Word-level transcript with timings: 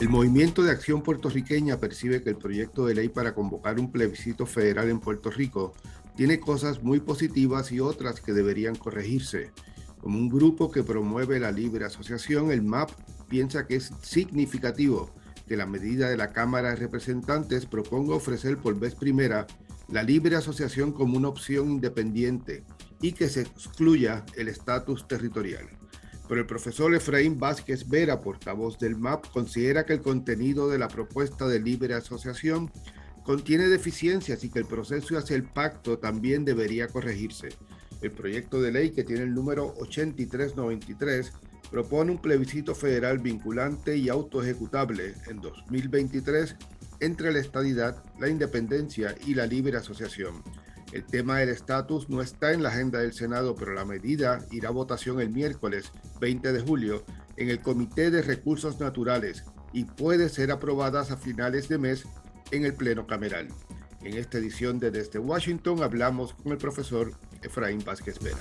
El 0.00 0.08
movimiento 0.08 0.62
de 0.62 0.70
acción 0.70 1.02
puertorriqueña 1.02 1.76
percibe 1.76 2.22
que 2.22 2.30
el 2.30 2.38
proyecto 2.38 2.86
de 2.86 2.94
ley 2.94 3.10
para 3.10 3.34
convocar 3.34 3.78
un 3.78 3.92
plebiscito 3.92 4.46
federal 4.46 4.88
en 4.88 4.98
Puerto 4.98 5.30
Rico 5.30 5.74
tiene 6.16 6.40
cosas 6.40 6.82
muy 6.82 7.00
positivas 7.00 7.70
y 7.70 7.80
otras 7.80 8.22
que 8.22 8.32
deberían 8.32 8.76
corregirse. 8.76 9.50
Como 10.00 10.18
un 10.18 10.30
grupo 10.30 10.70
que 10.70 10.82
promueve 10.82 11.38
la 11.38 11.52
libre 11.52 11.84
asociación, 11.84 12.50
el 12.50 12.62
MAP 12.62 12.90
piensa 13.28 13.66
que 13.66 13.76
es 13.76 13.92
significativo 14.00 15.10
que 15.46 15.58
la 15.58 15.66
medida 15.66 16.08
de 16.08 16.16
la 16.16 16.32
Cámara 16.32 16.70
de 16.70 16.76
Representantes 16.76 17.66
proponga 17.66 18.14
ofrecer 18.14 18.56
por 18.56 18.80
vez 18.80 18.94
primera 18.94 19.46
la 19.88 20.02
libre 20.02 20.34
asociación 20.34 20.92
como 20.92 21.18
una 21.18 21.28
opción 21.28 21.72
independiente 21.72 22.64
y 23.02 23.12
que 23.12 23.28
se 23.28 23.42
excluya 23.42 24.24
el 24.34 24.48
estatus 24.48 25.06
territorial. 25.06 25.79
Pero 26.30 26.42
el 26.42 26.46
profesor 26.46 26.94
Efraín 26.94 27.40
Vázquez 27.40 27.88
Vera, 27.88 28.20
portavoz 28.20 28.78
del 28.78 28.94
MAP, 28.94 29.26
considera 29.32 29.84
que 29.84 29.94
el 29.94 30.00
contenido 30.00 30.68
de 30.68 30.78
la 30.78 30.86
propuesta 30.86 31.48
de 31.48 31.58
libre 31.58 31.92
asociación 31.94 32.70
contiene 33.24 33.66
deficiencias 33.66 34.44
y 34.44 34.48
que 34.48 34.60
el 34.60 34.64
proceso 34.64 35.18
hacia 35.18 35.34
el 35.34 35.42
pacto 35.42 35.98
también 35.98 36.44
debería 36.44 36.86
corregirse. 36.86 37.48
El 38.00 38.12
proyecto 38.12 38.62
de 38.62 38.70
ley 38.70 38.90
que 38.90 39.02
tiene 39.02 39.24
el 39.24 39.34
número 39.34 39.74
8393 39.78 41.32
propone 41.68 42.12
un 42.12 42.22
plebiscito 42.22 42.76
federal 42.76 43.18
vinculante 43.18 43.96
y 43.96 44.08
autoejecutable 44.08 45.14
en 45.26 45.40
2023 45.40 46.54
entre 47.00 47.32
la 47.32 47.40
estadidad, 47.40 48.04
la 48.20 48.28
independencia 48.28 49.16
y 49.26 49.34
la 49.34 49.46
libre 49.46 49.78
asociación. 49.78 50.44
El 50.92 51.04
tema 51.04 51.38
del 51.38 51.50
estatus 51.50 52.10
no 52.10 52.20
está 52.20 52.52
en 52.52 52.64
la 52.64 52.70
agenda 52.70 52.98
del 52.98 53.12
Senado, 53.12 53.54
pero 53.54 53.74
la 53.74 53.84
medida 53.84 54.44
irá 54.50 54.70
a 54.70 54.72
votación 54.72 55.20
el 55.20 55.30
miércoles 55.30 55.92
20 56.20 56.52
de 56.52 56.60
julio 56.60 57.04
en 57.36 57.48
el 57.48 57.60
Comité 57.62 58.10
de 58.10 58.22
Recursos 58.22 58.80
Naturales 58.80 59.44
y 59.72 59.84
puede 59.84 60.28
ser 60.28 60.50
aprobada 60.50 61.02
a 61.02 61.16
finales 61.16 61.68
de 61.68 61.78
mes 61.78 62.08
en 62.50 62.64
el 62.64 62.74
Pleno 62.74 63.06
Cameral. 63.06 63.46
En 64.02 64.14
esta 64.14 64.38
edición 64.38 64.80
de 64.80 64.90
Desde 64.90 65.20
Washington 65.20 65.80
hablamos 65.84 66.34
con 66.34 66.50
el 66.50 66.58
profesor 66.58 67.12
Efraín 67.40 67.84
Vázquez 67.84 68.18
Vera. 68.18 68.38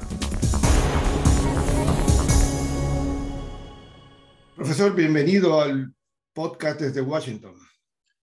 Profesor, 4.55 4.95
bienvenido 4.95 5.61
al 5.61 5.93
podcast 6.33 6.81
desde 6.81 7.01
Washington. 7.01 7.53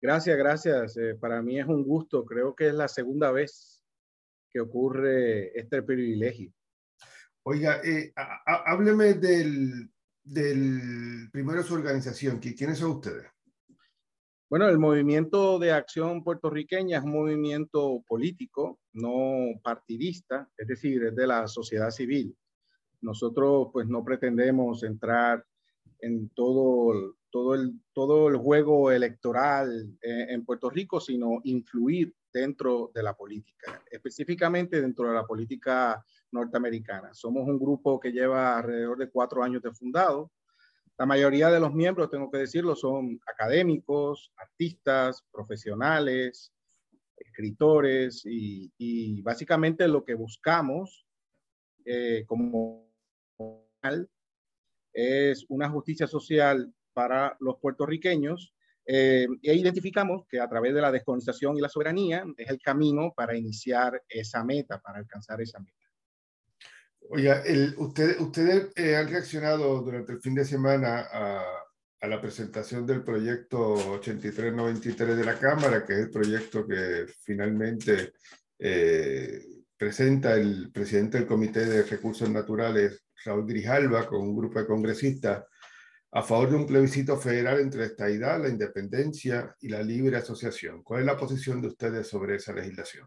Gracias, 0.01 0.35
gracias. 0.35 0.97
Eh, 0.97 1.13
para 1.13 1.43
mí 1.43 1.59
es 1.59 1.67
un 1.67 1.83
gusto. 1.83 2.25
Creo 2.25 2.55
que 2.55 2.69
es 2.69 2.73
la 2.73 2.87
segunda 2.87 3.31
vez 3.31 3.74
que 4.55 4.61
ocurre 4.61 5.51
este 5.59 5.83
privilegio. 5.83 6.49
Oiga, 7.43 7.81
eh, 7.83 8.13
hábleme 8.15 9.15
del, 9.15 9.91
del, 10.23 11.29
primero 11.29 11.61
su 11.61 11.73
organización. 11.73 12.39
¿Quiénes 12.39 12.77
son 12.77 12.91
ustedes? 12.91 13.27
Bueno, 14.49 14.69
el 14.69 14.79
movimiento 14.79 15.59
de 15.59 15.73
acción 15.73 16.23
puertorriqueña 16.23 16.99
es 16.99 17.03
un 17.03 17.11
movimiento 17.11 18.01
político, 18.07 18.79
no 18.93 19.59
partidista, 19.61 20.49
es 20.57 20.69
decir, 20.69 21.03
es 21.03 21.15
de 21.17 21.27
la 21.27 21.49
sociedad 21.49 21.89
civil. 21.89 22.33
Nosotros 23.01 23.71
pues 23.73 23.89
no 23.89 24.05
pretendemos 24.05 24.83
entrar 24.83 25.45
en 25.99 26.29
todo, 26.29 27.17
todo, 27.35 27.53
el, 27.53 27.81
todo 27.91 28.29
el 28.29 28.37
juego 28.37 28.91
electoral 28.91 29.97
eh, 30.01 30.27
en 30.29 30.45
Puerto 30.45 30.69
Rico, 30.69 31.01
sino 31.01 31.41
influir 31.43 32.15
dentro 32.31 32.91
de 32.95 33.03
la 33.03 33.13
política, 33.13 33.83
específicamente 33.91 34.79
dentro 34.79 35.09
de 35.09 35.15
la 35.15 35.25
política 35.25 36.01
norteamericana. 36.31 37.13
Somos 37.13 37.45
un 37.45 37.59
grupo 37.59 37.99
que 37.99 38.13
lleva 38.13 38.57
alrededor 38.57 38.97
de 38.99 39.09
cuatro 39.09 39.43
años 39.43 39.61
de 39.61 39.73
fundado. 39.73 40.31
La 40.97 41.05
mayoría 41.05 41.49
de 41.49 41.59
los 41.59 41.73
miembros, 41.73 42.09
tengo 42.09 42.31
que 42.31 42.37
decirlo, 42.37 42.73
son 42.73 43.19
académicos, 43.27 44.31
artistas, 44.37 45.21
profesionales, 45.29 46.53
escritores 47.17 48.21
y, 48.23 49.21
básicamente 49.23 49.89
lo 49.89 50.05
que 50.05 50.13
buscamos 50.13 51.05
eh, 51.83 52.23
como 52.27 52.89
es 54.93 55.45
una 55.49 55.69
justicia 55.69 56.07
social 56.07 56.73
para 56.95 57.35
los 57.41 57.57
puertorriqueños 57.59 58.55
eh, 58.87 59.27
e 59.41 59.53
identificamos 59.53 60.25
que 60.29 60.39
a 60.39 60.47
través 60.47 60.73
de 60.73 60.81
la 60.81 60.91
descolonización 60.91 61.57
y 61.57 61.61
la 61.61 61.69
soberanía 61.69 62.23
es 62.37 62.49
el 62.49 62.61
camino 62.61 63.13
para 63.15 63.35
iniciar 63.35 64.01
esa 64.07 64.43
meta, 64.43 64.79
para 64.79 64.99
alcanzar 64.99 65.41
esa 65.41 65.59
meta. 65.59 65.77
Oiga, 67.09 67.43
usted, 67.77 68.19
ustedes 68.19 68.71
eh, 68.75 68.95
han 68.95 69.09
reaccionado 69.09 69.81
durante 69.81 70.13
el 70.13 70.21
fin 70.21 70.33
de 70.33 70.45
semana 70.45 71.07
a, 71.11 71.43
a, 72.01 72.07
la 72.07 72.19
presentación 72.19 72.85
del 72.85 73.03
proyecto 73.03 73.73
8393 73.73 75.17
de 75.17 75.25
la 75.25 75.37
Cámara, 75.37 75.85
que 75.85 75.93
es 75.93 75.99
el 75.99 76.09
proyecto 76.09 76.65
que 76.65 77.05
finalmente 77.21 78.13
eh, 78.57 79.39
presenta 79.77 80.35
el 80.35 80.71
presidente 80.71 81.17
del 81.17 81.27
Comité 81.27 81.65
de 81.65 81.83
Recursos 81.83 82.29
Naturales, 82.29 83.03
Raúl 83.23 83.45
Grijalva, 83.45 84.07
con 84.07 84.21
un 84.21 84.35
grupo 84.35 84.59
de 84.59 84.67
congresistas, 84.67 85.43
a 86.15 86.21
favor 86.21 86.49
de 86.49 86.55
un 86.55 86.65
plebiscito 86.65 87.17
federal 87.17 87.59
entre 87.59 87.81
la 87.81 87.87
estadidad, 87.87 88.41
la 88.41 88.47
independencia 88.47 89.53
y 89.59 89.67
la 89.67 89.83
libre 89.83 90.15
asociación. 90.15 90.81
¿Cuál 90.81 91.01
es 91.01 91.05
la 91.07 91.17
posición 91.17 91.61
de 91.61 91.67
ustedes 91.67 92.07
sobre 92.07 92.37
esa 92.37 92.53
legislación? 92.53 93.05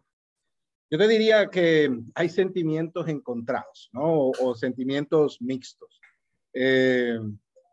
Yo 0.91 0.99
te 0.99 1.09
diría 1.09 1.47
que 1.47 1.91
hay 2.15 2.29
sentimientos 2.29 3.09
encontrados, 3.09 3.89
¿no? 3.95 4.29
O, 4.29 4.55
sentimientos 4.55 5.41
mixtos. 5.41 5.99
Eh, 6.53 7.19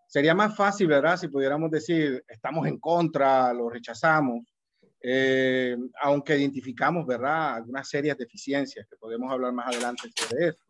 sería 0.07 0.33
más 0.33 0.55
fácil, 0.55 0.87
¿verdad? 0.87 1.17
Si 1.17 1.27
pudiéramos 1.27 1.69
decir, 1.69 2.23
estamos 2.29 2.65
en 2.65 2.79
contra, 2.79 3.51
lo 3.51 3.69
rechazamos, 3.69 4.45
eh, 5.01 5.75
aunque 6.01 6.37
identificamos, 6.37 7.05
¿verdad? 7.05 7.55
Algunas 7.55 7.89
serias 7.89 8.17
deficiencias 8.17 8.87
que 8.89 8.95
podemos 8.95 9.29
hablar 9.29 9.51
más 9.51 9.67
adelante 9.67 10.09
sobre 10.15 10.47
eso. 10.47 10.63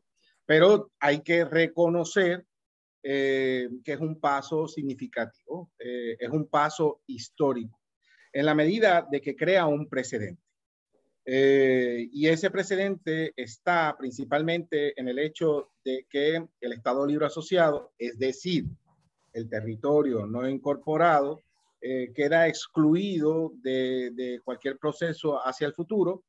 Pero 0.44 0.90
hay 1.00 1.22
que 1.22 1.46
reconocer 1.46 2.48
eh, 3.08 3.70
que 3.84 3.94
es 3.94 4.00
un 4.00 4.20
paso 4.20 4.68
significativo, 4.68 5.70
eh, 5.78 6.18
es 6.20 6.30
un 6.32 6.48
paso 6.48 7.02
histórico, 7.06 7.80
en 8.34 8.48
la 8.48 8.56
medida 8.56 9.08
de 9.12 9.22
que 9.22 9.36
crea 9.36 9.68
un 9.68 9.88
precedente. 9.88 10.42
Eh, 11.24 12.10
y 12.12 12.28
ese 12.28 12.50
precedente 12.50 13.32
está 13.36 13.96
principalmente 13.96 15.00
en 15.00 15.08
el 15.08 15.20
hecho 15.20 15.70
de 15.84 16.08
que 16.10 16.48
el 16.60 16.74
Estado 16.74 17.06
Libre 17.06 17.28
Asociado, 17.28 17.94
es 18.00 18.18
decir, 18.18 18.66
el 19.34 19.48
territorio 19.50 20.26
no 20.26 20.50
incorporado, 20.50 21.44
queda 21.80 22.48
excluido 22.48 23.54
de, 23.62 24.42
cualquier 24.44 24.80
proceso 24.80 25.38
hacia 25.46 25.68
el 25.68 25.74
futuro. 25.76 26.24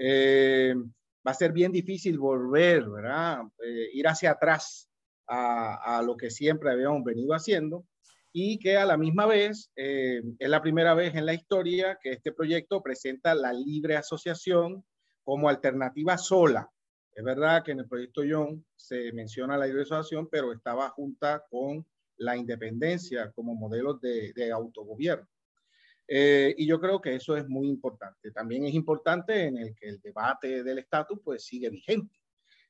va 0.00 1.30
a 1.30 1.34
ser 1.34 1.52
bien 1.52 1.70
difícil 1.70 2.18
volver, 2.18 2.90
¿verdad? 2.90 3.44
ir 3.92 4.08
hacia 4.08 4.32
atrás 4.32 4.88
a, 5.28 6.02
lo 6.04 6.16
que 6.16 6.30
siempre 6.30 6.70
habíamos 6.70 7.04
venido 7.04 7.34
haciendo 7.34 7.84
y 8.32 8.58
que 8.58 8.76
a 8.76 8.86
la 8.86 8.96
misma 8.96 9.26
vez 9.26 9.70
eh, 9.76 10.22
es 10.38 10.48
la 10.48 10.62
primera 10.62 10.94
vez 10.94 11.14
en 11.14 11.26
la 11.26 11.34
historia 11.34 11.98
que 12.02 12.12
este 12.12 12.32
proyecto 12.32 12.82
presenta 12.82 13.34
la 13.34 13.52
libre 13.52 13.96
asociación 13.96 14.84
como 15.22 15.48
alternativa 15.48 16.16
sola. 16.16 16.70
Es 17.12 17.24
verdad 17.24 17.64
que 17.64 17.72
en 17.72 17.80
el 17.80 17.88
proyecto 17.88 18.22
Young 18.22 18.62
se 18.76 19.12
menciona 19.12 19.58
la 19.58 19.66
libre 19.66 19.82
asociación, 19.82 20.28
pero 20.30 20.52
estaba 20.52 20.88
junta 20.90 21.44
con 21.50 21.84
la 22.16 22.36
independencia 22.36 23.30
como 23.32 23.54
modelo 23.54 23.94
de, 23.94 24.52
autogobierno. 24.52 25.28
Eh, 26.06 26.54
y 26.56 26.66
yo 26.66 26.80
creo 26.80 27.00
que 27.00 27.14
eso 27.14 27.36
es 27.36 27.46
muy 27.48 27.68
importante. 27.68 28.30
También 28.30 28.64
es 28.64 28.74
importante 28.74 29.44
en 29.44 29.58
el 29.58 29.74
que 29.74 29.88
el 29.88 30.00
debate 30.00 30.62
del 30.62 30.78
estatus 30.78 31.18
pues 31.22 31.44
sigue 31.44 31.70
vigente. 31.70 32.18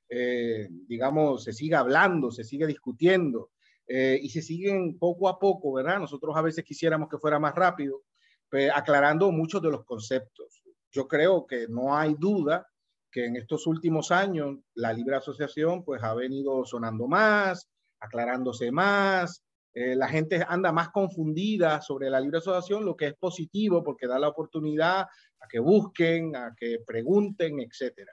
Eh, 0.09 0.69
digamos, 0.87 1.45
se 1.45 1.53
sigue 1.53 1.75
hablando, 1.75 2.31
se 2.31 2.45
sigue 2.45 2.67
discutiendo 2.67 3.51
eh, 3.87 4.19
y 4.21 4.29
se 4.31 4.43
siguen 4.43 4.99
poco 4.99 5.29
a 5.29 5.39
poco, 5.39 5.73
¿verdad? 5.75 5.99
Nosotros 5.99 6.37
a 6.37 6.43
veces 6.43 6.65
quisiéramos 6.65 7.09
que 7.09 7.19
fuera 7.19 7.39
más 7.39 7.55
rápido, 7.55 8.03
pues, 8.51 8.71
aclarando 8.75 9.31
muchos 9.33 9.63
de 9.63 9.71
los 9.71 9.85
conceptos. 9.85 10.63
Yo 10.91 11.07
creo 11.07 11.47
que 11.47 11.67
no 11.69 11.97
hay 11.97 12.15
duda 12.19 12.67
que 13.11 13.27
en 13.27 13.37
estos 13.37 13.67
últimos 13.67 14.11
años 14.11 14.59
la 14.75 14.93
libre 14.93 15.17
asociación 15.17 15.85
pues 15.85 16.03
ha 16.03 16.15
venido 16.15 16.65
sonando 16.65 17.07
más, 17.07 17.69
aclarándose 18.01 18.71
más, 18.71 19.43
eh, 19.75 19.95
la 19.95 20.09
gente 20.09 20.45
anda 20.47 20.73
más 20.73 20.91
confundida 20.91 21.81
sobre 21.81 22.11
la 22.11 22.21
libre 22.21 22.39
asociación, 22.39 22.85
lo 22.85 22.97
que 22.97 23.09
es 23.09 23.15
positivo 23.15 23.83
porque 23.83 24.07
da 24.07 24.19
la 24.19 24.29
oportunidad 24.29 25.01
a 25.03 25.49
que 25.49 25.59
busquen, 25.61 26.35
a 26.37 26.55
que 26.59 26.79
pregunten, 26.87 27.61
etcétera. 27.61 28.13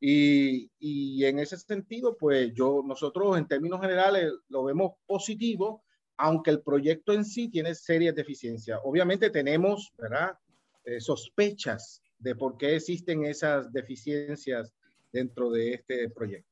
Y, 0.00 0.70
y, 0.78 1.24
en 1.24 1.40
ese 1.40 1.56
sentido, 1.56 2.16
pues 2.16 2.52
yo, 2.54 2.82
nosotros 2.86 3.36
en 3.36 3.48
términos 3.48 3.80
generales 3.80 4.32
lo 4.48 4.64
vemos 4.64 4.92
positivo, 5.06 5.82
aunque 6.16 6.50
el 6.50 6.62
proyecto 6.62 7.12
en 7.12 7.24
sí 7.24 7.48
tiene 7.48 7.74
serias 7.74 8.14
deficiencias. 8.14 8.78
Obviamente 8.84 9.30
tenemos, 9.30 9.92
¿verdad? 9.98 10.38
Eh, 10.84 11.00
sospechas 11.00 12.02
de 12.18 12.34
por 12.34 12.56
qué 12.56 12.76
existen 12.76 13.24
esas 13.24 13.72
deficiencias 13.72 14.72
dentro 15.12 15.50
de 15.50 15.74
este 15.74 16.08
proyecto. 16.10 16.47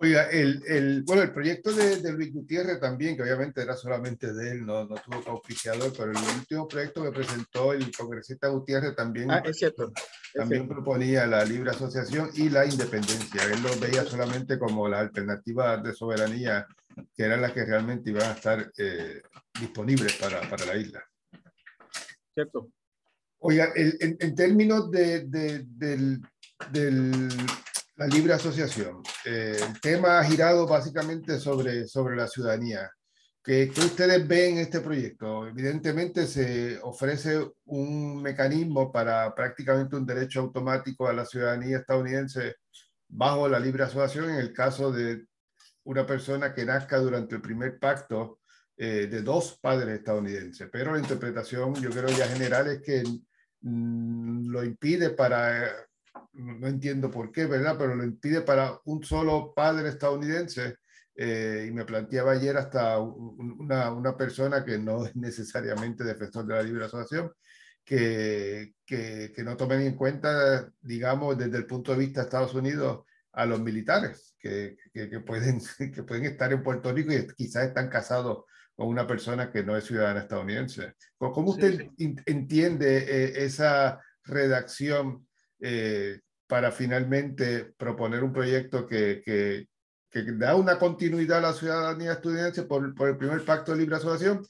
Oiga, 0.00 0.30
el, 0.30 0.62
el, 0.68 1.02
bueno, 1.02 1.22
el 1.22 1.32
proyecto 1.32 1.72
de, 1.72 1.96
de, 1.96 2.12
Luis 2.12 2.32
Gutiérrez 2.32 2.78
también, 2.78 3.16
que 3.16 3.22
obviamente 3.24 3.62
era 3.62 3.74
solamente 3.74 4.32
de 4.32 4.52
él, 4.52 4.64
no, 4.64 4.84
no 4.84 4.94
tuvo 4.94 5.32
auspiciador, 5.32 5.92
pero 5.92 6.12
el 6.12 6.38
último 6.38 6.68
proyecto 6.68 7.02
que 7.02 7.10
presentó 7.10 7.72
el 7.72 7.90
congresista 7.90 8.46
Gutiérrez 8.46 8.94
también, 8.94 9.28
ah, 9.32 9.42
es 9.44 9.58
cierto, 9.58 9.92
también 10.32 10.68
proponía 10.68 11.26
la 11.26 11.44
libre 11.44 11.70
asociación 11.70 12.30
y 12.34 12.48
la 12.48 12.64
independencia. 12.64 13.42
Él 13.42 13.60
lo 13.60 13.76
veía 13.80 14.04
solamente 14.04 14.56
como 14.56 14.86
la 14.88 15.00
alternativa 15.00 15.76
de 15.78 15.92
soberanía, 15.92 16.64
que 17.16 17.24
eran 17.24 17.42
las 17.42 17.52
que 17.52 17.64
realmente 17.64 18.10
iban 18.10 18.30
a 18.30 18.34
estar 18.34 18.70
eh, 18.78 19.20
disponibles 19.58 20.12
para, 20.12 20.48
para, 20.48 20.64
la 20.64 20.76
isla. 20.76 21.02
Cierto. 22.34 22.70
Oiga, 23.40 23.72
el, 23.74 23.96
en, 23.98 24.16
en, 24.20 24.34
términos 24.36 24.92
de, 24.92 25.24
de, 25.24 25.64
del, 25.66 26.20
del 26.70 27.28
la 27.98 28.06
libre 28.06 28.32
asociación. 28.32 29.02
Eh, 29.24 29.56
el 29.60 29.80
tema 29.80 30.20
ha 30.20 30.24
girado 30.24 30.66
básicamente 30.68 31.38
sobre, 31.40 31.86
sobre 31.88 32.14
la 32.16 32.28
ciudadanía. 32.28 32.88
¿Qué, 33.42 33.70
¿Qué, 33.74 33.80
ustedes 33.80 34.26
ven 34.26 34.52
en 34.52 34.58
este 34.58 34.80
proyecto? 34.80 35.48
Evidentemente 35.48 36.26
se 36.26 36.78
ofrece 36.82 37.44
un 37.64 38.22
mecanismo 38.22 38.92
para 38.92 39.34
prácticamente 39.34 39.96
un 39.96 40.06
derecho 40.06 40.40
automático 40.40 41.08
a 41.08 41.12
la 41.12 41.24
ciudadanía 41.24 41.78
estadounidense 41.78 42.54
bajo 43.08 43.48
la 43.48 43.58
libre 43.58 43.82
asociación 43.82 44.30
en 44.30 44.36
el 44.36 44.52
caso 44.52 44.92
de 44.92 45.24
una 45.82 46.06
persona 46.06 46.54
que 46.54 46.64
nazca 46.64 46.98
durante 46.98 47.34
el 47.34 47.40
primer 47.40 47.80
pacto 47.80 48.38
eh, 48.76 49.08
de 49.10 49.22
dos 49.22 49.58
padres 49.60 49.98
estadounidenses. 49.98 50.68
Pero 50.70 50.92
la 50.92 51.00
interpretación, 51.00 51.74
yo 51.74 51.90
creo 51.90 52.08
ya 52.10 52.28
general, 52.28 52.68
es 52.68 52.80
que 52.80 53.02
mm, 53.62 54.50
lo 54.50 54.62
impide 54.62 55.10
para 55.10 55.87
no 56.38 56.66
entiendo 56.66 57.10
por 57.10 57.30
qué, 57.32 57.46
¿verdad? 57.46 57.76
Pero 57.78 57.94
lo 57.94 58.04
impide 58.04 58.40
para 58.42 58.78
un 58.84 59.02
solo 59.04 59.52
padre 59.54 59.88
estadounidense. 59.90 60.76
Eh, 61.20 61.66
y 61.68 61.72
me 61.72 61.84
planteaba 61.84 62.32
ayer 62.32 62.56
hasta 62.56 63.00
una, 63.00 63.90
una, 63.90 64.16
persona 64.16 64.64
que 64.64 64.78
no 64.78 65.04
es 65.04 65.16
necesariamente 65.16 66.04
defensor 66.04 66.46
de 66.46 66.54
la 66.54 66.62
libre 66.62 66.84
asociación, 66.84 67.32
que, 67.84 68.74
que, 68.86 69.32
que, 69.34 69.42
no 69.42 69.56
tomen 69.56 69.80
en 69.80 69.96
cuenta, 69.96 70.70
digamos, 70.80 71.36
desde 71.36 71.58
el 71.58 71.66
punto 71.66 71.90
de 71.90 71.98
vista 71.98 72.20
de 72.20 72.26
Estados 72.26 72.54
Unidos, 72.54 73.00
a 73.38 73.46
los 73.46 73.60
militares 73.60 74.34
que, 74.38 74.76
que, 74.92 75.20
pueden, 75.20 75.60
que 75.94 76.02
pueden 76.02 76.24
estar 76.24 76.52
en 76.52 76.62
Puerto 76.62 76.92
Rico 76.92 77.12
y 77.12 77.26
quizás 77.36 77.68
están 77.68 77.88
casados 77.88 78.44
con 78.74 78.88
una 78.88 79.06
persona 79.06 79.50
que 79.50 79.62
no 79.62 79.76
es 79.76 79.84
ciudadana 79.84 80.20
estadounidense. 80.20 80.94
¿Cómo 81.16 81.50
usted 81.50 81.78
sí, 81.78 81.90
sí. 81.98 82.16
entiende 82.26 82.98
eh, 82.98 83.44
esa 83.44 84.00
redacción 84.24 85.26
eh, 85.60 86.20
para 86.48 86.72
finalmente 86.72 87.74
proponer 87.76 88.24
un 88.24 88.32
proyecto 88.32 88.86
que, 88.86 89.22
que, 89.24 89.68
que, 90.10 90.22
da 90.32 90.56
una 90.56 90.78
continuidad 90.78 91.38
a 91.38 91.48
la 91.48 91.52
ciudadanía 91.52 92.12
estadounidense 92.12 92.62
por, 92.62 92.94
por, 92.94 93.10
el 93.10 93.18
primer 93.18 93.44
pacto 93.44 93.72
de 93.72 93.78
libre 93.78 93.96
asociación, 93.96 94.44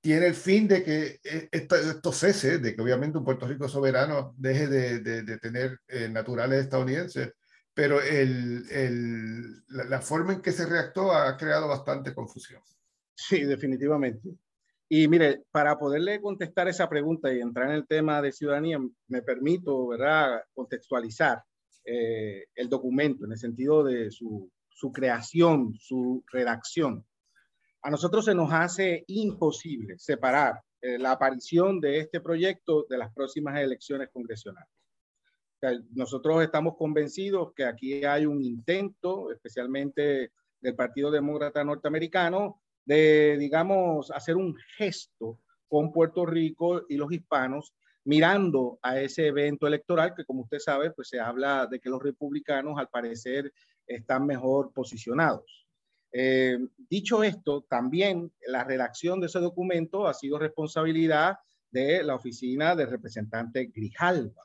tiene 0.00 0.26
el 0.26 0.34
fin 0.34 0.68
de 0.68 0.84
que 0.84 1.20
eh, 1.24 1.48
esto, 1.50 1.76
esto 1.76 2.12
cese, 2.12 2.58
de 2.58 2.76
que 2.76 2.82
obviamente 2.82 3.18
un 3.18 3.24
Puerto 3.24 3.48
Rico 3.48 3.66
soberano 3.66 4.34
deje 4.36 4.68
de, 4.68 5.00
de, 5.00 5.22
de 5.22 5.38
tener 5.38 5.80
eh, 5.88 6.08
naturales 6.08 6.60
estadounidenses, 6.60 7.32
pero 7.72 8.02
el, 8.02 8.66
el, 8.70 9.64
la, 9.68 9.84
la, 9.84 10.00
forma 10.02 10.34
en 10.34 10.42
que 10.42 10.52
se 10.52 10.66
reactó 10.66 11.12
ha 11.12 11.34
creado 11.38 11.66
bastante 11.66 12.12
confusión. 12.14 12.60
Sí, 13.14 13.44
definitivamente. 13.44 14.28
Y 14.94 15.08
mire, 15.08 15.44
para 15.50 15.78
poderle 15.78 16.20
contestar 16.20 16.68
esa 16.68 16.86
pregunta 16.86 17.32
y 17.32 17.40
entrar 17.40 17.70
en 17.70 17.76
el 17.76 17.86
tema 17.86 18.20
de 18.20 18.30
ciudadanía, 18.30 18.78
me 19.08 19.22
permito, 19.22 19.86
¿verdad?, 19.86 20.42
contextualizar 20.52 21.42
eh, 21.86 22.44
el 22.54 22.68
documento 22.68 23.24
en 23.24 23.32
el 23.32 23.38
sentido 23.38 23.82
de 23.82 24.10
su, 24.10 24.52
su 24.68 24.92
creación, 24.92 25.72
su 25.80 26.22
redacción. 26.30 27.06
A 27.80 27.90
nosotros 27.90 28.26
se 28.26 28.34
nos 28.34 28.52
hace 28.52 29.04
imposible 29.06 29.98
separar 29.98 30.60
eh, 30.82 30.98
la 30.98 31.12
aparición 31.12 31.80
de 31.80 32.00
este 32.00 32.20
proyecto 32.20 32.84
de 32.86 32.98
las 32.98 33.14
próximas 33.14 33.58
elecciones 33.58 34.10
congresionales. 34.12 34.68
Nosotros 35.94 36.42
estamos 36.42 36.76
convencidos 36.76 37.54
que 37.54 37.64
aquí 37.64 38.04
hay 38.04 38.26
un 38.26 38.42
intento, 38.42 39.32
especialmente 39.32 40.32
del 40.60 40.74
Partido 40.74 41.10
Demócrata 41.10 41.64
Norteamericano, 41.64 42.61
de, 42.84 43.36
digamos, 43.38 44.10
hacer 44.10 44.36
un 44.36 44.56
gesto 44.76 45.38
con 45.68 45.92
Puerto 45.92 46.26
Rico 46.26 46.82
y 46.88 46.96
los 46.96 47.10
hispanos 47.12 47.74
mirando 48.04 48.78
a 48.82 49.00
ese 49.00 49.28
evento 49.28 49.66
electoral 49.66 50.14
que, 50.14 50.24
como 50.24 50.42
usted 50.42 50.58
sabe, 50.58 50.90
pues 50.90 51.08
se 51.08 51.20
habla 51.20 51.66
de 51.66 51.80
que 51.80 51.88
los 51.88 52.02
republicanos 52.02 52.78
al 52.78 52.88
parecer 52.88 53.52
están 53.86 54.26
mejor 54.26 54.72
posicionados. 54.72 55.66
Eh, 56.12 56.58
dicho 56.76 57.22
esto, 57.22 57.62
también 57.62 58.30
la 58.46 58.64
redacción 58.64 59.20
de 59.20 59.26
ese 59.26 59.38
documento 59.38 60.06
ha 60.06 60.14
sido 60.14 60.38
responsabilidad 60.38 61.36
de 61.70 62.02
la 62.02 62.16
oficina 62.16 62.76
del 62.76 62.90
representante 62.90 63.66
Grijalva. 63.66 64.42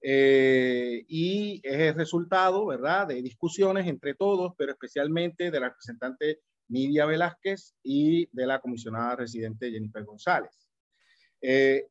Eh, 0.00 1.04
y 1.08 1.60
es 1.62 1.80
el 1.80 1.94
resultado, 1.94 2.66
¿verdad?, 2.66 3.08
de 3.08 3.20
discusiones 3.20 3.86
entre 3.86 4.14
todos, 4.14 4.54
pero 4.56 4.72
especialmente 4.72 5.50
de 5.50 5.60
la 5.60 5.68
representante 5.68 6.40
Nidia 6.68 7.06
Velázquez 7.06 7.74
y 7.82 8.28
de 8.32 8.46
la 8.46 8.60
comisionada 8.60 9.16
residente 9.16 9.70
Jennifer 9.70 10.04
González. 10.04 10.68
Eh, 11.40 11.86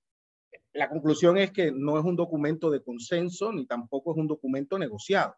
la 0.74 0.90
conclusión 0.90 1.38
es 1.38 1.52
que 1.52 1.72
no 1.72 1.98
es 1.98 2.06
un 2.06 2.16
documento 2.16 2.70
de 2.70 2.84
consenso 2.84 3.52
ni 3.52 3.66
tampoco 3.66 4.12
es 4.12 4.18
un 4.18 4.28
documento 4.28 4.78
negociado. 4.78 5.36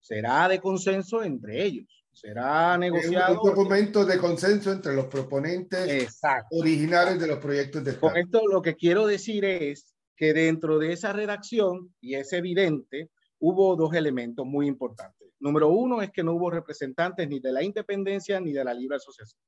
Será 0.00 0.48
de 0.48 0.60
consenso 0.60 1.22
entre 1.22 1.62
ellos. 1.62 2.06
Será 2.12 2.76
negociado. 2.76 3.34
Es 3.34 3.38
un 3.40 3.50
documento 3.50 4.04
de 4.04 4.18
consenso 4.18 4.72
entre 4.72 4.94
los 4.94 5.06
proponentes 5.06 5.88
Exacto. 5.88 6.56
originales 6.56 7.20
de 7.20 7.26
los 7.28 7.38
proyectos 7.38 7.84
de 7.84 7.92
Estado. 7.92 8.12
Con 8.12 8.20
esto 8.20 8.42
lo 8.48 8.62
que 8.62 8.74
quiero 8.74 9.06
decir 9.06 9.44
es 9.44 9.94
que 10.16 10.32
dentro 10.34 10.78
de 10.78 10.92
esa 10.92 11.12
redacción, 11.12 11.94
y 12.00 12.14
es 12.14 12.32
evidente, 12.32 13.10
hubo 13.38 13.76
dos 13.76 13.94
elementos 13.94 14.44
muy 14.44 14.66
importantes. 14.66 15.29
Número 15.40 15.68
uno 15.68 16.02
es 16.02 16.10
que 16.10 16.22
no 16.22 16.34
hubo 16.34 16.50
representantes 16.50 17.28
ni 17.28 17.40
de 17.40 17.52
la 17.52 17.62
independencia 17.62 18.40
ni 18.40 18.52
de 18.52 18.64
la 18.64 18.74
libre 18.74 18.96
asociación. 18.96 19.40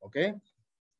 ¿Ok? 0.00 0.16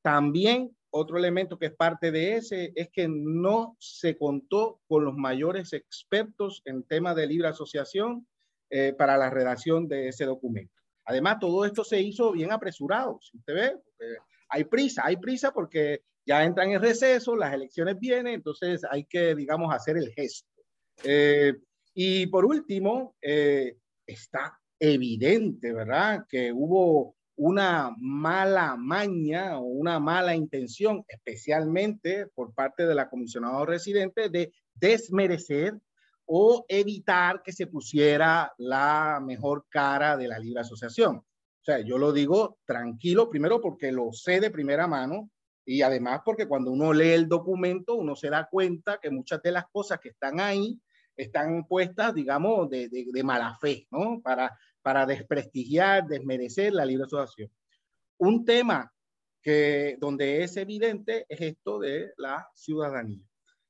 También 0.02 0.74
otro 0.90 1.18
elemento 1.18 1.58
que 1.58 1.66
es 1.66 1.74
parte 1.74 2.10
de 2.10 2.36
ese 2.36 2.72
es 2.74 2.88
que 2.90 3.06
no 3.08 3.76
se 3.78 4.16
contó 4.16 4.80
con 4.88 5.04
los 5.04 5.14
mayores 5.14 5.72
expertos 5.72 6.62
en 6.64 6.82
temas 6.82 7.14
de 7.16 7.26
libre 7.26 7.48
asociación 7.48 8.26
eh, 8.70 8.94
para 8.96 9.16
la 9.16 9.30
redacción 9.30 9.86
de 9.86 10.08
ese 10.08 10.24
documento. 10.24 10.74
Además, 11.04 11.38
todo 11.40 11.64
esto 11.64 11.84
se 11.84 12.00
hizo 12.00 12.32
bien 12.32 12.52
apresurado. 12.52 13.18
Si 13.22 13.36
usted 13.36 13.54
ve, 13.54 13.78
hay 14.48 14.64
prisa, 14.64 15.02
hay 15.04 15.16
prisa 15.16 15.52
porque 15.52 16.02
ya 16.26 16.44
entran 16.44 16.70
en 16.70 16.80
receso, 16.80 17.36
las 17.36 17.54
elecciones 17.54 17.98
vienen, 17.98 18.34
entonces 18.34 18.82
hay 18.88 19.04
que, 19.04 19.34
digamos, 19.34 19.74
hacer 19.74 19.96
el 19.96 20.12
gesto. 20.12 20.48
Eh, 21.04 21.54
y 21.94 22.26
por 22.26 22.44
último, 22.44 23.16
eh, 23.22 23.76
está 24.12 24.58
evidente, 24.78 25.72
¿verdad? 25.72 26.26
Que 26.28 26.52
hubo 26.52 27.16
una 27.36 27.90
mala 27.98 28.76
maña 28.76 29.58
o 29.58 29.62
una 29.62 29.98
mala 29.98 30.34
intención, 30.34 31.04
especialmente 31.08 32.26
por 32.34 32.52
parte 32.52 32.86
de 32.86 32.94
la 32.94 33.08
comisionada 33.08 33.64
residente, 33.64 34.28
de 34.28 34.52
desmerecer 34.74 35.78
o 36.26 36.64
evitar 36.68 37.42
que 37.42 37.52
se 37.52 37.66
pusiera 37.66 38.52
la 38.58 39.20
mejor 39.24 39.66
cara 39.68 40.16
de 40.16 40.28
la 40.28 40.38
libre 40.38 40.60
asociación. 40.60 41.16
O 41.16 41.64
sea, 41.64 41.80
yo 41.80 41.98
lo 41.98 42.12
digo 42.12 42.58
tranquilo, 42.64 43.28
primero 43.28 43.60
porque 43.60 43.90
lo 43.90 44.12
sé 44.12 44.40
de 44.40 44.50
primera 44.50 44.86
mano 44.86 45.30
y 45.64 45.82
además 45.82 46.20
porque 46.24 46.46
cuando 46.46 46.70
uno 46.70 46.92
lee 46.92 47.10
el 47.10 47.28
documento, 47.28 47.94
uno 47.94 48.16
se 48.16 48.30
da 48.30 48.48
cuenta 48.50 48.98
que 49.00 49.10
muchas 49.10 49.42
de 49.42 49.52
las 49.52 49.64
cosas 49.72 49.98
que 49.98 50.10
están 50.10 50.40
ahí 50.40 50.80
están 51.22 51.66
puestas, 51.66 52.14
digamos, 52.14 52.68
de, 52.70 52.88
de, 52.88 53.06
de 53.12 53.22
mala 53.22 53.56
fe, 53.60 53.86
¿no? 53.90 54.20
Para, 54.22 54.56
para 54.82 55.06
desprestigiar, 55.06 56.06
desmerecer 56.06 56.72
la 56.72 56.84
libre 56.84 57.04
asociación. 57.04 57.50
Un 58.18 58.44
tema 58.44 58.92
que 59.42 59.96
donde 59.98 60.42
es 60.42 60.56
evidente 60.56 61.26
es 61.28 61.40
esto 61.40 61.78
de 61.78 62.12
la 62.16 62.48
ciudadanía. 62.54 63.24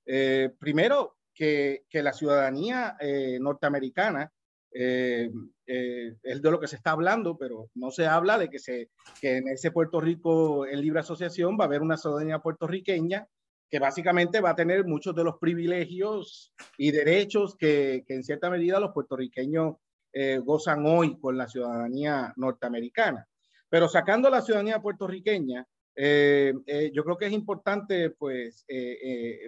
Eh, 0.06 0.50
primero, 0.58 1.16
que, 1.34 1.84
que, 1.88 2.02
la 2.02 2.12
ciudadanía 2.12 2.96
eh, 3.00 3.38
norteamericana 3.40 4.30
eh, 4.72 5.30
es 5.66 6.42
de 6.42 6.50
lo 6.50 6.60
que 6.60 6.66
se 6.66 6.76
está 6.76 6.92
hablando, 6.92 7.38
pero 7.38 7.70
no 7.74 7.90
se 7.90 8.06
habla 8.06 8.38
de 8.38 8.50
que, 8.50 8.58
se, 8.58 8.90
que 9.20 9.36
en 9.36 9.48
ese 9.48 9.70
Puerto 9.70 10.00
Rico 10.00 10.66
en 10.66 10.80
libre 10.80 11.00
asociación 11.00 11.56
va 11.58 11.64
a 11.64 11.66
haber 11.66 11.82
una 11.82 11.96
ciudadanía 11.96 12.40
puertorriqueña 12.40 13.28
que 13.70 13.78
básicamente 13.78 14.40
va 14.40 14.50
a 14.50 14.56
tener 14.56 14.84
muchos 14.84 15.14
de 15.14 15.22
los 15.22 15.38
privilegios 15.38 16.52
y 16.76 16.90
derechos 16.90 17.56
que, 17.56 18.04
en 18.08 18.24
cierta 18.24 18.50
medida 18.50 18.80
los 18.80 18.92
puertorriqueños 18.92 19.76
eh, 20.12 20.38
gozan 20.38 20.84
hoy 20.86 21.18
con 21.20 21.38
la 21.38 21.46
ciudadanía 21.46 22.32
norteamericana. 22.36 23.28
Pero 23.68 23.88
sacando 23.88 24.28
la 24.28 24.42
ciudadanía 24.42 24.82
puertorriqueña, 24.82 25.64
eh, 25.94 26.52
eh, 26.66 26.90
yo 26.92 27.04
creo 27.04 27.16
que 27.16 27.26
es 27.26 27.32
importante 27.32 28.10
pues 28.10 28.64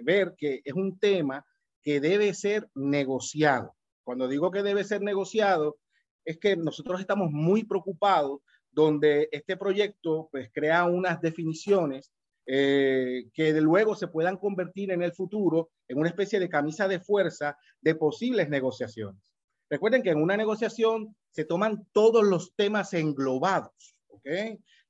ver 0.03 0.35
que 0.37 0.61
es 0.63 0.73
un 0.73 0.97
tema 0.97 1.45
que 1.81 1.99
debe 1.99 2.33
ser 2.33 2.69
negociado. 2.75 3.75
Cuando 4.05 4.29
digo 4.29 4.51
que 4.51 4.63
debe 4.63 4.85
ser 4.85 5.01
negociado, 5.01 5.77
es 6.23 6.37
que 6.37 6.55
nosotros 6.55 7.01
estamos 7.01 7.29
muy 7.29 7.65
preocupados 7.65 8.39
donde 8.71 9.27
este 9.33 9.57
proyecto 9.57 10.29
pues 10.31 10.49
crea 10.53 10.85
unas 10.85 11.19
definiciones 11.19 12.13
eh, 12.45 13.25
que 13.33 13.53
luego 13.61 13.95
se 13.95 14.07
puedan 14.07 14.37
convertir 14.37 14.91
en 14.91 15.01
el 15.01 15.13
futuro 15.13 15.69
en 15.87 15.97
una 15.97 16.09
especie 16.09 16.39
de 16.39 16.49
camisa 16.49 16.87
de 16.87 16.99
fuerza 16.99 17.57
de 17.81 17.95
posibles 17.95 18.49
negociaciones. 18.49 19.21
Recuerden 19.69 20.03
que 20.03 20.09
en 20.11 20.21
una 20.21 20.37
negociación 20.37 21.15
se 21.31 21.45
toman 21.45 21.87
todos 21.93 22.23
los 22.23 22.53
temas 22.55 22.93
englobados, 22.93 23.95
¿ok? 24.07 24.27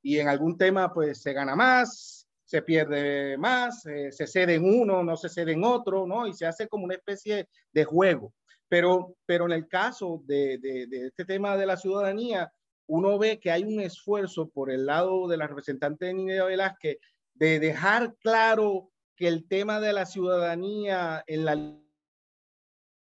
Y 0.02 0.20
en 0.20 0.28
algún 0.28 0.58
tema 0.58 0.94
pues 0.94 1.22
se 1.22 1.34
gana 1.34 1.56
más, 1.56 2.28
se 2.44 2.62
pierde 2.62 3.38
más, 3.38 3.86
eh, 3.86 4.12
se 4.12 4.28
cede 4.28 4.56
en 4.56 4.66
uno, 4.66 5.04
no 5.04 5.16
se 5.16 5.30
cede 5.30 5.54
en 5.54 5.64
otro, 5.64 6.06
¿no? 6.06 6.28
Y 6.28 6.34
se 6.34 6.46
hace 6.46 6.68
como 6.68 6.86
una 6.86 6.96
especie 6.96 7.48
de 7.72 7.84
juego. 7.86 8.34
Pero, 8.68 9.16
pero 9.26 9.46
en 9.46 9.52
el 9.52 9.68
caso 9.68 10.24
de, 10.26 10.58
de, 10.58 10.88
de 10.88 11.08
este 11.08 11.26
tema 11.26 11.56
de 11.56 11.66
la 11.68 11.78
ciudadanía, 11.78 12.52
uno 12.88 13.18
ve 13.18 13.40
que 13.40 13.52
hay 13.52 13.64
un 13.64 13.80
esfuerzo 13.80 14.50
por 14.50 14.72
el 14.72 14.86
lado 14.86 15.28
de 15.28 15.38
la 15.38 15.48
representante 15.48 16.06
de 16.06 16.14
Nidia 16.14 16.44
Velázquez 16.44 16.98
de 17.36 17.60
dejar 17.60 18.16
claro 18.22 18.92
que 19.16 19.28
el 19.28 19.48
tema 19.48 19.80
de 19.80 19.94
la 19.94 20.06
ciudadanía 20.06 21.24
en 21.28 21.46
la 21.46 21.56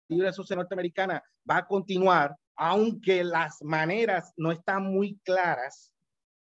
libre 0.08 0.32
social 0.32 0.58
norteamericana 0.58 1.22
va 1.48 1.58
a 1.58 1.66
continuar, 1.66 2.36
aunque 2.56 3.24
las 3.24 3.62
maneras 3.62 4.32
no 4.36 4.52
están 4.52 4.84
muy 4.84 5.18
claras. 5.24 5.92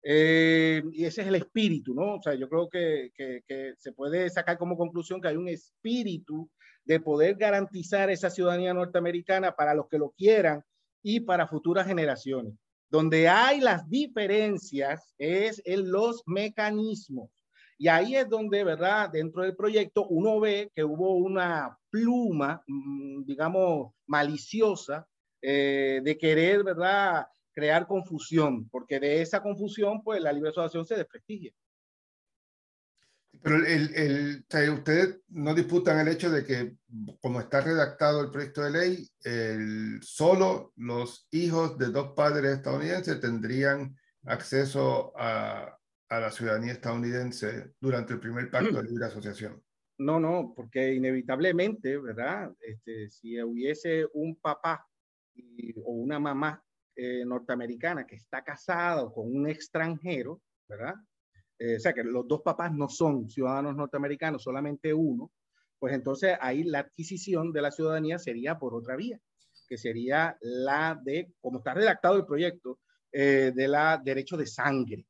Eh, 0.02 0.82
y 0.92 1.04
ese 1.04 1.22
es 1.22 1.28
el 1.28 1.34
espíritu, 1.34 1.94
¿no? 1.94 2.14
O 2.14 2.22
sea, 2.22 2.34
yo 2.34 2.48
creo 2.48 2.70
que, 2.70 3.10
que, 3.14 3.42
que, 3.46 3.74
se 3.76 3.92
puede 3.92 4.30
sacar 4.30 4.56
como 4.56 4.76
conclusión 4.76 5.20
que 5.20 5.28
hay 5.28 5.36
un 5.36 5.48
espíritu 5.48 6.50
de 6.84 7.00
poder 7.00 7.36
garantizar 7.36 8.10
esa 8.10 8.30
ciudadanía 8.30 8.72
norteamericana 8.72 9.54
para 9.54 9.74
los 9.74 9.88
que 9.88 9.98
lo 9.98 10.10
quieran 10.10 10.64
y 11.02 11.20
para 11.20 11.46
futuras 11.46 11.86
generaciones. 11.86 12.54
Donde 12.88 13.28
hay 13.28 13.60
las 13.60 13.88
diferencias 13.88 15.14
es 15.18 15.62
en 15.64 15.90
los 15.92 16.22
mecanismos. 16.26 17.30
Y 17.80 17.88
ahí 17.88 18.14
es 18.14 18.28
donde, 18.28 18.62
¿verdad? 18.62 19.08
Dentro 19.08 19.42
del 19.42 19.56
proyecto 19.56 20.06
uno 20.06 20.38
ve 20.38 20.70
que 20.74 20.84
hubo 20.84 21.16
una 21.16 21.78
pluma, 21.88 22.62
mm, 22.66 23.24
digamos, 23.24 23.94
maliciosa 24.06 25.08
eh, 25.40 26.02
de 26.04 26.18
querer, 26.18 26.62
¿verdad? 26.62 27.26
Crear 27.54 27.86
confusión, 27.86 28.68
porque 28.68 29.00
de 29.00 29.22
esa 29.22 29.42
confusión, 29.42 30.02
pues 30.02 30.20
la 30.20 30.30
libre 30.30 30.50
asociación 30.50 30.84
se 30.84 30.96
desprestigia. 30.96 31.54
Pero 33.42 33.56
el, 33.64 33.94
el, 33.94 34.70
ustedes 34.74 35.20
no 35.28 35.54
disputan 35.54 36.00
el 36.00 36.08
hecho 36.08 36.30
de 36.30 36.44
que, 36.44 36.76
como 37.22 37.40
está 37.40 37.62
redactado 37.62 38.20
el 38.20 38.30
proyecto 38.30 38.60
de 38.60 38.70
ley, 38.72 39.08
el, 39.24 40.02
solo 40.02 40.74
los 40.76 41.26
hijos 41.30 41.78
de 41.78 41.86
dos 41.86 42.12
padres 42.14 42.58
estadounidenses 42.58 43.20
tendrían 43.20 43.96
acceso 44.26 45.14
a, 45.16 45.79
a 46.10 46.20
la 46.20 46.30
ciudadanía 46.30 46.72
estadounidense 46.72 47.74
durante 47.80 48.14
el 48.14 48.20
primer 48.20 48.50
pacto 48.50 48.82
de 48.82 48.88
libre 48.88 49.06
asociación. 49.06 49.62
No, 49.98 50.18
no, 50.18 50.52
porque 50.56 50.94
inevitablemente, 50.94 51.98
¿verdad? 51.98 52.52
Este, 52.60 53.08
si 53.10 53.40
hubiese 53.40 54.06
un 54.14 54.36
papá 54.36 54.86
y, 55.34 55.72
o 55.78 55.92
una 55.92 56.18
mamá 56.18 56.62
eh, 56.96 57.24
norteamericana 57.24 58.06
que 58.06 58.16
está 58.16 58.42
casado 58.42 59.12
con 59.12 59.34
un 59.34 59.48
extranjero, 59.48 60.42
¿verdad? 60.68 60.94
Eh, 61.58 61.76
o 61.76 61.80
sea, 61.80 61.92
que 61.92 62.02
los 62.02 62.26
dos 62.26 62.42
papás 62.42 62.72
no 62.72 62.88
son 62.88 63.28
ciudadanos 63.30 63.76
norteamericanos, 63.76 64.42
solamente 64.42 64.92
uno, 64.92 65.30
pues 65.78 65.94
entonces 65.94 66.36
ahí 66.40 66.64
la 66.64 66.80
adquisición 66.80 67.52
de 67.52 67.62
la 67.62 67.70
ciudadanía 67.70 68.18
sería 68.18 68.58
por 68.58 68.74
otra 68.74 68.96
vía, 68.96 69.20
que 69.68 69.78
sería 69.78 70.36
la 70.40 71.00
de, 71.00 71.32
como 71.40 71.58
está 71.58 71.74
redactado 71.74 72.16
el 72.16 72.26
proyecto, 72.26 72.80
eh, 73.12 73.52
de 73.54 73.68
la 73.68 74.00
derecho 74.02 74.36
de 74.36 74.46
sangre. 74.46 75.06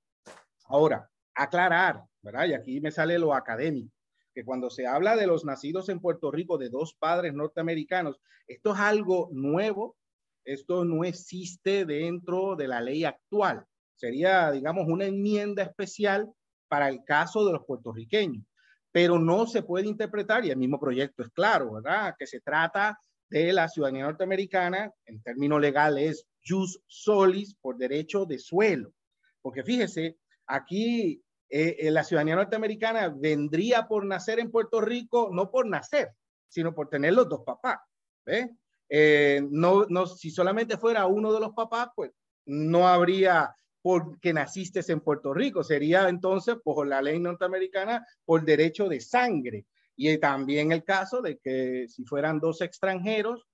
Ahora, 0.71 1.11
aclarar, 1.35 2.05
¿verdad? 2.23 2.47
Y 2.47 2.55
aquí 2.55 2.81
me 2.81 2.93
sale 2.93 3.19
lo 3.19 3.35
académico, 3.35 3.93
que 4.33 4.45
cuando 4.45 4.71
se 4.71 4.87
habla 4.87 5.17
de 5.17 5.27
los 5.27 5.45
nacidos 5.45 5.89
en 5.89 5.99
Puerto 5.99 6.31
Rico 6.31 6.59
de 6.59 6.69
dos 6.69 6.95
padres 6.95 7.35
norteamericanos, 7.35 8.21
esto 8.47 8.73
es 8.75 8.79
algo 8.79 9.29
nuevo, 9.33 9.97
esto 10.45 10.85
no 10.85 11.03
existe 11.03 11.85
dentro 11.85 12.55
de 12.55 12.69
la 12.69 12.81
ley 12.81 13.05
actual. 13.05 13.67
Sería, 13.97 14.53
digamos, 14.53 14.87
una 14.87 15.07
enmienda 15.07 15.65
especial 15.65 16.31
para 16.69 16.89
el 16.89 17.03
caso 17.05 17.45
de 17.45 17.53
los 17.53 17.65
puertorriqueños, 17.67 18.45
pero 18.93 19.19
no 19.19 19.47
se 19.47 19.65
puede 19.65 19.89
interpretar, 19.89 20.45
y 20.45 20.51
el 20.51 20.57
mismo 20.57 20.79
proyecto 20.79 21.25
es 21.25 21.31
claro, 21.31 21.73
¿verdad? 21.73 22.15
Que 22.17 22.29
se 22.29 22.41
trata 22.41 22.97
de 23.29 23.53
la 23.53 23.69
ciudadanía 23.69 24.05
norteamericana, 24.05 24.93
en 25.05 25.21
términos 25.21 25.61
legales, 25.61 26.29
jus 26.49 26.81
solis, 26.87 27.57
por 27.61 27.77
derecho 27.77 28.25
de 28.25 28.39
suelo. 28.39 28.93
Porque 29.43 29.65
fíjese, 29.65 30.17
Aquí 30.51 31.23
eh, 31.49 31.77
eh, 31.79 31.91
la 31.91 32.05
ciudadanía 32.05 32.37
norteamericana 32.37 33.09
vendría 33.09 33.87
por 33.87 34.05
nacer 34.05 34.41
en 34.41 34.51
Puerto 34.51 34.81
Rico, 34.81 35.31
no 35.33 35.51
por 35.51 35.67
nacer, 35.67 36.11
sino 36.49 36.75
por 36.75 36.89
tener 36.89 37.13
los 37.13 37.29
dos 37.29 37.43
papás. 37.45 37.79
Eh, 38.89 39.41
no, 39.51 39.87
no, 39.89 40.07
si 40.07 40.31
solamente 40.31 40.77
fuera 40.77 41.07
uno 41.07 41.33
de 41.33 41.41
los 41.41 41.53
papás, 41.53 41.89
pues 41.95 42.13
no 42.47 42.89
habría 42.89 43.55
porque 43.83 44.33
naciste 44.33 44.81
en 44.93 45.01
Puerto 45.01 45.33
Rico, 45.33 45.63
sería 45.65 46.09
entonces 46.09 46.57
por 46.63 46.87
la 46.87 47.01
ley 47.01 47.19
norteamericana 47.19 48.07
por 48.25 48.45
derecho 48.45 48.89
de 48.89 49.01
sangre. 49.01 49.67
Y 49.97 50.19
también 50.19 50.73
el 50.73 50.85
caso 50.85 51.23
de 51.23 51.39
que 51.39 51.87
si 51.89 52.05
fueran 52.05 52.41
dos 52.41 52.61
extranjeros, 52.61 53.47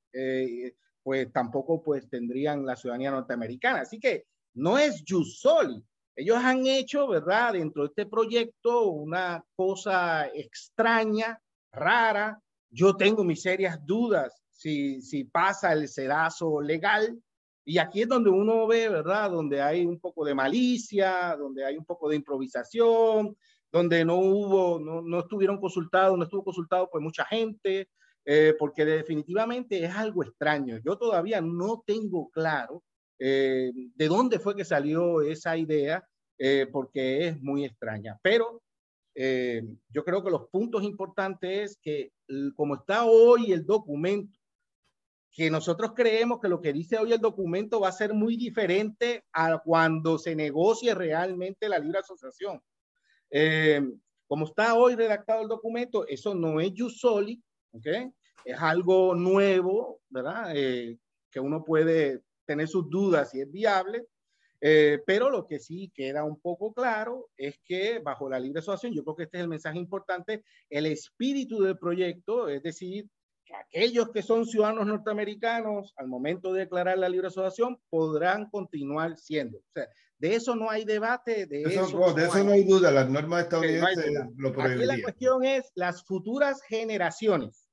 pues 1.03 1.33
tampoco 1.33 1.83
pues 1.83 2.09
tendrían 2.09 2.65
la 2.65 2.77
ciudadanía 2.77 3.11
norteamericana. 3.11 3.81
Así 3.81 4.01
que 4.01 4.27
no 4.55 4.79
es 4.79 5.05
jus 5.07 5.39
soli, 5.39 5.83
ellos 6.17 6.39
han 6.39 6.67
hecho, 6.67 7.07
¿verdad? 7.07 7.53
Dentro 7.53 7.83
de 7.83 7.89
este 7.89 8.07
proyecto 8.07 8.89
una 8.89 9.45
cosa 9.55 10.27
extraña, 10.29 11.39
rara. 11.71 12.41
Yo 12.71 12.97
tengo 12.97 13.23
mis 13.23 13.43
serias 13.43 13.79
dudas 13.85 14.43
si, 14.51 15.03
si 15.03 15.25
pasa 15.25 15.75
el 15.75 15.89
sedazo 15.89 16.63
legal. 16.63 17.23
Y 17.67 17.77
aquí 17.79 18.03
es 18.03 18.09
donde 18.09 18.31
uno 18.31 18.67
ve, 18.67 18.89
¿verdad? 18.89 19.31
Donde 19.31 19.61
hay 19.61 19.85
un 19.85 20.01
poco 20.01 20.25
de 20.25 20.35
malicia, 20.35 21.37
donde 21.37 21.65
hay 21.67 21.77
un 21.77 21.85
poco 21.85 22.09
de 22.09 22.17
improvisación, 22.17 23.37
donde 23.71 24.05
no 24.05 24.17
hubo, 24.17 24.79
no, 24.79 25.03
no 25.03 25.19
estuvieron 25.19 25.61
consultados, 25.61 26.17
no 26.17 26.25
estuvo 26.25 26.45
consultado 26.45 26.89
pues 26.91 27.03
mucha 27.03 27.27
gente, 27.27 27.91
eh, 28.25 28.55
porque 28.59 28.87
definitivamente 28.87 29.85
es 29.85 29.95
algo 29.95 30.23
extraño. 30.23 30.79
Yo 30.83 30.97
todavía 30.97 31.43
no 31.43 31.83
tengo 31.87 32.31
claro 32.31 32.83
eh, 33.19 33.73
de 33.95 34.09
dónde 34.09 34.39
fue 34.39 34.55
que 34.55 34.65
salió 34.65 35.23
esa 35.23 35.57
idea, 35.57 36.07
eh, 36.39 36.67
porque 36.71 37.29
es 37.29 37.41
muy 37.41 37.65
extraña. 37.65 38.19
Pero 38.23 38.63
eh, 39.15 39.63
yo 39.89 40.05
creo 40.05 40.23
que 40.23 40.31
los 40.31 40.49
puntos 40.49 40.83
importantes 40.83 41.73
es 41.73 41.79
que 41.79 42.13
como 42.55 42.75
está 42.75 43.05
hoy 43.05 43.53
el 43.53 43.65
documento, 43.65 44.39
que 45.31 45.51
nosotros 45.51 45.93
creemos 45.95 46.41
que 46.41 46.49
lo 46.49 46.61
que 46.61 46.73
dice 46.73 46.99
hoy 46.99 47.13
el 47.13 47.21
documento 47.21 47.81
va 47.81 47.89
a 47.89 47.93
ser 47.93 48.15
muy 48.15 48.37
diferente 48.37 49.25
a 49.33 49.59
cuando 49.59 50.19
se 50.19 50.35
negocie 50.35 50.95
realmente 50.95 51.69
la 51.69 51.79
libre 51.79 51.99
asociación. 51.99 52.61
como 54.27 54.47
está 54.47 54.75
hoy 54.75 54.97
redactado 54.97 55.43
el 55.43 55.49
documento, 55.49 56.07
eso 56.07 56.35
no 56.35 56.61
es 56.61 56.73
jus 56.77 56.99
soli, 56.99 57.43
¿ok? 57.73 57.87
Es 58.45 58.59
algo 58.59 59.15
nuevo, 59.15 60.01
¿verdad? 60.09 60.53
que 60.53 61.41
uno 61.41 61.63
puede 61.65 62.23
tener 62.47 62.69
sus 62.69 62.89
dudas 62.89 63.31
si 63.31 63.41
es 63.41 63.51
viable, 63.51 64.07
eh, 64.61 65.01
pero 65.07 65.31
lo 65.31 65.47
que 65.47 65.59
sí 65.59 65.93
queda 65.95 66.25
un 66.25 66.41
poco 66.41 66.73
claro 66.73 67.29
es 67.37 67.59
que 67.65 67.99
bajo 67.99 68.29
la 68.29 68.41
libre 68.41 68.61
asociación, 68.61 68.95
yo 68.95 69.05
creo 69.05 69.17
que 69.17 69.23
este 69.25 69.39
es 69.39 69.43
el 69.43 69.49
mensaje 69.49 69.79
importante, 69.79 70.45
el 70.71 70.87
espíritu 70.87 71.63
del 71.63 71.79
proyecto, 71.79 72.49
es 72.49 72.63
decir, 72.63 73.09
que 73.45 73.55
aquellos 73.55 74.11
que 74.11 74.23
son 74.23 74.47
ciudadanos 74.47 74.87
norteamericanos 74.87 75.93
al 75.97 76.09
momento 76.09 76.53
de 76.53 76.61
declarar 76.61 76.99
la 76.99 77.09
libre 77.09 77.29
asociación 77.29 77.79
podrán 77.91 78.49
continuar 78.51 79.17
siendo. 79.17 79.59
O 79.59 79.73
sea, 79.73 79.89
de 80.19 80.35
eso 80.35 80.57
no 80.57 80.71
hay 80.71 80.85
debate, 80.85 81.47
de 81.47 81.63
eso, 81.63 81.85
eso, 81.85 81.99
no, 82.01 82.13
de 82.15 82.25
eso 82.25 82.35
hay, 82.35 82.45
no 82.45 82.53
hay 82.53 82.65
duda, 82.65 82.91
las 82.91 83.09
normas 83.09 83.45
estadounidenses 83.45 84.11
no 84.13 84.51
lo. 84.51 84.63
Aquí 84.63 84.85
la 84.85 85.01
cuestión 85.03 85.45
es 85.45 85.71
las 85.75 86.03
futuras 86.05 86.63
generaciones. 86.63 87.69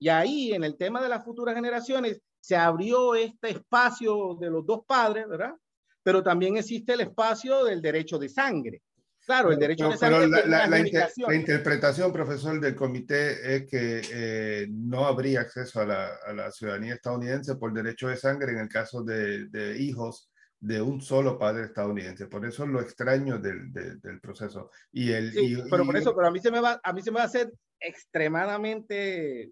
Y 0.00 0.08
ahí, 0.08 0.52
en 0.52 0.64
el 0.64 0.76
tema 0.76 1.00
de 1.00 1.08
las 1.08 1.24
futuras 1.24 1.54
generaciones, 1.54 2.20
se 2.44 2.56
abrió 2.56 3.14
este 3.14 3.52
espacio 3.52 4.36
de 4.38 4.50
los 4.50 4.66
dos 4.66 4.80
padres, 4.86 5.26
¿verdad? 5.26 5.54
Pero 6.02 6.22
también 6.22 6.58
existe 6.58 6.92
el 6.92 7.00
espacio 7.00 7.64
del 7.64 7.80
derecho 7.80 8.18
de 8.18 8.28
sangre. 8.28 8.82
Claro, 9.24 9.50
el 9.50 9.58
derecho 9.58 9.88
de 9.88 9.96
sangre. 9.96 10.28
Pero 10.28 10.46
la, 10.46 10.66
la, 10.66 10.78
inter, 10.78 11.10
la, 11.26 11.34
interpretación, 11.34 12.12
profesor, 12.12 12.60
del 12.60 12.74
comité 12.74 13.56
es 13.56 13.66
que 13.66 14.02
eh, 14.12 14.66
no 14.68 15.06
habría 15.06 15.40
acceso 15.40 15.80
a 15.80 15.86
la, 15.86 16.10
a 16.26 16.34
la, 16.34 16.50
ciudadanía 16.50 16.92
estadounidense 16.92 17.56
por 17.56 17.72
derecho 17.72 18.08
de 18.08 18.18
sangre 18.18 18.52
en 18.52 18.58
el 18.58 18.68
caso 18.68 19.02
de, 19.02 19.46
de 19.46 19.78
hijos 19.78 20.30
de 20.60 20.82
un 20.82 21.00
solo 21.00 21.38
padre 21.38 21.64
estadounidense. 21.64 22.26
Por 22.26 22.44
eso 22.44 22.64
es 22.64 22.68
lo 22.68 22.82
extraño 22.82 23.38
del, 23.38 23.72
del, 23.72 24.02
del 24.02 24.20
proceso. 24.20 24.70
Y 24.92 25.12
el, 25.12 25.32
sí, 25.32 25.54
y, 25.54 25.70
pero 25.70 25.86
por 25.86 25.96
eso, 25.96 26.14
pero 26.14 26.28
a 26.28 26.30
mí 26.30 26.40
se 26.40 26.50
me 26.50 26.60
va, 26.60 26.78
a 26.84 26.92
mí 26.92 27.00
se 27.00 27.10
me 27.10 27.16
va 27.16 27.22
a 27.22 27.26
hacer 27.26 27.50
extremadamente 27.80 29.50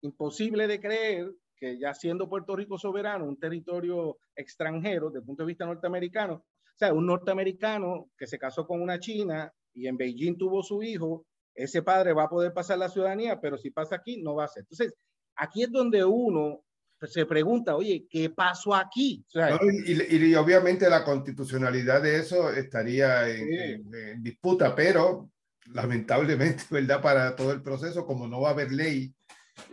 imposible 0.00 0.66
de 0.66 0.80
creer 0.80 1.32
que 1.62 1.78
ya 1.78 1.94
siendo 1.94 2.28
Puerto 2.28 2.56
Rico 2.56 2.76
soberano, 2.76 3.24
un 3.24 3.38
territorio 3.38 4.18
extranjero 4.34 5.10
desde 5.10 5.20
el 5.20 5.24
punto 5.24 5.44
de 5.44 5.46
vista 5.46 5.64
norteamericano, 5.64 6.34
o 6.34 6.76
sea, 6.76 6.92
un 6.92 7.06
norteamericano 7.06 8.10
que 8.18 8.26
se 8.26 8.36
casó 8.36 8.66
con 8.66 8.82
una 8.82 8.98
china 8.98 9.52
y 9.72 9.86
en 9.86 9.96
Beijing 9.96 10.36
tuvo 10.36 10.64
su 10.64 10.82
hijo, 10.82 11.24
ese 11.54 11.82
padre 11.82 12.14
va 12.14 12.24
a 12.24 12.28
poder 12.28 12.52
pasar 12.52 12.78
la 12.78 12.88
ciudadanía, 12.88 13.40
pero 13.40 13.56
si 13.58 13.70
pasa 13.70 13.94
aquí, 13.94 14.20
no 14.20 14.34
va 14.34 14.46
a 14.46 14.48
ser. 14.48 14.62
Entonces, 14.62 14.92
aquí 15.36 15.62
es 15.62 15.70
donde 15.70 16.04
uno 16.04 16.64
se 17.00 17.26
pregunta, 17.26 17.76
oye, 17.76 18.08
¿qué 18.10 18.30
pasó 18.30 18.74
aquí? 18.74 19.24
y, 19.86 20.34
obviamente 20.34 20.90
la 20.90 21.04
constitucionalidad 21.04 22.02
de 22.02 22.16
eso 22.16 22.50
estaría 22.50 23.28
en, 23.28 24.20
disputa, 24.20 24.74
pero 24.74 25.30
lamentablemente, 25.66 26.64
¿verdad? 26.70 27.00
Para 27.00 27.36
todo 27.36 27.52
el 27.52 27.62
proceso, 27.62 28.04
como 28.04 28.26
no 28.26 28.40
va 28.40 28.48
a 28.48 28.52
haber 28.52 28.72
ley, 28.72 29.14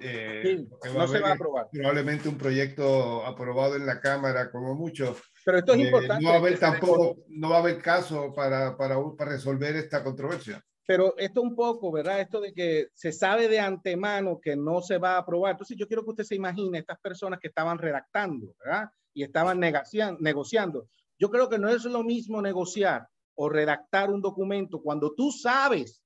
eh, 0.01 0.65
no 0.93 1.07
se 1.07 1.19
va 1.19 1.29
a 1.29 1.33
aprobar. 1.33 1.67
Probablemente 1.71 2.29
un 2.29 2.37
proyecto 2.37 3.25
aprobado 3.25 3.75
en 3.75 3.85
la 3.85 3.99
Cámara, 3.99 4.51
como 4.51 4.75
mucho. 4.75 5.15
Pero 5.45 5.59
esto 5.59 5.73
es 5.73 5.79
eh, 5.79 5.83
importante. 5.83 6.23
No 6.23 6.29
va 6.29 6.35
a 6.35 6.39
haber 6.39 6.59
tampoco, 6.59 7.17
no 7.27 7.49
va 7.49 7.55
a 7.57 7.59
haber 7.59 7.81
caso 7.81 8.33
para, 8.33 8.75
para, 8.77 8.95
para 9.17 9.31
resolver 9.31 9.75
esta 9.75 10.03
controversia. 10.03 10.63
Pero 10.85 11.15
esto 11.17 11.41
un 11.43 11.55
poco, 11.55 11.91
¿verdad? 11.91 12.19
Esto 12.19 12.41
de 12.41 12.51
que 12.51 12.87
se 12.95 13.11
sabe 13.11 13.47
de 13.47 13.59
antemano 13.59 14.39
que 14.41 14.55
no 14.55 14.81
se 14.81 14.97
va 14.97 15.13
a 15.13 15.19
aprobar. 15.19 15.51
Entonces 15.51 15.77
yo 15.77 15.87
quiero 15.87 16.03
que 16.03 16.09
usted 16.09 16.23
se 16.23 16.35
imagine 16.35 16.79
estas 16.79 16.99
personas 16.99 17.39
que 17.39 17.49
estaban 17.49 17.77
redactando, 17.77 18.55
¿verdad? 18.63 18.89
Y 19.13 19.23
estaban 19.23 19.59
negociando. 19.59 20.87
Yo 21.19 21.29
creo 21.29 21.47
que 21.47 21.59
no 21.59 21.69
es 21.69 21.83
lo 21.85 22.03
mismo 22.03 22.41
negociar 22.41 23.07
o 23.35 23.49
redactar 23.49 24.09
un 24.09 24.21
documento 24.21 24.81
cuando 24.81 25.13
tú 25.13 25.31
sabes 25.31 26.01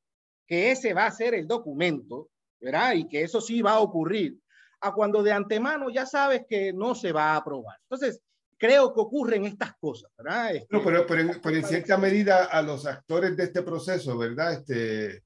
que 0.46 0.72
ese 0.72 0.94
va 0.94 1.06
a 1.06 1.12
ser 1.12 1.34
el 1.34 1.48
documento, 1.48 2.30
¿verdad? 2.64 2.94
Y 2.94 3.08
que 3.08 3.24
eso 3.24 3.42
sí 3.42 3.62
va 3.62 3.74
a 3.74 3.80
ocurrir, 3.80 4.40
a 4.82 4.94
cuando 4.94 5.22
de 5.22 5.32
antemano 5.32 5.90
ya 5.90 6.06
sabes 6.06 6.44
que 6.48 6.74
no 6.74 6.96
se 6.96 7.12
va 7.12 7.34
a 7.34 7.38
aprobar. 7.38 7.78
Entonces, 7.84 8.22
creo 8.58 8.94
que 8.94 9.02
ocurren 9.02 9.46
estas 9.46 9.74
cosas, 9.76 10.10
¿verdad? 10.18 10.56
Este, 10.56 10.68
no, 10.70 10.84
pero, 10.84 11.06
pero, 11.06 11.56
en, 11.56 11.66
cierta 11.66 11.98
medida 11.98 12.46
a 12.46 12.62
los 12.62 12.86
actores 12.86 13.36
de 13.36 13.44
este 13.44 13.62
proceso, 13.62 14.18
¿verdad? 14.18 14.54
Este, 14.54 15.24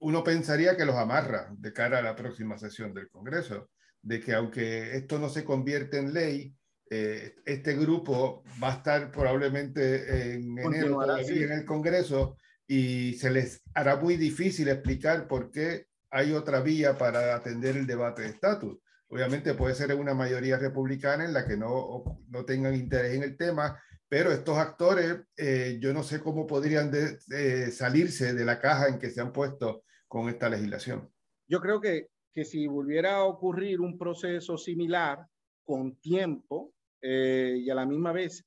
uno 0.00 0.22
pensaría 0.22 0.76
que 0.76 0.84
los 0.84 0.96
amarra 0.96 1.48
de 1.56 1.72
cara 1.72 1.98
a 1.98 2.02
la 2.02 2.16
próxima 2.16 2.58
sesión 2.58 2.92
del 2.92 3.08
Congreso, 3.08 3.70
de 4.02 4.20
que 4.20 4.34
aunque 4.34 4.96
esto 4.96 5.18
no 5.18 5.28
se 5.28 5.44
convierte 5.44 5.98
en 5.98 6.12
ley, 6.12 6.54
eh, 6.90 7.36
este 7.44 7.74
grupo 7.76 8.42
va 8.62 8.72
a 8.72 8.76
estar 8.76 9.12
probablemente 9.12 10.34
en 10.34 10.58
enero 10.58 11.18
en 11.18 11.52
el 11.52 11.64
Congreso 11.64 12.36
y 12.66 13.14
se 13.14 13.30
les 13.30 13.62
hará 13.74 13.96
muy 13.96 14.16
difícil 14.16 14.68
explicar 14.68 15.28
por 15.28 15.50
qué 15.50 15.86
hay 16.10 16.32
otra 16.32 16.60
vía 16.60 16.98
para 16.98 17.34
atender 17.34 17.76
el 17.76 17.86
debate 17.86 18.22
de 18.22 18.28
estatus. 18.28 18.78
Obviamente 19.08 19.54
puede 19.54 19.74
ser 19.74 19.94
una 19.94 20.14
mayoría 20.14 20.56
republicana 20.58 21.24
en 21.24 21.32
la 21.32 21.46
que 21.46 21.56
no, 21.56 22.22
no 22.28 22.44
tengan 22.44 22.74
interés 22.74 23.14
en 23.14 23.24
el 23.24 23.36
tema, 23.36 23.80
pero 24.08 24.30
estos 24.30 24.56
actores, 24.58 25.20
eh, 25.36 25.78
yo 25.80 25.92
no 25.92 26.02
sé 26.02 26.20
cómo 26.20 26.46
podrían 26.46 26.92
salirse 27.72 28.34
de 28.34 28.44
la 28.44 28.60
caja 28.60 28.88
en 28.88 28.98
que 28.98 29.10
se 29.10 29.20
han 29.20 29.32
puesto 29.32 29.84
con 30.08 30.28
esta 30.28 30.48
legislación. 30.48 31.08
Yo 31.48 31.60
creo 31.60 31.80
que, 31.80 32.08
que 32.32 32.44
si 32.44 32.66
volviera 32.66 33.16
a 33.16 33.24
ocurrir 33.24 33.80
un 33.80 33.98
proceso 33.98 34.56
similar 34.56 35.26
con 35.64 35.96
tiempo 35.96 36.72
eh, 37.00 37.56
y 37.58 37.70
a 37.70 37.74
la 37.74 37.86
misma 37.86 38.12
vez 38.12 38.44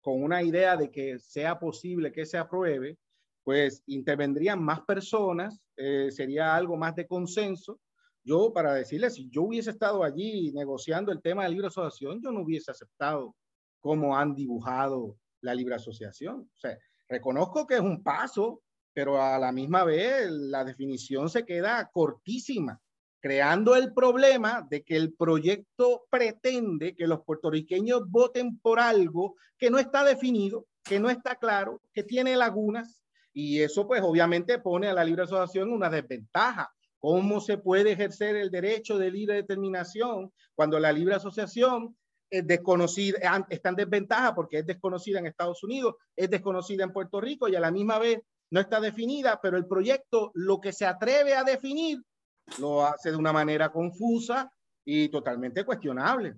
con 0.00 0.22
una 0.22 0.42
idea 0.42 0.76
de 0.76 0.90
que 0.90 1.18
sea 1.18 1.58
posible 1.58 2.12
que 2.12 2.26
se 2.26 2.36
apruebe, 2.36 2.98
pues 3.44 3.82
intervendrían 3.86 4.62
más 4.62 4.82
personas, 4.82 5.60
eh, 5.76 6.10
sería 6.10 6.54
algo 6.54 6.76
más 6.76 6.94
de 6.94 7.06
consenso 7.06 7.80
yo, 8.24 8.52
para 8.52 8.74
decirles, 8.74 9.14
si 9.14 9.28
yo 9.30 9.42
hubiese 9.42 9.70
estado 9.70 10.04
allí 10.04 10.52
negociando 10.52 11.10
el 11.10 11.20
tema 11.20 11.42
de 11.42 11.50
libre 11.50 11.66
asociación, 11.66 12.20
yo 12.22 12.30
no 12.30 12.42
hubiese 12.42 12.70
aceptado 12.70 13.34
cómo 13.80 14.16
han 14.16 14.34
dibujado 14.34 15.16
la 15.40 15.54
libre 15.54 15.74
asociación. 15.74 16.48
O 16.54 16.56
sea, 16.56 16.78
reconozco 17.08 17.66
que 17.66 17.74
es 17.74 17.80
un 17.80 18.02
paso, 18.02 18.62
pero 18.94 19.20
a 19.20 19.38
la 19.40 19.50
misma 19.50 19.82
vez 19.82 20.30
la 20.30 20.64
definición 20.64 21.28
se 21.28 21.44
queda 21.44 21.90
cortísima, 21.92 22.80
creando 23.20 23.74
el 23.74 23.92
problema 23.92 24.64
de 24.70 24.84
que 24.84 24.96
el 24.96 25.14
proyecto 25.14 26.04
pretende 26.08 26.94
que 26.94 27.08
los 27.08 27.24
puertorriqueños 27.24 28.08
voten 28.08 28.58
por 28.60 28.78
algo 28.78 29.34
que 29.58 29.68
no 29.68 29.78
está 29.78 30.04
definido, 30.04 30.66
que 30.84 31.00
no 31.00 31.10
está 31.10 31.36
claro, 31.36 31.80
que 31.92 32.04
tiene 32.04 32.36
lagunas, 32.36 33.01
y 33.32 33.60
eso 33.60 33.86
pues 33.86 34.02
obviamente 34.02 34.58
pone 34.58 34.88
a 34.88 34.94
la 34.94 35.04
libre 35.04 35.22
asociación 35.22 35.72
una 35.72 35.88
desventaja 35.88 36.72
¿Cómo 37.02 37.40
se 37.40 37.58
puede 37.58 37.90
ejercer 37.90 38.36
el 38.36 38.48
derecho 38.48 38.96
de 38.96 39.10
libre 39.10 39.34
determinación 39.34 40.32
cuando 40.54 40.78
la 40.78 40.92
libre 40.92 41.16
asociación 41.16 41.96
es 42.30 42.46
desconocida, 42.46 43.44
está 43.50 43.70
en 43.70 43.74
desventaja 43.74 44.36
porque 44.36 44.60
es 44.60 44.66
desconocida 44.66 45.18
en 45.18 45.26
Estados 45.26 45.64
Unidos, 45.64 45.96
es 46.14 46.30
desconocida 46.30 46.84
en 46.84 46.92
Puerto 46.92 47.20
Rico 47.20 47.48
y 47.48 47.56
a 47.56 47.60
la 47.60 47.72
misma 47.72 47.98
vez 47.98 48.20
no 48.50 48.60
está 48.60 48.80
definida, 48.80 49.40
pero 49.42 49.56
el 49.56 49.66
proyecto 49.66 50.30
lo 50.34 50.60
que 50.60 50.72
se 50.72 50.86
atreve 50.86 51.34
a 51.34 51.42
definir 51.42 52.00
lo 52.60 52.86
hace 52.86 53.10
de 53.10 53.16
una 53.16 53.32
manera 53.32 53.72
confusa 53.72 54.52
y 54.84 55.08
totalmente 55.08 55.64
cuestionable. 55.64 56.36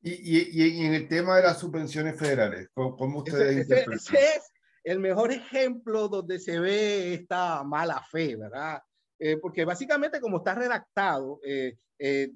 Y, 0.00 0.62
y, 0.62 0.86
en 0.86 0.94
el 0.94 1.06
tema 1.06 1.36
de 1.36 1.42
las 1.42 1.60
subvenciones 1.60 2.18
federales, 2.18 2.70
¿cómo, 2.72 3.18
ustedes 3.18 3.70
ese, 3.70 3.84
ese 3.92 4.16
es 4.16 4.52
el 4.84 4.98
mejor 4.98 5.32
ejemplo 5.32 6.08
donde 6.08 6.38
se 6.38 6.58
ve 6.58 7.14
esta 7.14 7.62
mala 7.64 8.02
fe, 8.10 8.36
¿verdad? 8.36 8.82
Eh, 9.18 9.36
porque 9.36 9.64
básicamente 9.64 10.20
como 10.20 10.38
está 10.38 10.54
redactado, 10.54 11.38
eh, 11.44 11.76
eh, 11.98 12.32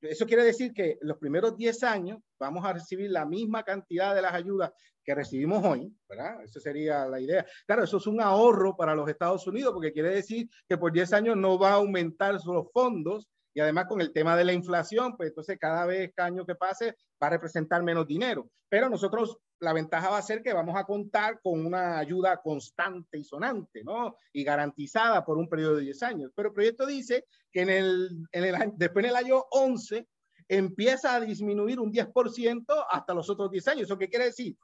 eso 0.00 0.26
quiere 0.26 0.44
decir 0.44 0.72
que 0.72 0.98
los 1.00 1.18
primeros 1.18 1.56
10 1.56 1.82
años 1.82 2.20
vamos 2.38 2.64
a 2.64 2.72
recibir 2.72 3.10
la 3.10 3.24
misma 3.24 3.62
cantidad 3.62 4.14
de 4.14 4.22
las 4.22 4.34
ayudas 4.34 4.70
que 5.02 5.14
recibimos 5.14 5.64
hoy, 5.64 5.92
¿verdad? 6.08 6.42
Esa 6.44 6.60
sería 6.60 7.06
la 7.06 7.20
idea. 7.20 7.44
Claro, 7.66 7.84
eso 7.84 7.96
es 7.96 8.06
un 8.06 8.20
ahorro 8.20 8.76
para 8.76 8.94
los 8.94 9.08
Estados 9.08 9.46
Unidos 9.46 9.72
porque 9.72 9.92
quiere 9.92 10.10
decir 10.10 10.48
que 10.68 10.78
por 10.78 10.92
10 10.92 11.12
años 11.12 11.36
no 11.36 11.58
va 11.58 11.70
a 11.70 11.74
aumentar 11.74 12.34
los 12.34 12.70
fondos 12.72 13.28
y 13.54 13.60
además 13.60 13.86
con 13.88 14.00
el 14.00 14.12
tema 14.12 14.36
de 14.36 14.44
la 14.44 14.52
inflación, 14.52 15.16
pues 15.16 15.30
entonces 15.30 15.58
cada 15.58 15.86
vez, 15.86 16.12
cada 16.14 16.28
año 16.28 16.46
que 16.46 16.54
pase, 16.54 16.96
va 17.22 17.26
a 17.26 17.30
representar 17.30 17.82
menos 17.82 18.06
dinero. 18.06 18.48
Pero 18.68 18.88
nosotros, 18.88 19.36
la 19.60 19.72
ventaja 19.72 20.10
va 20.10 20.18
a 20.18 20.22
ser 20.22 20.42
que 20.42 20.52
vamos 20.52 20.74
a 20.76 20.84
contar 20.84 21.40
con 21.42 21.64
una 21.64 21.98
ayuda 21.98 22.40
constante 22.42 23.18
y 23.18 23.24
sonante, 23.24 23.84
¿no? 23.84 24.16
Y 24.32 24.44
garantizada 24.44 25.24
por 25.24 25.36
un 25.36 25.48
periodo 25.48 25.76
de 25.76 25.82
10 25.82 26.02
años. 26.02 26.32
Pero 26.34 26.48
el 26.48 26.54
proyecto 26.54 26.86
dice 26.86 27.26
que 27.52 27.62
en 27.62 27.70
el, 27.70 28.26
en 28.32 28.44
el, 28.44 28.72
después 28.76 29.04
en 29.04 29.10
el 29.10 29.16
año 29.16 29.44
11 29.50 30.08
empieza 30.48 31.14
a 31.14 31.20
disminuir 31.20 31.78
un 31.78 31.92
10% 31.92 32.64
hasta 32.90 33.14
los 33.14 33.28
otros 33.28 33.50
10 33.50 33.68
años. 33.68 33.82
¿Eso 33.84 33.98
qué 33.98 34.08
quiere 34.08 34.26
decir? 34.26 34.56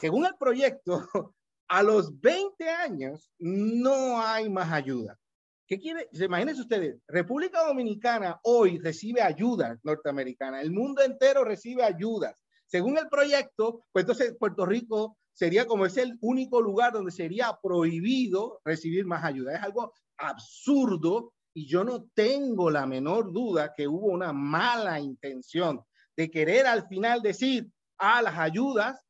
Según 0.00 0.26
el 0.26 0.36
proyecto, 0.38 1.02
a 1.68 1.82
los 1.82 2.20
20 2.20 2.68
años 2.68 3.30
no 3.38 4.20
hay 4.20 4.50
más 4.50 4.70
ayuda. 4.72 5.18
¿Qué 5.66 5.78
quiere? 5.78 6.08
Imagínense 6.12 6.60
ustedes, 6.60 7.00
República 7.08 7.66
Dominicana 7.66 8.38
hoy 8.42 8.78
recibe 8.78 9.22
ayuda 9.22 9.78
norteamericana, 9.82 10.60
el 10.60 10.70
mundo 10.70 11.02
entero 11.02 11.42
recibe 11.42 11.82
ayudas. 11.82 12.34
Según 12.66 12.98
el 12.98 13.08
proyecto, 13.08 13.84
pues 13.92 14.02
entonces 14.02 14.36
Puerto 14.38 14.66
Rico 14.66 15.16
sería 15.32 15.66
como 15.66 15.86
es 15.86 15.96
el 15.96 16.18
único 16.20 16.60
lugar 16.60 16.92
donde 16.92 17.12
sería 17.12 17.58
prohibido 17.62 18.60
recibir 18.64 19.06
más 19.06 19.24
ayuda. 19.24 19.56
Es 19.56 19.62
algo 19.62 19.92
absurdo 20.18 21.32
y 21.54 21.66
yo 21.66 21.84
no 21.84 22.04
tengo 22.14 22.70
la 22.70 22.86
menor 22.86 23.32
duda 23.32 23.72
que 23.76 23.88
hubo 23.88 24.08
una 24.08 24.32
mala 24.32 25.00
intención 25.00 25.82
de 26.16 26.30
querer 26.30 26.66
al 26.66 26.86
final 26.88 27.22
decir 27.22 27.70
a 27.98 28.18
ah, 28.18 28.22
las 28.22 28.38
ayudas 28.38 29.04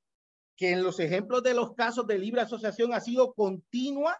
que 0.56 0.70
en 0.70 0.82
los 0.82 1.00
ejemplos 1.00 1.42
de 1.42 1.54
los 1.54 1.74
casos 1.74 2.06
de 2.06 2.18
libre 2.18 2.42
asociación 2.42 2.92
ha 2.92 3.00
sido 3.00 3.32
continua 3.34 4.16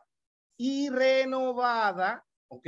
y 0.56 0.88
renovada, 0.88 2.24
¿ok? 2.48 2.66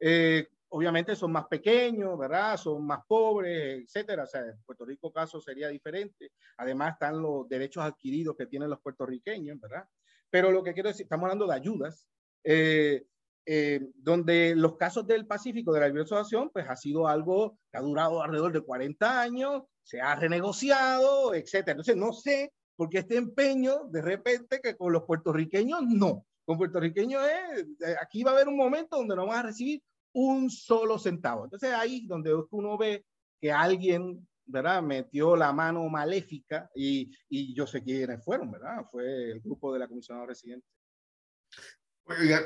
Eh, 0.00 0.48
obviamente 0.70 1.14
son 1.14 1.32
más 1.32 1.46
pequeños, 1.46 2.18
¿verdad? 2.18 2.56
Son 2.56 2.84
más 2.84 3.00
pobres, 3.06 3.84
etcétera. 3.84 4.24
O 4.24 4.26
sea, 4.26 4.40
en 4.40 4.62
Puerto 4.64 4.84
Rico 4.84 5.12
caso 5.12 5.40
sería 5.40 5.68
diferente. 5.68 6.32
Además 6.56 6.94
están 6.94 7.22
los 7.22 7.48
derechos 7.48 7.84
adquiridos 7.84 8.36
que 8.36 8.46
tienen 8.46 8.70
los 8.70 8.80
puertorriqueños, 8.80 9.60
¿verdad? 9.60 9.84
Pero 10.30 10.50
lo 10.50 10.64
que 10.64 10.74
quiero 10.74 10.88
decir, 10.88 11.04
estamos 11.04 11.24
hablando 11.24 11.46
de 11.46 11.54
ayudas, 11.54 12.08
eh, 12.42 13.06
eh, 13.46 13.86
donde 13.94 14.54
los 14.56 14.76
casos 14.76 15.06
del 15.06 15.26
Pacífico 15.26 15.72
de 15.72 15.80
la 15.80 15.86
libre 15.86 16.02
asociación, 16.02 16.50
pues 16.50 16.66
ha 16.68 16.76
sido 16.76 17.06
algo 17.06 17.58
que 17.70 17.78
ha 17.78 17.82
durado 17.82 18.22
alrededor 18.22 18.52
de 18.52 18.62
40 18.62 19.20
años, 19.20 19.62
se 19.82 20.00
ha 20.00 20.16
renegociado, 20.16 21.34
etcétera. 21.34 21.72
Entonces, 21.72 21.96
no 21.96 22.12
sé 22.12 22.52
por 22.74 22.88
qué 22.88 22.98
este 22.98 23.16
empeño 23.16 23.84
de 23.90 24.02
repente 24.02 24.60
que 24.60 24.76
con 24.76 24.92
los 24.92 25.04
puertorriqueños 25.04 25.82
no 25.82 26.26
con 26.44 26.58
puertorriqueños 26.58 27.22
es, 27.24 27.66
eh, 27.86 27.96
aquí 28.00 28.22
va 28.22 28.32
a 28.32 28.34
haber 28.34 28.48
un 28.48 28.56
momento 28.56 28.96
donde 28.96 29.16
no 29.16 29.26
vas 29.26 29.38
a 29.38 29.42
recibir 29.44 29.82
un 30.12 30.50
solo 30.50 30.98
centavo. 30.98 31.44
Entonces 31.44 31.72
ahí 31.72 32.06
donde 32.06 32.34
uno 32.50 32.78
ve 32.78 33.04
que 33.40 33.50
alguien, 33.50 34.26
¿verdad? 34.46 34.82
Metió 34.82 35.36
la 35.36 35.52
mano 35.52 35.88
maléfica 35.88 36.70
y, 36.74 37.10
y 37.28 37.54
yo 37.54 37.66
sé 37.66 37.82
quiénes 37.82 38.24
fueron, 38.24 38.50
¿verdad? 38.50 38.84
Fue 38.90 39.30
el 39.30 39.40
grupo 39.40 39.72
de 39.72 39.80
la 39.80 39.88
comisionada 39.88 40.26
residente. 40.26 40.66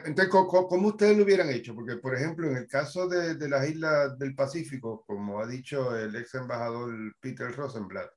entonces, 0.07 0.29
¿cómo, 0.29 0.89
ustedes 0.89 1.17
lo 1.17 1.25
hubieran 1.25 1.51
hecho? 1.51 1.75
Porque, 1.75 1.97
por 1.97 2.15
ejemplo, 2.15 2.49
en 2.49 2.57
el 2.57 2.69
caso 2.69 3.09
de, 3.09 3.35
de, 3.35 3.49
las 3.49 3.69
islas 3.69 4.19
del 4.19 4.35
Pacífico, 4.35 5.05
como 5.07 5.41
ha 5.41 5.47
dicho 5.47 5.97
el 5.97 6.15
ex 6.17 6.35
embajador 6.37 6.95
Peter 7.21 7.55
Rosenblatt, 7.55 8.11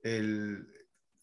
el, 0.00 0.66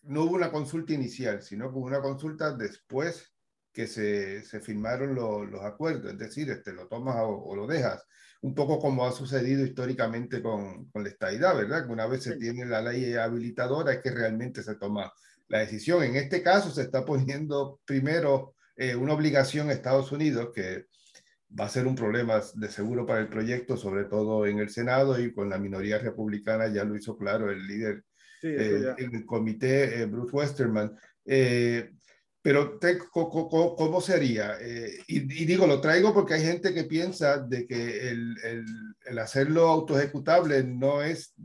no 0.01 0.23
hubo 0.23 0.35
una 0.35 0.51
consulta 0.51 0.93
inicial, 0.93 1.41
sino 1.41 1.69
hubo 1.69 1.85
una 1.85 2.01
consulta 2.01 2.53
después 2.53 3.31
que 3.71 3.87
se, 3.87 4.43
se 4.43 4.59
firmaron 4.59 5.15
los 5.15 5.63
acuerdos, 5.63 6.13
es 6.13 6.17
decir, 6.17 6.49
este, 6.49 6.73
lo 6.73 6.87
tomas 6.87 7.17
o, 7.19 7.55
lo 7.55 7.67
dejas, 7.67 8.03
un 8.41 8.55
poco 8.55 8.79
como 8.79 9.05
ha 9.05 9.11
sucedido 9.11 9.65
históricamente 9.65 10.41
con, 10.41 10.89
con 10.89 11.03
la 11.03 11.09
estadidad, 11.09 11.55
¿verdad? 11.55 11.85
Que 11.85 11.91
una 11.91 12.07
vez 12.07 12.23
se 12.23 12.37
tiene 12.37 12.65
la 12.65 12.81
ley 12.81 13.13
habilitadora 13.15 13.93
es 13.93 14.01
que 14.01 14.11
realmente 14.11 14.63
se 14.63 14.75
toma 14.75 15.11
la 15.49 15.59
decisión. 15.59 16.03
En 16.03 16.15
este 16.15 16.41
caso 16.41 16.71
se 16.71 16.83
está 16.83 17.03
poniendo 17.03 17.81
primero 17.85 18.55
eh, 18.75 18.95
una 18.95 19.13
obligación 19.13 19.69
a 19.69 19.73
Estados 19.73 20.11
Unidos 20.11 20.51
que 20.55 20.85
va 21.59 21.65
a 21.65 21.69
ser 21.69 21.87
un 21.87 21.95
problema 21.95 22.41
de 22.53 22.69
seguro 22.69 23.05
para 23.05 23.19
el 23.19 23.27
proyecto, 23.27 23.75
sobre 23.75 24.05
todo 24.05 24.45
en 24.45 24.59
el 24.59 24.69
Senado 24.69 25.19
y 25.19 25.33
con 25.33 25.49
la 25.49 25.57
minoría 25.57 25.97
republicana, 25.97 26.67
ya 26.67 26.83
lo 26.83 26.95
hizo 26.95 27.17
claro 27.17 27.51
el 27.51 27.67
líder 27.67 28.03
eh, 28.41 28.93
en 28.97 29.15
el 29.15 29.25
comité, 29.25 30.01
eh, 30.01 30.05
Bruce 30.05 30.33
Westerman. 30.33 30.95
Pero, 32.49 32.79
¿cómo 33.11 34.01
sería? 34.01 34.57
Y, 35.07 35.19
digo, 35.45 35.67
lo 35.67 35.79
traigo 35.81 36.13
porque 36.13 36.33
hay 36.33 36.41
gente 36.41 36.73
que 36.73 36.85
piensa 36.85 37.37
de 37.37 37.67
que 37.67 38.09
el, 38.09 38.35
el, 38.43 38.65
el 39.05 39.19
hacerlo 39.19 39.67
autoejecutable 39.67 40.63
no 40.63 41.03
es 41.03 41.35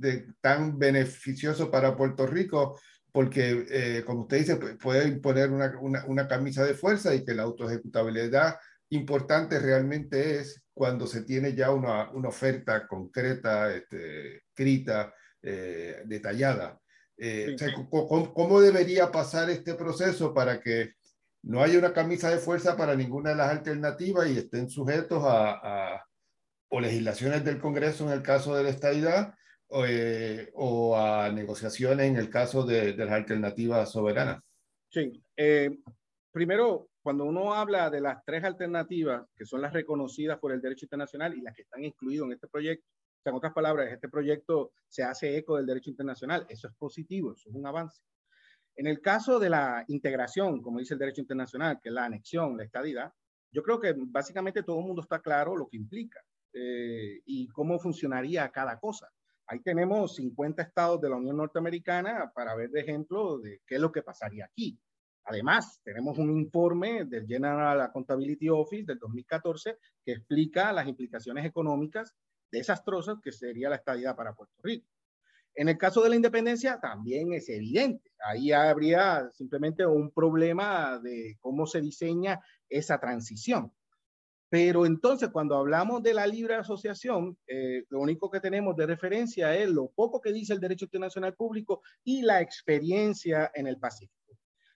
tan 0.40 0.78
beneficioso 0.78 1.70
para 1.70 1.96
Puerto 1.96 2.26
Rico 2.26 2.78
porque, 3.14 3.64
eh, 3.70 4.02
como 4.04 4.22
usted 4.22 4.38
dice, 4.38 4.56
puede 4.56 5.06
imponer 5.06 5.50
una, 5.52 5.78
una, 5.80 6.04
una, 6.06 6.26
camisa 6.26 6.64
de 6.64 6.74
fuerza 6.74 7.14
y 7.14 7.24
que 7.24 7.32
la 7.32 7.44
autoejecutabilidad 7.44 8.56
importante 8.88 9.60
realmente 9.60 10.40
es 10.40 10.64
cuando 10.72 11.06
se 11.06 11.22
tiene 11.22 11.54
ya 11.54 11.70
una, 11.70 12.10
una 12.10 12.30
oferta 12.30 12.88
concreta, 12.88 13.72
este, 13.72 14.38
escrita, 14.38 15.14
eh, 15.40 16.02
detallada. 16.06 16.80
Eh, 17.16 17.56
¿cómo, 17.90 18.60
debería 18.60 19.10
pasar 19.10 19.48
este 19.50 19.74
proceso 19.74 20.34
para 20.34 20.60
que 20.60 20.94
no 21.42 21.62
haya 21.62 21.78
una 21.78 21.92
camisa 21.92 22.30
de 22.30 22.38
fuerza 22.38 22.76
para 22.76 22.96
ninguna 22.96 23.30
de 23.30 23.36
las 23.36 23.50
alternativas 23.50 24.28
y 24.28 24.38
estén 24.38 24.68
sujetos 24.68 25.22
a, 25.24 25.94
a 25.94 26.04
o 26.74 26.80
legislaciones 26.80 27.44
del 27.44 27.60
Congreso 27.60 28.06
en 28.06 28.12
el 28.12 28.22
caso 28.22 28.56
de 28.56 28.64
la 28.64 28.70
estadidad 28.70 29.34
eh, 29.86 30.50
o 30.54 30.96
a 30.96 31.30
negociaciones 31.30 32.06
en 32.06 32.16
el 32.16 32.28
caso 32.28 32.64
de, 32.64 32.96
las 32.96 33.10
alternativas 33.10 33.92
soberanas? 33.92 34.42
Sí. 34.90 35.22
Eh, 35.36 35.78
primero, 36.32 36.88
cuando 37.02 37.24
uno 37.24 37.54
habla 37.54 37.90
de 37.90 38.00
las 38.00 38.24
tres 38.24 38.42
alternativas, 38.42 39.24
que 39.36 39.46
son 39.46 39.62
las 39.62 39.72
reconocidas 39.72 40.38
por 40.38 40.52
el 40.52 40.60
derecho 40.60 40.86
internacional 40.86 41.36
y 41.36 41.42
las 41.42 41.54
que 41.54 41.62
están 41.62 41.84
incluidas 41.84 42.26
en 42.26 42.32
este 42.32 42.48
proyecto, 42.48 42.86
en 43.30 43.36
otras 43.36 43.52
palabras, 43.52 43.92
este 43.92 44.08
proyecto 44.08 44.72
se 44.88 45.02
hace 45.02 45.36
eco 45.36 45.56
del 45.56 45.66
derecho 45.66 45.90
internacional. 45.90 46.46
Eso 46.48 46.68
es 46.68 46.74
positivo, 46.74 47.32
eso 47.32 47.48
es 47.48 47.54
un 47.54 47.66
avance. 47.66 48.02
En 48.76 48.86
el 48.86 49.00
caso 49.00 49.38
de 49.38 49.50
la 49.50 49.84
integración, 49.88 50.60
como 50.60 50.80
dice 50.80 50.94
el 50.94 51.00
derecho 51.00 51.20
internacional, 51.20 51.80
que 51.80 51.90
es 51.90 51.94
la 51.94 52.06
anexión, 52.06 52.56
la 52.56 52.64
estadidad, 52.64 53.12
yo 53.52 53.62
creo 53.62 53.80
que 53.80 53.94
básicamente 53.96 54.64
todo 54.64 54.80
el 54.80 54.86
mundo 54.86 55.02
está 55.02 55.20
claro 55.20 55.56
lo 55.56 55.68
que 55.68 55.76
implica 55.76 56.20
eh, 56.52 57.20
y 57.24 57.46
cómo 57.48 57.78
funcionaría 57.78 58.50
cada 58.50 58.78
cosa. 58.80 59.08
Ahí 59.46 59.60
tenemos 59.60 60.16
50 60.16 60.62
estados 60.62 61.00
de 61.00 61.10
la 61.10 61.16
Unión 61.16 61.36
Norteamericana 61.36 62.32
para 62.34 62.56
ver 62.56 62.70
de 62.70 62.80
ejemplo 62.80 63.38
de 63.38 63.60
qué 63.66 63.76
es 63.76 63.80
lo 63.80 63.92
que 63.92 64.02
pasaría 64.02 64.46
aquí. 64.46 64.78
Además, 65.24 65.80
tenemos 65.82 66.18
un 66.18 66.30
informe 66.30 67.04
del 67.04 67.26
General 67.26 67.80
Accountability 67.80 68.48
Office 68.48 68.84
del 68.84 68.98
2014 68.98 69.78
que 70.04 70.12
explica 70.12 70.72
las 70.72 70.86
implicaciones 70.86 71.46
económicas 71.46 72.14
desastrosas 72.54 73.16
que 73.22 73.32
sería 73.32 73.68
la 73.68 73.76
estadía 73.76 74.14
para 74.14 74.34
Puerto 74.34 74.54
Rico. 74.62 74.88
En 75.54 75.68
el 75.68 75.78
caso 75.78 76.02
de 76.02 76.10
la 76.10 76.16
independencia 76.16 76.80
también 76.80 77.32
es 77.32 77.48
evidente. 77.48 78.10
Ahí 78.24 78.50
habría 78.50 79.30
simplemente 79.32 79.86
un 79.86 80.10
problema 80.10 80.98
de 80.98 81.36
cómo 81.40 81.66
se 81.66 81.80
diseña 81.80 82.40
esa 82.68 82.98
transición. 82.98 83.72
Pero 84.48 84.86
entonces, 84.86 85.30
cuando 85.30 85.56
hablamos 85.56 86.02
de 86.02 86.14
la 86.14 86.26
libre 86.26 86.54
asociación, 86.54 87.36
eh, 87.46 87.84
lo 87.88 88.00
único 88.00 88.30
que 88.30 88.40
tenemos 88.40 88.76
de 88.76 88.86
referencia 88.86 89.56
es 89.56 89.68
lo 89.68 89.88
poco 89.88 90.20
que 90.20 90.32
dice 90.32 90.52
el 90.52 90.60
derecho 90.60 90.84
internacional 90.84 91.34
público 91.34 91.82
y 92.04 92.22
la 92.22 92.40
experiencia 92.40 93.50
en 93.54 93.66
el 93.66 93.78
Pacífico. 93.78 94.23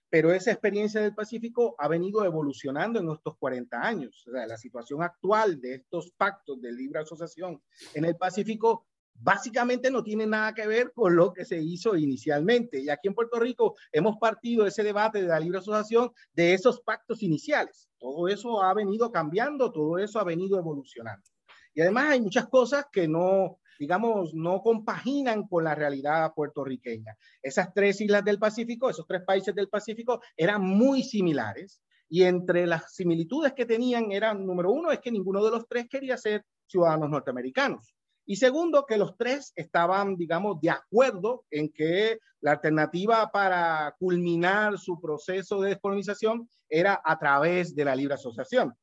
Pero 0.09 0.33
esa 0.33 0.51
experiencia 0.51 1.01
del 1.01 1.13
Pacífico 1.13 1.75
ha 1.77 1.87
venido 1.87 2.25
evolucionando 2.25 2.99
en 2.99 3.09
estos 3.09 3.37
40 3.37 3.79
años. 3.79 4.25
O 4.27 4.31
sea, 4.31 4.47
la 4.47 4.57
situación 4.57 5.03
actual 5.03 5.61
de 5.61 5.75
estos 5.75 6.11
pactos 6.11 6.61
de 6.61 6.71
libre 6.71 6.99
asociación 6.99 7.61
en 7.93 8.05
el 8.05 8.15
Pacífico 8.15 8.87
básicamente 9.21 9.91
no 9.91 10.03
tiene 10.03 10.25
nada 10.25 10.53
que 10.53 10.65
ver 10.65 10.93
con 10.93 11.15
lo 11.15 11.33
que 11.33 11.45
se 11.45 11.61
hizo 11.61 11.95
inicialmente. 11.95 12.79
Y 12.79 12.89
aquí 12.89 13.07
en 13.07 13.13
Puerto 13.13 13.39
Rico 13.39 13.75
hemos 13.91 14.17
partido 14.17 14.65
ese 14.65 14.83
debate 14.83 15.21
de 15.21 15.27
la 15.27 15.39
libre 15.39 15.59
asociación 15.59 16.11
de 16.33 16.53
esos 16.53 16.81
pactos 16.81 17.21
iniciales. 17.21 17.89
Todo 17.97 18.27
eso 18.27 18.63
ha 18.63 18.73
venido 18.73 19.11
cambiando, 19.11 19.71
todo 19.71 19.97
eso 19.97 20.19
ha 20.19 20.23
venido 20.23 20.57
evolucionando. 20.57 21.27
Y 21.73 21.81
además 21.81 22.11
hay 22.11 22.21
muchas 22.21 22.47
cosas 22.47 22.85
que 22.91 23.07
no, 23.07 23.59
digamos, 23.79 24.33
no 24.33 24.61
compaginan 24.61 25.47
con 25.47 25.63
la 25.63 25.73
realidad 25.73 26.33
puertorriqueña. 26.35 27.15
Esas 27.41 27.73
tres 27.73 28.01
islas 28.01 28.25
del 28.25 28.37
Pacífico, 28.37 28.89
esos 28.89 29.07
tres 29.07 29.23
países 29.25 29.55
del 29.55 29.69
Pacífico 29.69 30.21
eran 30.35 30.61
muy 30.61 31.01
similares. 31.01 31.81
Y 32.09 32.23
entre 32.23 32.67
las 32.67 32.93
similitudes 32.93 33.53
que 33.53 33.65
tenían 33.65 34.11
eran, 34.11 34.45
número 34.45 34.71
uno, 34.71 34.91
es 34.91 34.99
que 34.99 35.11
ninguno 35.11 35.43
de 35.45 35.51
los 35.51 35.67
tres 35.67 35.87
quería 35.89 36.17
ser 36.17 36.43
ciudadanos 36.67 37.09
norteamericanos. 37.09 37.95
Y 38.25 38.35
segundo, 38.35 38.85
que 38.85 38.97
los 38.97 39.15
tres 39.17 39.53
estaban, 39.55 40.15
digamos, 40.15 40.59
de 40.61 40.69
acuerdo 40.69 41.45
en 41.49 41.71
que 41.71 42.19
la 42.41 42.51
alternativa 42.51 43.31
para 43.31 43.95
culminar 43.97 44.77
su 44.77 44.99
proceso 44.99 45.61
de 45.61 45.69
descolonización 45.69 46.47
era 46.67 47.01
a 47.03 47.17
través 47.17 47.75
de 47.75 47.85
la 47.85 47.95
libre 47.95 48.13
asociación. 48.13 48.75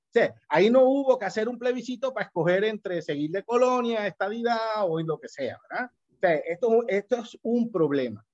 Ahí 0.48 0.70
no 0.70 0.84
hubo 0.84 1.18
que 1.18 1.24
hacer 1.24 1.48
un 1.48 1.58
plebiscito 1.58 2.12
para 2.12 2.26
escoger 2.26 2.64
entre 2.64 3.02
seguir 3.02 3.30
de 3.30 3.42
colonia, 3.42 4.06
estadidad 4.06 4.84
o 4.84 5.00
lo 5.00 5.18
que 5.18 5.28
sea, 5.28 5.58
¿verdad? 5.68 5.90
Esto, 6.46 6.84
esto 6.88 7.16
es 7.16 7.38
un 7.42 7.70
problema. 7.70 8.24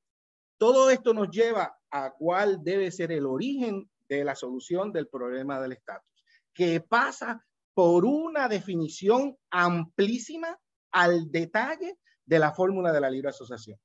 Todo 0.56 0.90
esto 0.90 1.12
nos 1.12 1.30
lleva 1.30 1.76
a 1.90 2.12
cuál 2.12 2.62
debe 2.62 2.90
ser 2.90 3.12
el 3.12 3.26
origen 3.26 3.90
de 4.08 4.24
la 4.24 4.34
solución 4.34 4.92
del 4.92 5.08
problema 5.08 5.60
del 5.60 5.72
estatus, 5.72 6.24
que 6.54 6.80
pasa 6.80 7.44
por 7.74 8.04
una 8.04 8.48
definición 8.48 9.36
amplísima 9.50 10.58
al 10.90 11.30
detalle 11.30 11.98
de 12.24 12.38
la 12.38 12.52
fórmula 12.52 12.92
de 12.92 13.00
la 13.00 13.10
libre 13.10 13.30
asociación. 13.30 13.78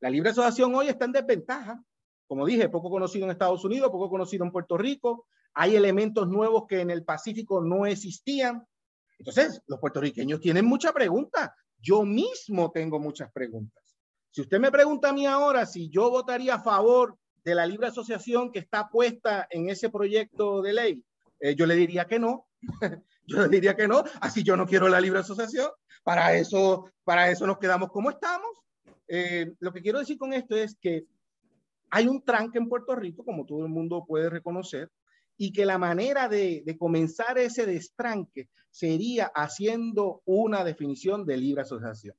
La 0.00 0.10
libre 0.10 0.30
asociación 0.30 0.74
hoy 0.74 0.88
está 0.88 1.04
en 1.04 1.12
desventaja. 1.12 1.82
Como 2.26 2.46
dije, 2.46 2.68
poco 2.68 2.90
conocido 2.90 3.26
en 3.26 3.30
Estados 3.30 3.64
Unidos, 3.64 3.90
poco 3.90 4.10
conocido 4.10 4.44
en 4.44 4.50
Puerto 4.50 4.76
Rico. 4.76 5.26
Hay 5.54 5.76
elementos 5.76 6.28
nuevos 6.28 6.64
que 6.68 6.80
en 6.80 6.90
el 6.90 7.04
Pacífico 7.04 7.62
no 7.62 7.86
existían. 7.86 8.66
Entonces, 9.18 9.62
los 9.66 9.78
puertorriqueños 9.78 10.40
tienen 10.40 10.64
muchas 10.64 10.92
preguntas. 10.92 11.50
Yo 11.80 12.04
mismo 12.04 12.70
tengo 12.72 12.98
muchas 12.98 13.30
preguntas. 13.32 13.84
Si 14.30 14.40
usted 14.40 14.58
me 14.58 14.72
pregunta 14.72 15.10
a 15.10 15.12
mí 15.12 15.26
ahora 15.26 15.64
si 15.64 15.88
yo 15.90 16.10
votaría 16.10 16.56
a 16.56 16.62
favor 16.62 17.16
de 17.44 17.54
la 17.54 17.66
libre 17.66 17.86
asociación 17.86 18.50
que 18.50 18.58
está 18.58 18.88
puesta 18.88 19.46
en 19.48 19.68
ese 19.68 19.90
proyecto 19.90 20.60
de 20.60 20.72
ley, 20.72 21.04
eh, 21.38 21.54
yo 21.54 21.66
le 21.66 21.76
diría 21.76 22.06
que 22.06 22.18
no. 22.18 22.48
yo 23.26 23.42
le 23.42 23.48
diría 23.48 23.76
que 23.76 23.86
no. 23.86 24.02
Así 24.20 24.42
yo 24.42 24.56
no 24.56 24.66
quiero 24.66 24.88
la 24.88 25.00
libre 25.00 25.20
asociación. 25.20 25.70
Para 26.02 26.34
eso, 26.34 26.90
para 27.04 27.30
eso 27.30 27.46
nos 27.46 27.58
quedamos 27.58 27.90
como 27.90 28.10
estamos. 28.10 28.48
Eh, 29.06 29.52
lo 29.60 29.72
que 29.72 29.82
quiero 29.82 29.98
decir 29.98 30.18
con 30.18 30.32
esto 30.32 30.56
es 30.56 30.76
que 30.80 31.06
hay 31.90 32.08
un 32.08 32.24
tranque 32.24 32.58
en 32.58 32.68
Puerto 32.68 32.96
Rico, 32.96 33.24
como 33.24 33.46
todo 33.46 33.62
el 33.64 33.68
mundo 33.70 34.04
puede 34.04 34.28
reconocer, 34.28 34.90
y 35.36 35.52
que 35.52 35.66
la 35.66 35.78
manera 35.78 36.28
de, 36.28 36.64
comenzar 36.78 37.38
ese 37.38 37.66
destranque 37.66 38.48
sería 38.70 39.30
haciendo 39.34 40.22
una 40.24 40.64
definición 40.64 41.24
de 41.24 41.36
libre 41.36 41.62
asociación. 41.62 42.16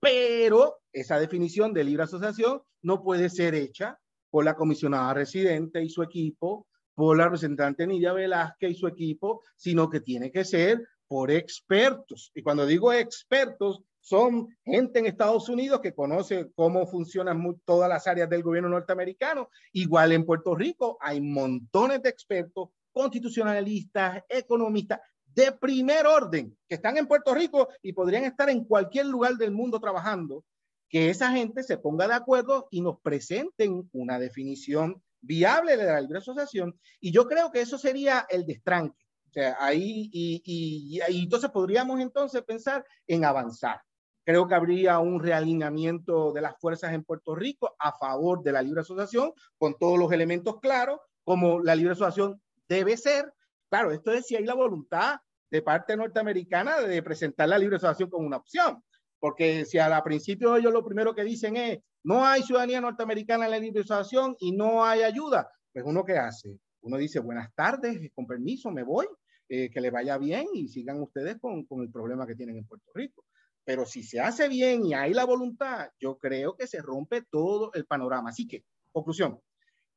Pero 0.00 0.76
esa 0.92 1.18
definición 1.18 1.72
de 1.72 1.84
libre 1.84 2.04
asociación 2.04 2.62
no 2.82 3.02
puede 3.02 3.30
ser 3.30 3.54
hecha 3.54 3.98
por 4.30 4.44
la 4.44 4.54
comisionada 4.54 5.14
residente 5.14 5.82
y 5.82 5.88
su 5.88 6.02
equipo, 6.02 6.66
por 6.94 7.16
la 7.16 7.24
representante 7.24 7.86
Nidia 7.86 8.12
Velázquez 8.12 8.70
y 8.70 8.74
su 8.74 8.86
equipo, 8.86 9.42
sino 9.56 9.88
que 9.88 10.00
tiene 10.00 10.30
que 10.30 10.44
ser 10.44 10.86
por 11.08 11.30
expertos. 11.30 12.30
Y 12.34 12.42
cuando 12.42 12.66
digo 12.66 12.92
expertos, 12.92 13.82
son 14.08 14.48
gente 14.64 15.00
en 15.00 15.06
Estados 15.06 15.50
Unidos 15.50 15.80
que 15.80 15.94
conoce 15.94 16.50
cómo 16.54 16.86
funcionan 16.86 17.42
todas 17.66 17.90
las 17.90 18.06
áreas 18.06 18.30
del 18.30 18.42
gobierno 18.42 18.70
norteamericano. 18.70 19.50
Igual 19.72 20.12
en 20.12 20.24
Puerto 20.24 20.54
Rico 20.54 20.96
hay 21.00 21.20
montones 21.20 22.02
de 22.02 22.08
expertos, 22.08 22.70
constitucionalistas, 22.90 24.24
economistas 24.30 25.00
de 25.26 25.52
primer 25.52 26.06
orden 26.06 26.56
que 26.66 26.76
están 26.76 26.96
en 26.96 27.06
Puerto 27.06 27.34
Rico 27.34 27.68
y 27.82 27.92
podrían 27.92 28.24
estar 28.24 28.48
en 28.48 28.64
cualquier 28.64 29.04
lugar 29.06 29.34
del 29.34 29.50
mundo 29.50 29.78
trabajando. 29.78 30.42
Que 30.88 31.10
esa 31.10 31.30
gente 31.32 31.62
se 31.62 31.76
ponga 31.76 32.08
de 32.08 32.14
acuerdo 32.14 32.66
y 32.70 32.80
nos 32.80 32.98
presenten 33.02 33.90
una 33.92 34.18
definición 34.18 35.02
viable 35.20 35.76
de 35.76 35.84
la 35.84 36.00
libre 36.00 36.20
asociación. 36.20 36.80
Y 36.98 37.12
yo 37.12 37.28
creo 37.28 37.52
que 37.52 37.60
eso 37.60 37.76
sería 37.76 38.26
el 38.30 38.46
destranque 38.46 39.04
O 39.28 39.32
sea, 39.32 39.54
ahí, 39.60 40.08
y, 40.10 40.40
y, 40.46 41.00
y, 41.06 41.22
entonces 41.24 41.50
podríamos 41.50 42.00
entonces 42.00 42.42
pensar 42.42 42.86
en 43.06 43.26
avanzar. 43.26 43.82
Creo 44.28 44.46
que 44.46 44.54
habría 44.54 44.98
un 44.98 45.20
realineamiento 45.20 46.34
de 46.34 46.42
las 46.42 46.60
fuerzas 46.60 46.92
en 46.92 47.02
Puerto 47.02 47.34
Rico 47.34 47.74
a 47.78 47.96
favor 47.96 48.42
de 48.42 48.52
la 48.52 48.60
libre 48.60 48.82
asociación, 48.82 49.32
con 49.56 49.78
todos 49.78 49.98
los 49.98 50.12
elementos 50.12 50.60
claros, 50.60 51.00
como 51.24 51.60
la 51.60 51.74
libre 51.74 51.92
asociación 51.92 52.38
debe 52.68 52.98
ser. 52.98 53.32
Claro, 53.70 53.90
esto 53.90 54.12
es 54.12 54.26
si 54.26 54.36
hay 54.36 54.44
la 54.44 54.52
voluntad 54.52 55.16
de 55.50 55.62
parte 55.62 55.96
norteamericana 55.96 56.82
de 56.82 57.02
presentar 57.02 57.48
la 57.48 57.56
libre 57.56 57.76
asociación 57.76 58.10
como 58.10 58.26
una 58.26 58.36
opción. 58.36 58.84
Porque 59.18 59.64
si 59.64 59.78
al 59.78 60.02
principio 60.02 60.56
ellos 60.56 60.74
lo 60.74 60.84
primero 60.84 61.14
que 61.14 61.24
dicen 61.24 61.56
es, 61.56 61.78
no 62.04 62.26
hay 62.26 62.42
ciudadanía 62.42 62.82
norteamericana 62.82 63.46
en 63.46 63.52
la 63.52 63.58
libre 63.58 63.80
asociación 63.80 64.36
y 64.40 64.52
no 64.52 64.84
hay 64.84 65.04
ayuda, 65.04 65.50
pues 65.72 65.86
uno 65.86 66.04
qué 66.04 66.18
hace? 66.18 66.60
Uno 66.82 66.98
dice, 66.98 67.18
buenas 67.20 67.54
tardes, 67.54 67.98
con 68.14 68.26
permiso, 68.26 68.70
me 68.70 68.82
voy, 68.82 69.06
eh, 69.48 69.70
que 69.70 69.80
le 69.80 69.90
vaya 69.90 70.18
bien 70.18 70.48
y 70.52 70.68
sigan 70.68 71.00
ustedes 71.00 71.38
con 71.40 71.64
el 71.80 71.90
problema 71.90 72.26
que 72.26 72.34
tienen 72.34 72.58
en 72.58 72.66
Puerto 72.66 72.90
Rico. 72.94 73.24
Pero 73.68 73.84
si 73.84 74.02
se 74.02 74.18
hace 74.18 74.48
bien 74.48 74.86
y 74.86 74.94
hay 74.94 75.12
la 75.12 75.26
voluntad, 75.26 75.90
yo 76.00 76.16
creo 76.16 76.56
que 76.56 76.66
se 76.66 76.80
rompe 76.80 77.26
todo 77.30 77.70
el 77.74 77.84
panorama. 77.84 78.30
Así 78.30 78.48
que, 78.48 78.64
conclusión, 78.92 79.42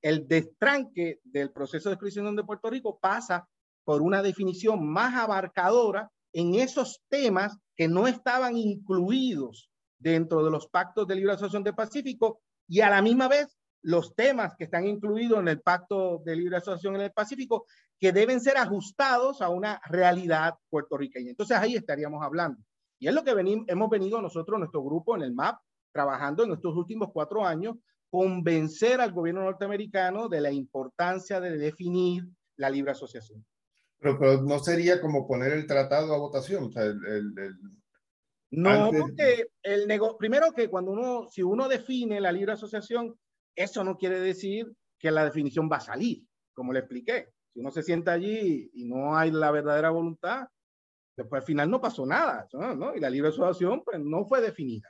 el 0.02 0.28
destranque 0.28 1.22
del 1.24 1.52
proceso 1.54 1.88
de 1.88 1.94
exclusión 1.94 2.36
de 2.36 2.44
Puerto 2.44 2.70
Rico 2.70 3.00
pasa 3.00 3.48
por 3.86 4.02
una 4.02 4.22
definición 4.22 4.86
más 4.86 5.16
abarcadora 5.16 6.12
en 6.34 6.56
esos 6.56 7.02
temas 7.08 7.58
que 7.74 7.88
no 7.88 8.10
estaban 8.10 8.58
incluidos 8.58 9.70
dentro 9.98 10.44
de 10.44 10.52
los 10.52 10.68
pactos 10.68 11.08
de 11.08 11.16
libre 11.16 11.32
asociación 11.32 11.64
del 11.64 11.74
Pacífico 11.74 12.42
y 12.68 12.82
a 12.82 12.90
la 12.90 13.02
misma 13.02 13.30
vez 13.30 13.58
los 13.84 14.14
temas 14.16 14.54
que 14.58 14.66
están 14.66 14.86
incluidos 14.86 15.40
en 15.40 15.48
el 15.48 15.62
pacto 15.62 16.22
de 16.26 16.36
libre 16.36 16.58
asociación 16.58 16.96
en 16.96 17.04
el 17.04 17.14
Pacífico 17.14 17.68
que 17.98 18.12
deben 18.12 18.42
ser 18.42 18.58
ajustados 18.58 19.42
a 19.42 19.48
una 19.48 19.80
realidad 19.86 20.56
puertorriqueña. 20.70 21.30
Entonces 21.30 21.56
ahí 21.56 21.78
estaríamos 21.78 22.22
hablando. 22.22 22.62
Y 23.02 23.08
es 23.08 23.16
lo 23.16 23.24
que 23.24 23.34
venimos, 23.34 23.66
hemos 23.68 23.90
venido 23.90 24.22
nosotros, 24.22 24.60
nuestro 24.60 24.84
grupo 24.84 25.16
en 25.16 25.24
el 25.24 25.34
MAP, 25.34 25.60
trabajando 25.92 26.44
en 26.44 26.52
estos 26.52 26.76
últimos 26.78 27.10
cuatro 27.12 27.44
años, 27.44 27.78
convencer 28.12 29.02
al 29.02 29.12
gobierno 29.12 29.42
norteamericano 29.42 30.30
de 30.30 30.40
la 30.40 30.52
importancia 30.52 31.40
de 31.40 31.58
definir 31.58 32.28
la 32.58 32.70
libre 32.70 32.92
asociación. 32.92 33.44
Pero, 33.98 34.44
no 34.44 34.60
sería 34.60 35.02
como 35.02 35.28
poner 35.28 35.52
el 35.52 35.66
tratado 35.66 36.14
a 36.14 36.20
votación. 36.20 36.66
O 36.66 36.72
sea, 36.72 36.84
el, 36.84 37.00
el, 37.06 37.56
no, 38.52 38.92
porque 38.92 39.48
el 39.64 39.88
nego 39.88 40.16
primero 40.16 40.52
que 40.54 40.70
cuando 40.70 40.92
uno, 40.92 41.28
si 41.28 41.42
uno 41.42 41.68
define 41.68 42.22
la 42.22 42.32
libre 42.32 42.52
asociación, 42.52 43.16
eso 43.56 43.84
no 43.84 43.98
quiere 43.98 44.20
decir 44.20 44.72
que 45.00 45.10
la 45.10 45.26
definición 45.26 45.68
va 45.72 45.78
a 45.78 45.82
salir, 45.82 46.24
como 46.54 46.72
le 46.72 46.80
expliqué. 46.80 47.30
Si 47.52 47.62
uno 47.62 47.72
se 47.72 47.82
sienta 47.82 48.12
allí 48.12 48.70
y 48.76 48.86
no 48.86 49.18
hay 49.18 49.32
la 49.32 49.50
verdadera 49.50 49.90
voluntad, 49.90 50.48
después 51.16 51.42
al 51.42 51.46
final 51.46 51.70
no 51.70 51.82
pasó 51.82 52.06
nada, 52.06 52.48
¿no? 52.54 52.96
Y 52.96 53.00
la 53.00 53.10
libre 53.10 53.30
asociación 53.30 53.84
pues 53.84 54.00
no 54.00 54.26
fue 54.26 54.42
definida. 54.42 54.90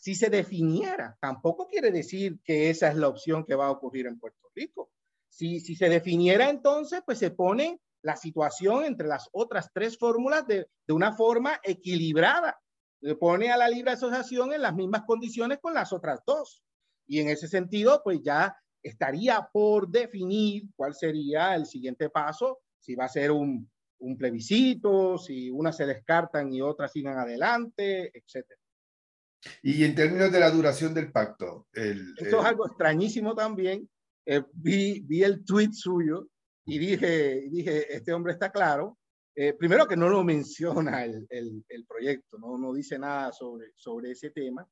Si 0.00 0.14
se 0.14 0.30
definiera, 0.30 1.16
tampoco 1.20 1.68
quiere 1.68 1.90
decir 1.90 2.40
que 2.44 2.70
esa 2.70 2.88
es 2.88 2.96
la 2.96 3.08
opción 3.08 3.44
que 3.44 3.54
va 3.54 3.66
a 3.66 3.70
ocurrir 3.70 4.06
en 4.06 4.18
Puerto 4.18 4.50
Rico. 4.54 4.90
Si, 5.28 5.60
si 5.60 5.76
se 5.76 5.88
definiera 5.88 6.50
entonces, 6.50 7.02
pues 7.06 7.18
se 7.18 7.30
pone 7.30 7.80
la 8.02 8.16
situación 8.16 8.84
entre 8.84 9.06
las 9.06 9.28
otras 9.32 9.70
tres 9.72 9.96
fórmulas 9.96 10.46
de, 10.46 10.66
de 10.86 10.92
una 10.92 11.12
forma 11.12 11.60
equilibrada. 11.62 12.58
Se 13.00 13.14
pone 13.14 13.50
a 13.50 13.56
la 13.56 13.68
libre 13.68 13.92
asociación 13.92 14.52
en 14.52 14.62
las 14.62 14.74
mismas 14.74 15.02
condiciones 15.06 15.58
con 15.60 15.74
las 15.74 15.92
otras 15.92 16.20
dos. 16.26 16.62
Y 17.06 17.20
en 17.20 17.28
ese 17.28 17.46
sentido, 17.46 18.00
pues 18.02 18.20
ya 18.22 18.56
estaría 18.82 19.48
por 19.52 19.88
definir 19.88 20.64
cuál 20.74 20.94
sería 20.94 21.54
el 21.54 21.66
siguiente 21.66 22.10
paso, 22.10 22.60
si 22.80 22.96
va 22.96 23.04
a 23.04 23.08
ser 23.08 23.30
un, 23.30 23.70
un 24.02 24.16
plebiscito, 24.16 25.16
si 25.18 25.50
unas 25.50 25.76
se 25.76 25.86
descartan 25.86 26.52
y 26.52 26.60
otras 26.60 26.92
sigan 26.92 27.18
adelante, 27.18 28.10
etc. 28.14 28.46
Y 29.62 29.84
en 29.84 29.94
términos 29.94 30.30
de 30.30 30.40
la 30.40 30.50
duración 30.50 30.94
del 30.94 31.10
pacto. 31.10 31.66
El, 31.72 32.14
Esto 32.16 32.40
es 32.40 32.44
algo 32.44 32.66
extrañísimo 32.66 33.34
también. 33.34 33.88
Eh, 34.26 34.42
vi, 34.52 35.00
vi 35.00 35.22
el 35.22 35.44
tweet 35.44 35.72
suyo 35.72 36.28
y 36.64 36.78
dije, 36.78 37.48
dije, 37.50 37.94
este 37.94 38.12
hombre 38.12 38.32
está 38.32 38.50
claro. 38.50 38.98
Eh, 39.34 39.54
primero 39.54 39.86
que 39.86 39.96
no 39.96 40.08
lo 40.08 40.22
menciona 40.22 41.04
el, 41.04 41.26
el, 41.30 41.64
el, 41.68 41.86
proyecto, 41.86 42.38
¿no? 42.38 42.58
no 42.58 42.74
dice 42.74 42.98
nada 42.98 43.32
sobre, 43.32 43.72
sobre 43.74 44.10
ese 44.10 44.30
tema. 44.30 44.68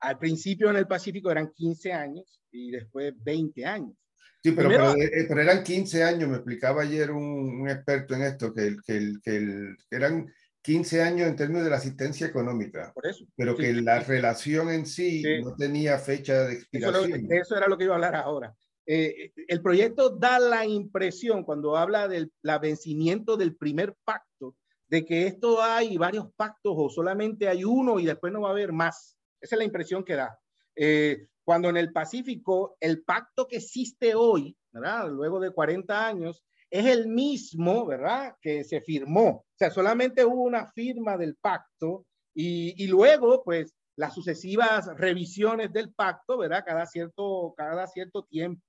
Al 0.00 0.18
principio 0.18 0.70
en 0.70 0.76
el 0.76 0.86
Pacífico 0.86 1.30
eran 1.30 1.52
15 1.52 1.92
años 1.92 2.40
y 2.50 2.70
después 2.70 3.12
20 3.22 3.64
años. 3.66 3.96
Sí, 4.42 4.52
pero, 4.52 4.68
Primero, 4.68 4.94
pero, 4.94 5.04
eh, 5.04 5.26
pero, 5.28 5.42
eran 5.42 5.62
15 5.62 6.02
años, 6.02 6.28
me 6.28 6.36
explicaba 6.36 6.82
ayer 6.82 7.10
un, 7.10 7.60
un 7.60 7.68
experto 7.68 8.14
en 8.14 8.22
esto, 8.22 8.54
que, 8.54 8.68
el, 8.68 8.82
que, 8.82 8.96
el, 8.96 9.20
que 9.22 9.36
el, 9.36 9.76
eran 9.90 10.32
15 10.62 11.02
años 11.02 11.28
en 11.28 11.36
términos 11.36 11.64
de 11.64 11.70
la 11.70 11.76
asistencia 11.76 12.26
económica, 12.26 12.92
Por 12.94 13.06
eso, 13.06 13.24
pero 13.36 13.54
sí, 13.56 13.62
que 13.62 13.74
sí, 13.74 13.80
la 13.82 14.00
relación 14.00 14.70
en 14.70 14.86
sí, 14.86 15.22
sí, 15.22 15.42
no 15.42 15.54
tenía 15.56 15.98
fecha 15.98 16.44
de 16.44 16.54
expiración. 16.54 17.12
Eso, 17.12 17.42
eso, 17.42 17.56
era 17.56 17.68
lo 17.68 17.76
que 17.76 17.84
iba 17.84 17.94
a 17.94 17.96
hablar 17.96 18.14
ahora. 18.16 18.54
Eh, 18.86 19.32
el 19.46 19.62
proyecto 19.62 20.10
da 20.10 20.38
la 20.38 20.66
impresión, 20.66 21.44
cuando 21.44 21.76
habla 21.76 22.08
del 22.08 22.32
la 22.42 22.58
vencimiento 22.58 23.36
del 23.36 23.56
primer 23.56 23.94
pacto, 24.04 24.56
de 24.88 25.04
que 25.04 25.26
esto 25.26 25.62
hay 25.62 25.96
varios 25.96 26.32
pactos 26.34 26.74
o 26.76 26.90
solamente 26.90 27.46
hay 27.48 27.64
uno 27.64 28.00
y 28.00 28.06
después 28.06 28.32
no 28.32 28.40
va 28.40 28.48
a 28.48 28.52
haber 28.52 28.72
más. 28.72 29.16
Esa 29.40 29.54
es 29.54 29.58
la 29.58 29.64
impresión 29.64 30.02
que 30.02 30.16
da. 30.16 30.38
Eh, 30.74 31.26
cuando 31.50 31.68
en 31.68 31.78
el 31.78 31.90
Pacífico 31.90 32.76
el 32.78 33.02
pacto 33.02 33.48
que 33.48 33.56
existe 33.56 34.14
hoy, 34.14 34.56
¿verdad? 34.70 35.08
Luego 35.08 35.40
de 35.40 35.50
40 35.50 36.06
años, 36.06 36.44
es 36.70 36.86
el 36.86 37.08
mismo, 37.08 37.84
¿verdad? 37.86 38.36
Que 38.40 38.62
se 38.62 38.80
firmó. 38.80 39.28
O 39.28 39.56
sea, 39.56 39.68
solamente 39.72 40.24
hubo 40.24 40.44
una 40.44 40.70
firma 40.70 41.16
del 41.16 41.34
pacto 41.34 42.06
y, 42.32 42.80
y 42.84 42.86
luego, 42.86 43.42
pues, 43.42 43.74
las 43.96 44.14
sucesivas 44.14 44.96
revisiones 44.96 45.72
del 45.72 45.92
pacto, 45.92 46.38
¿verdad? 46.38 46.62
Cada 46.64 46.86
cierto, 46.86 47.52
cada 47.56 47.88
cierto 47.88 48.22
tiempo. 48.22 48.62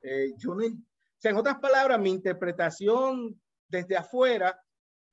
Eh, 0.00 0.32
yo 0.38 0.54
no, 0.54 0.64
o 0.64 0.70
sea, 1.18 1.32
en 1.32 1.36
otras 1.36 1.58
palabras, 1.58 2.00
mi 2.00 2.08
interpretación 2.08 3.38
desde 3.68 3.94
afuera, 3.94 4.58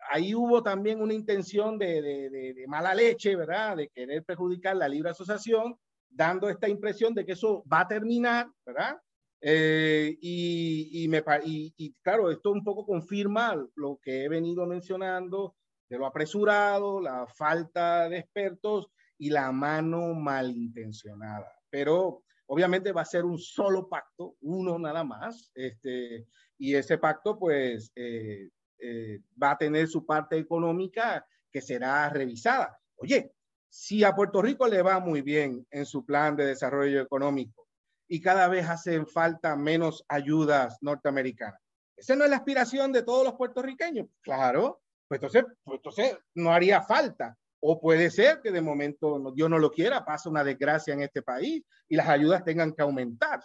ahí 0.09 0.33
hubo 0.33 0.63
también 0.63 1.01
una 1.01 1.13
intención 1.13 1.77
de, 1.77 2.01
de, 2.01 2.29
de, 2.29 2.53
de, 2.53 2.67
mala 2.67 2.95
leche, 2.95 3.35
¿verdad? 3.35 3.75
De 3.75 3.89
querer 3.89 4.23
perjudicar 4.23 4.77
la 4.77 4.87
libre 4.87 5.09
asociación, 5.09 5.77
dando 6.09 6.49
esta 6.49 6.67
impresión 6.67 7.13
de 7.13 7.25
que 7.25 7.33
eso 7.33 7.63
va 7.71 7.81
a 7.81 7.87
terminar, 7.87 8.47
¿verdad? 8.65 8.97
Eh, 9.41 10.17
y, 10.21 11.07
me, 11.09 11.23
y, 11.45 11.73
y, 11.77 11.93
claro, 12.01 12.29
esto 12.29 12.51
un 12.51 12.63
poco 12.63 12.85
confirma 12.85 13.55
lo 13.75 13.99
que 14.01 14.25
he 14.25 14.29
venido 14.29 14.65
mencionando 14.65 15.55
de 15.89 15.97
lo 15.97 16.05
apresurado, 16.05 17.01
la 17.01 17.25
falta 17.25 18.09
de 18.09 18.19
expertos 18.19 18.87
y 19.17 19.29
la 19.29 19.51
mano 19.51 20.13
malintencionada. 20.13 21.51
Pero 21.69 22.23
obviamente 22.47 22.91
va 22.91 23.01
a 23.01 23.05
ser 23.05 23.25
un 23.25 23.37
solo 23.37 23.87
pacto, 23.87 24.35
uno 24.41 24.77
nada 24.77 25.03
más, 25.03 25.51
este, 25.55 26.27
y 26.57 26.75
ese 26.75 26.97
pacto 26.97 27.37
pues 27.37 27.91
eh, 27.95 28.49
eh, 28.79 29.19
va 29.41 29.51
a 29.51 29.57
tener 29.57 29.87
su 29.87 30.05
parte 30.05 30.37
económica 30.37 31.25
que 31.51 31.61
será 31.61 32.09
revisada. 32.09 32.79
Oye, 32.97 33.31
si 33.69 34.03
a 34.03 34.15
Puerto 34.15 34.41
Rico 34.41 34.67
le 34.67 34.81
va 34.81 34.99
muy 34.99 35.21
bien 35.21 35.65
en 35.69 35.85
su 35.85 36.05
plan 36.05 36.35
de 36.35 36.45
desarrollo 36.45 37.01
económico 37.01 37.67
y 38.07 38.19
cada 38.19 38.47
vez 38.47 38.67
hacen 38.67 39.07
falta 39.07 39.55
menos 39.55 40.03
ayudas 40.07 40.77
norteamericanas, 40.81 41.61
esa 41.95 42.15
no 42.15 42.23
es 42.23 42.29
la 42.29 42.37
aspiración 42.37 42.91
de 42.91 43.03
todos 43.03 43.25
los 43.25 43.35
puertorriqueños. 43.35 44.07
Claro, 44.21 44.81
pues 45.07 45.21
entonces, 45.21 45.43
pues 45.63 45.77
entonces 45.77 46.17
no 46.35 46.51
haría 46.51 46.81
falta. 46.81 47.37
O 47.61 47.79
puede 47.81 48.09
ser 48.09 48.39
que 48.41 48.51
de 48.51 48.61
momento 48.61 49.33
Dios 49.35 49.49
no 49.49 49.59
lo 49.59 49.69
quiera, 49.69 50.05
pasa 50.05 50.29
una 50.29 50.45
desgracia 50.45 50.93
en 50.93 51.01
este 51.01 51.21
país 51.21 51.61
y 51.89 51.95
las 51.97 52.07
ayudas 52.07 52.45
tengan 52.45 52.71
que 52.73 52.81
aumentar. 52.81 53.41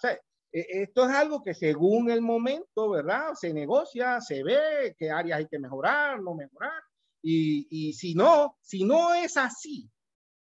E, 0.52 0.82
esto 0.82 1.08
es 1.08 1.10
algo 1.10 1.42
que 1.42 1.52
según 1.52 2.10
el 2.10 2.20
momento, 2.20 2.90
¿verdad? 2.90 3.34
Se 3.34 3.52
negocia, 3.52 4.20
se 4.20 4.44
ve 4.44 4.94
qué 4.96 5.10
áreas 5.10 5.38
hay 5.40 5.48
que 5.48 5.58
mejorar, 5.58 6.22
no 6.22 6.34
mejorar. 6.34 6.80
Y, 7.22 7.66
y 7.70 7.92
si 7.94 8.14
no, 8.14 8.56
si 8.60 8.84
no 8.84 9.14
es 9.14 9.36
así, 9.36 9.90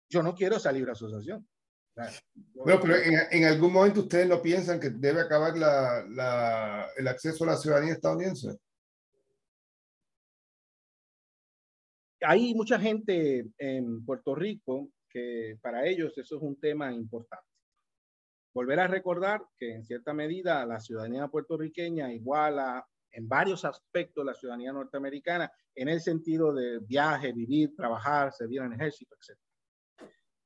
yo 0.09 0.23
no 0.23 0.35
quiero 0.35 0.57
esa 0.57 0.73
libre 0.73 0.93
asociación. 0.93 1.47
Bueno, 2.55 2.81
pero 2.83 2.97
en, 2.97 3.15
en, 3.31 3.45
algún 3.45 3.73
momento 3.73 4.01
ustedes 4.01 4.29
no 4.29 4.43
piensan 4.43 4.79
que 4.79 4.91
debe 4.91 5.23
acabar 5.23 5.57
la, 5.57 6.05
la, 6.11 6.87
el 6.97 7.09
acceso 7.09 7.45
a 7.45 7.49
la 7.49 7.57
ciudadanía 7.57 7.95
estadounidense. 7.95 8.59
hay 12.27 12.55
mucha 12.55 12.79
gente 12.79 13.47
en 13.59 14.05
Puerto 14.05 14.35
Rico 14.35 14.91
que 15.09 15.59
para 15.63 15.87
ellos 15.87 16.17
eso 16.19 16.37
es 16.37 16.43
un 16.43 16.59
tema 16.59 16.93
importante. 16.93 17.47
Volver 18.53 18.81
a 18.81 18.89
recordar 18.89 19.43
que 19.57 19.75
en 19.75 19.85
cierta 19.85 20.13
medida 20.13 20.65
la 20.67 20.81
ciudadanía 20.81 21.29
puertorriqueña 21.29 22.13
iguala 22.13 22.87
en 23.13 23.29
varios 23.29 23.65
aspectos 23.65 24.25
la 24.25 24.35
ciudadanía 24.35 24.73
norteamericana 24.73 25.51
en 25.75 25.89
el 25.89 26.01
sentido 26.01 26.53
de 26.53 26.81
viaje, 26.81 27.33
vivir, 27.33 27.75
trabajar, 27.77 28.33
servir 28.33 28.61
en 28.61 28.73
el 28.73 28.81
ejército, 28.81 29.15
etc. 29.15 29.39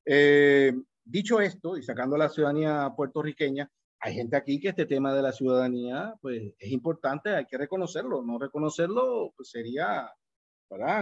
Eh, 0.04 0.72
dicho 1.04 1.40
esto, 1.40 1.76
y 1.76 1.82
sacando 1.82 2.16
la 2.16 2.28
ciudadanía 2.28 2.92
puertorriqueña, 2.96 3.70
hay 4.00 4.14
gente 4.14 4.36
aquí 4.36 4.58
que 4.58 4.70
este 4.70 4.86
tema 4.86 5.14
de 5.14 5.22
la 5.22 5.32
ciudadanía, 5.32 6.14
pues 6.22 6.54
es 6.58 6.70
importante, 6.70 7.34
hay 7.36 7.44
que 7.44 7.58
reconocerlo. 7.58 8.22
No 8.22 8.38
reconocerlo 8.38 9.32
pues, 9.36 9.50
sería 9.50 10.10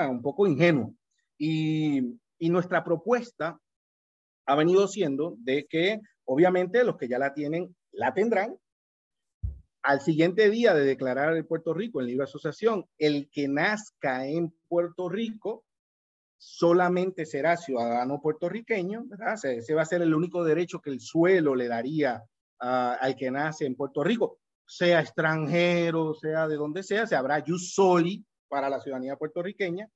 un 0.09 0.23
poco 0.23 0.47
ingenuo. 0.47 0.95
Y, 1.39 2.19
y 2.39 2.51
nuestra 2.51 2.83
propuesta 2.83 3.61
ha 4.47 4.55
venido 4.57 4.89
siendo 4.89 5.37
de 5.39 5.67
que 5.69 6.01
obviamente 6.25 6.83
los 6.83 6.97
que 6.97 7.09
ya 7.09 7.19
la 7.19 7.35
tienen, 7.35 7.77
la 7.93 8.15
tendrán. 8.15 8.57
Al 9.83 10.01
siguiente 10.01 10.51
día 10.51 10.75
de 10.75 10.85
declarar 10.85 11.37
el 11.37 11.47
Puerto 11.47 11.73
Rico 11.73 12.01
en 12.01 12.07
libre 12.09 12.25
asociación, 12.25 12.85
el 12.99 13.31
que 13.31 13.47
nazca 13.47 14.27
en 14.27 14.53
Puerto 14.69 15.09
Rico 15.09 15.65
solamente 16.39 17.27
será 17.27 17.57
ciudadano 17.57 18.21
puertorriqueño, 18.21 19.05
¿verdad? 19.07 19.35
Ese 19.45 19.75
va 19.75 19.83
a 19.83 19.87
ser 19.87 20.03
el 20.03 20.15
único 20.15 20.45
derecho 20.45 20.81
que 20.81 20.91
el 20.91 21.01
suelo 21.01 21.55
le 21.55 21.69
daría 21.69 22.23
al 22.61 23.17
que 23.17 23.31
nace 23.31 23.67
en 23.67 23.77
Puerto 23.77 24.03
Rico, 24.03 24.39
sea 24.67 25.01
extranjero, 25.01 26.15
sea 26.15 26.49
de 26.49 26.57
donde 26.57 26.83
sea, 26.83 27.07
se 27.07 27.17
habrá 27.17 27.43
jus 27.47 27.73
soli 27.73 28.25
para 28.49 28.69
la 28.69 28.81
ciudadanía 28.81 29.17
puertorriqueña. 29.17 29.89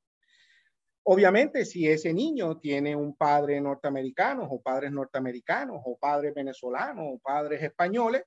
Obviamente, 1.04 1.64
si 1.64 1.88
ese 1.88 2.12
niño 2.12 2.58
tiene 2.58 2.94
un 2.94 3.16
padre 3.16 3.60
norteamericano 3.60 4.44
o 4.44 4.62
padres 4.62 4.92
norteamericanos 4.92 5.80
o 5.84 5.98
padres 5.98 6.32
venezolanos 6.32 7.04
o 7.08 7.18
padres 7.18 7.62
españoles, 7.62 8.22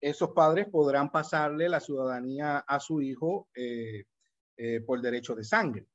esos 0.00 0.30
padres 0.30 0.68
podrán 0.68 1.10
pasarle 1.10 1.68
la 1.68 1.80
ciudadanía 1.80 2.58
a 2.58 2.80
su 2.80 3.02
hijo 3.02 3.48
eh, 3.54 4.04
eh, 4.56 4.80
por 4.80 5.00
derecho 5.00 5.34
de 5.34 5.44
sangre. 5.44 5.86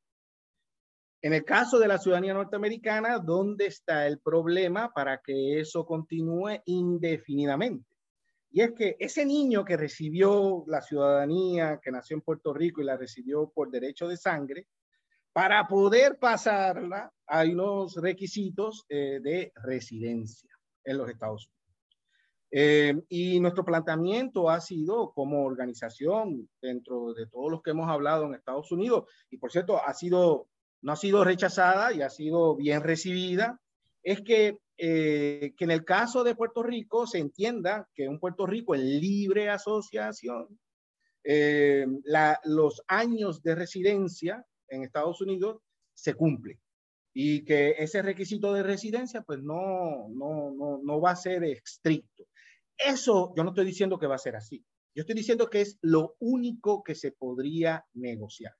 En 1.21 1.33
el 1.33 1.43
caso 1.43 1.79
de 1.79 1.87
la 1.87 1.97
ciudadanía 1.97 2.33
norteamericana, 2.33 3.19
¿dónde 3.19 3.65
está 3.65 4.07
el 4.07 4.19
problema 4.19 4.93
para 4.93 5.21
que 5.21 5.59
eso 5.59 5.85
continúe 5.85 6.61
indefinidamente? 6.65 7.85
Y 8.51 8.61
es 8.61 8.71
que 8.71 8.95
ese 8.99 9.25
niño 9.25 9.65
que 9.65 9.75
recibió 9.75 10.63
la 10.67 10.81
ciudadanía, 10.81 11.79
que 11.83 11.91
nació 11.91 12.15
en 12.15 12.21
Puerto 12.21 12.53
Rico 12.53 12.81
y 12.81 12.85
la 12.85 12.95
recibió 12.95 13.51
por 13.53 13.69
derecho 13.69 14.07
de 14.07 14.15
sangre, 14.15 14.67
para 15.33 15.67
poder 15.67 16.17
pasarla 16.17 17.11
hay 17.27 17.51
unos 17.51 17.95
requisitos 17.95 18.85
eh, 18.89 19.19
de 19.21 19.51
residencia 19.55 20.49
en 20.83 20.97
los 20.97 21.09
Estados 21.09 21.47
Unidos. 21.47 21.59
Eh, 22.51 22.99
y 23.09 23.39
nuestro 23.39 23.63
planteamiento 23.63 24.49
ha 24.49 24.59
sido 24.59 25.11
como 25.13 25.43
organización 25.43 26.49
dentro 26.59 27.13
de 27.13 27.27
todos 27.27 27.51
los 27.51 27.61
que 27.61 27.71
hemos 27.71 27.87
hablado 27.87 28.25
en 28.25 28.33
Estados 28.33 28.71
Unidos, 28.71 29.03
y 29.29 29.37
por 29.37 29.51
cierto, 29.51 29.79
ha 29.85 29.93
sido 29.93 30.47
no 30.81 30.93
ha 30.93 30.95
sido 30.95 31.23
rechazada 31.23 31.93
y 31.93 32.01
ha 32.01 32.09
sido 32.09 32.55
bien 32.55 32.81
recibida, 32.81 33.59
es 34.03 34.21
que, 34.21 34.59
eh, 34.77 35.53
que 35.57 35.63
en 35.65 35.71
el 35.71 35.83
caso 35.83 36.23
de 36.23 36.35
Puerto 36.35 36.63
Rico 36.63 37.05
se 37.05 37.19
entienda 37.19 37.87
que 37.93 38.07
un 38.07 38.19
Puerto 38.19 38.45
Rico 38.45 38.75
en 38.75 38.99
libre 38.99 39.49
asociación, 39.49 40.59
eh, 41.23 41.85
los 42.45 42.81
años 42.87 43.43
de 43.43 43.55
residencia 43.55 44.45
en 44.69 44.83
Estados 44.83 45.19
Unidos 45.21 45.61
se 45.93 46.13
cumplen 46.13 46.57
y 47.13 47.43
que 47.43 47.75
ese 47.77 48.01
requisito 48.01 48.53
de 48.53 48.63
residencia 48.63 49.21
pues 49.21 49.41
no, 49.41 50.07
no, 50.09 50.51
no, 50.51 50.79
no 50.81 51.01
va 51.01 51.11
a 51.11 51.15
ser 51.15 51.43
estricto. 51.43 52.25
Eso 52.77 53.33
yo 53.35 53.43
no 53.43 53.49
estoy 53.49 53.65
diciendo 53.65 53.99
que 53.99 54.07
va 54.07 54.15
a 54.15 54.19
ser 54.19 54.37
así. 54.37 54.63
Yo 54.95 55.01
estoy 55.01 55.15
diciendo 55.15 55.49
que 55.49 55.61
es 55.61 55.77
lo 55.81 56.15
único 56.19 56.81
que 56.81 56.95
se 56.95 57.11
podría 57.11 57.85
negociar. 57.93 58.53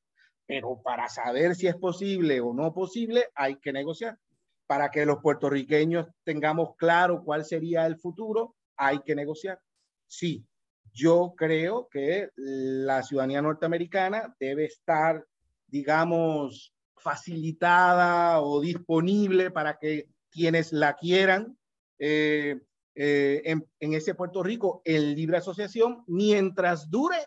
Pero 0.49 0.81
para 0.81 1.07
saber 1.07 1.53
si 1.53 1.67
es 1.67 1.75
posible 1.75 2.41
o 2.41 2.55
no 2.55 2.73
posible, 2.73 3.27
hay 3.35 3.57
que 3.57 3.71
negociar. 3.71 4.17
Para 4.65 4.89
que 4.89 5.05
los 5.05 5.19
puertorriqueños 5.19 6.07
tengamos 6.23 6.75
claro 6.75 7.21
cuál 7.23 7.45
sería 7.45 7.85
el 7.85 7.99
futuro, 7.99 8.55
hay 8.75 8.97
que 9.05 9.13
negociar. 9.13 9.59
Sí, 10.07 10.43
yo 10.91 11.35
creo 11.37 11.87
que 11.87 12.31
la 12.35 13.03
ciudadanía 13.03 13.43
norteamericana 13.43 14.35
debe 14.39 14.65
estar, 14.65 15.23
digamos, 15.67 16.73
facilitada 16.97 18.41
o 18.41 18.59
disponible 18.59 19.51
para 19.51 19.77
que 19.77 20.09
quienes 20.31 20.73
la 20.73 20.95
quieran 20.95 21.59
eh, 21.99 22.59
eh, 22.95 23.43
en, 23.45 23.69
en, 23.79 23.93
ese 23.93 24.15
Puerto 24.15 24.41
Rico 24.41 24.81
en 24.83 25.13
libre 25.13 25.37
asociación 25.37 26.03
mientras 26.07 26.89
dure 26.89 27.17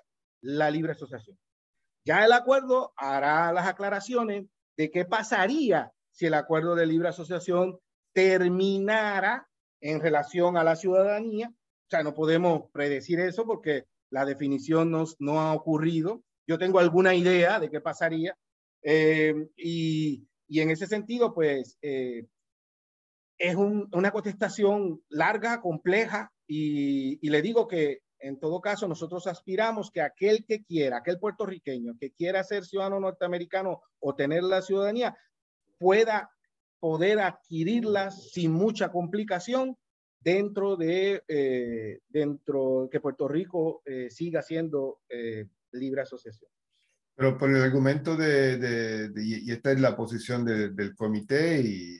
la 0.40 0.72
libre 0.72 0.90
asociación. 0.90 1.38
Ya 2.04 2.24
el 2.24 2.32
acuerdo 2.32 2.92
hará 2.96 3.52
las 3.52 3.66
aclaraciones 3.66 4.46
de 4.76 4.90
qué 4.90 5.04
pasaría 5.04 5.92
si 6.10 6.26
el 6.26 6.34
acuerdo 6.34 6.74
de 6.74 6.86
libre 6.86 7.08
asociación 7.08 7.78
terminara 8.12 9.48
en 9.80 10.00
relación 10.00 10.56
a 10.56 10.64
la 10.64 10.76
ciudadanía. 10.76 11.48
O 11.48 11.90
sea, 11.90 12.02
no 12.02 12.14
podemos 12.14 12.70
predecir 12.72 13.20
eso 13.20 13.46
porque 13.46 13.84
la 14.10 14.24
definición 14.24 14.90
no, 14.90 15.04
no 15.18 15.40
ha 15.40 15.52
ocurrido. 15.54 16.22
Yo 16.46 16.58
tengo 16.58 16.78
alguna 16.78 17.14
idea 17.14 17.60
de 17.60 17.70
qué 17.70 17.80
pasaría. 17.80 18.36
Eh, 18.82 19.48
y, 19.56 20.26
y, 20.48 20.60
en 20.60 20.70
ese 20.70 20.86
sentido, 20.86 21.32
pues, 21.32 21.78
eh, 21.82 22.26
es 23.38 23.54
un, 23.54 23.88
una 23.92 24.10
contestación 24.10 25.02
larga, 25.08 25.60
compleja, 25.60 26.32
y 26.46 27.26
le 27.30 27.40
digo 27.40 27.66
que 27.66 28.00
en 28.22 28.38
todo 28.38 28.60
caso, 28.60 28.86
nosotros 28.86 29.26
aspiramos 29.26 29.90
que 29.90 30.00
aquel 30.00 30.44
que 30.46 30.64
quiera, 30.64 30.98
aquel 30.98 31.18
puertorriqueño 31.18 31.98
que 31.98 32.12
quiera 32.12 32.44
ser 32.44 32.64
ciudadano 32.64 33.00
norteamericano 33.00 33.82
o 33.98 34.14
tener 34.14 34.44
la 34.44 34.62
ciudadanía, 34.62 35.16
pueda 35.78 36.30
poder 36.78 37.18
adquirirla 37.18 38.10
sin 38.12 38.52
mucha 38.52 38.90
complicación 38.90 39.76
dentro 40.20 40.76
de 40.76 41.24
eh, 41.26 41.98
dentro 42.08 42.88
que 42.90 43.00
Puerto 43.00 43.26
Rico 43.26 43.82
eh, 43.84 44.08
siga 44.08 44.40
siendo 44.40 45.00
eh, 45.08 45.48
libre 45.72 46.02
asociación. 46.02 46.50
Pero 47.14 47.36
por 47.36 47.50
el 47.50 47.60
argumento 47.60 48.16
de, 48.16 49.12
y 49.16 49.50
esta 49.50 49.72
es 49.72 49.80
la 49.80 49.96
posición 49.96 50.44
del 50.44 50.94
comité 50.94 51.60
y 51.60 51.98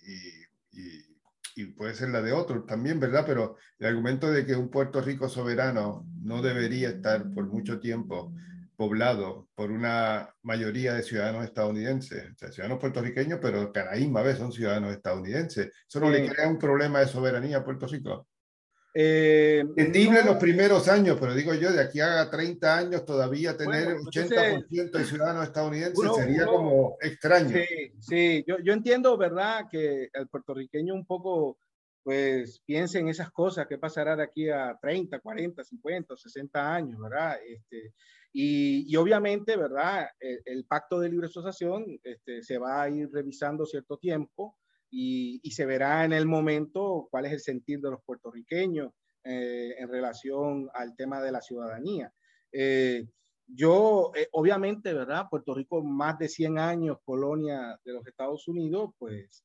y 1.56 1.66
puede 1.66 1.94
ser 1.94 2.10
la 2.10 2.22
de 2.22 2.32
otros 2.32 2.66
también, 2.66 2.98
¿verdad? 2.98 3.24
Pero 3.26 3.56
el 3.78 3.86
argumento 3.86 4.30
de 4.30 4.46
que 4.46 4.56
un 4.56 4.70
Puerto 4.70 5.00
Rico 5.00 5.28
soberano 5.28 6.06
no 6.22 6.42
debería 6.42 6.88
estar 6.88 7.32
por 7.32 7.46
mucho 7.46 7.80
tiempo 7.80 8.32
poblado 8.76 9.48
por 9.54 9.70
una 9.70 10.34
mayoría 10.42 10.94
de 10.94 11.02
ciudadanos 11.02 11.44
estadounidenses, 11.44 12.32
o 12.32 12.34
sea, 12.36 12.50
ciudadanos 12.50 12.80
puertorriqueños, 12.80 13.38
pero 13.40 13.72
Canaíma 13.72 14.20
a 14.20 14.34
son 14.34 14.52
ciudadanos 14.52 14.92
estadounidenses. 14.92 15.70
¿Eso 15.88 16.00
no 16.00 16.10
le 16.10 16.28
crea 16.28 16.48
un 16.48 16.58
problema 16.58 17.00
de 17.00 17.06
soberanía 17.06 17.58
a 17.58 17.64
Puerto 17.64 17.86
Rico? 17.86 18.26
Eh, 18.94 19.60
Entendible 19.60 20.20
en 20.20 20.26
los 20.26 20.36
primeros 20.36 20.86
años, 20.88 21.16
pero 21.18 21.34
digo 21.34 21.54
yo, 21.54 21.72
de 21.72 21.80
aquí 21.80 22.00
a 22.00 22.28
30 22.28 22.76
años 22.76 23.04
todavía 23.06 23.56
tener 23.56 23.96
80% 23.96 24.98
de 24.98 25.04
ciudadanos 25.04 25.44
estadounidenses 25.44 26.10
sería 26.14 26.44
como 26.44 26.96
extraño. 27.00 27.56
Sí, 27.56 27.92
sí. 28.00 28.44
Yo, 28.46 28.58
yo, 28.58 28.74
entiendo, 28.74 29.16
¿verdad? 29.16 29.66
Que 29.70 30.10
el 30.12 30.28
puertorriqueño 30.28 30.92
un 30.92 31.06
poco, 31.06 31.58
pues, 32.02 32.60
piense 32.64 32.98
en 32.98 33.08
esas 33.08 33.30
cosas, 33.30 33.66
qué 33.68 33.78
pasará 33.78 34.16
de 34.16 34.24
aquí 34.24 34.48
a 34.48 34.76
30, 34.80 35.20
40, 35.20 35.64
50, 35.64 36.16
60 36.16 36.74
años, 36.74 37.00
¿verdad? 37.00 37.38
Este, 37.46 37.94
y, 38.32 38.92
y 38.92 38.96
obviamente, 38.96 39.56
¿verdad? 39.56 40.08
El, 40.18 40.40
el, 40.44 40.64
pacto 40.64 40.98
de 40.98 41.10
libre 41.10 41.26
asociación 41.26 41.84
este, 42.02 42.42
se 42.42 42.58
va 42.58 42.82
a 42.82 42.90
ir 42.90 43.10
revisando 43.12 43.66
cierto 43.66 43.98
tiempo 43.98 44.56
y, 44.92 45.50
se 45.50 45.64
verá 45.64 46.04
en 46.04 46.12
el 46.12 46.26
momento 46.26 47.08
cuál 47.10 47.24
es 47.24 47.32
el 47.32 47.40
sentir 47.40 47.80
de 47.80 47.90
los 47.90 48.02
puertorriqueños 48.04 48.92
eh, 49.24 49.74
en 49.78 49.88
relación 49.88 50.68
al 50.74 50.94
tema 50.94 51.22
de 51.22 51.32
la 51.32 51.40
ciudadanía. 51.40 52.12
Eh, 52.52 53.06
yo, 53.46 54.12
eh, 54.14 54.28
obviamente, 54.32 54.92
¿verdad? 54.92 55.26
Puerto 55.30 55.54
Rico, 55.54 55.82
más 55.82 56.18
de 56.18 56.28
100 56.28 56.58
años 56.58 56.98
colonia 57.04 57.78
de 57.84 57.92
los 57.92 58.06
Estados 58.06 58.46
Unidos, 58.48 58.90
pues, 58.98 59.44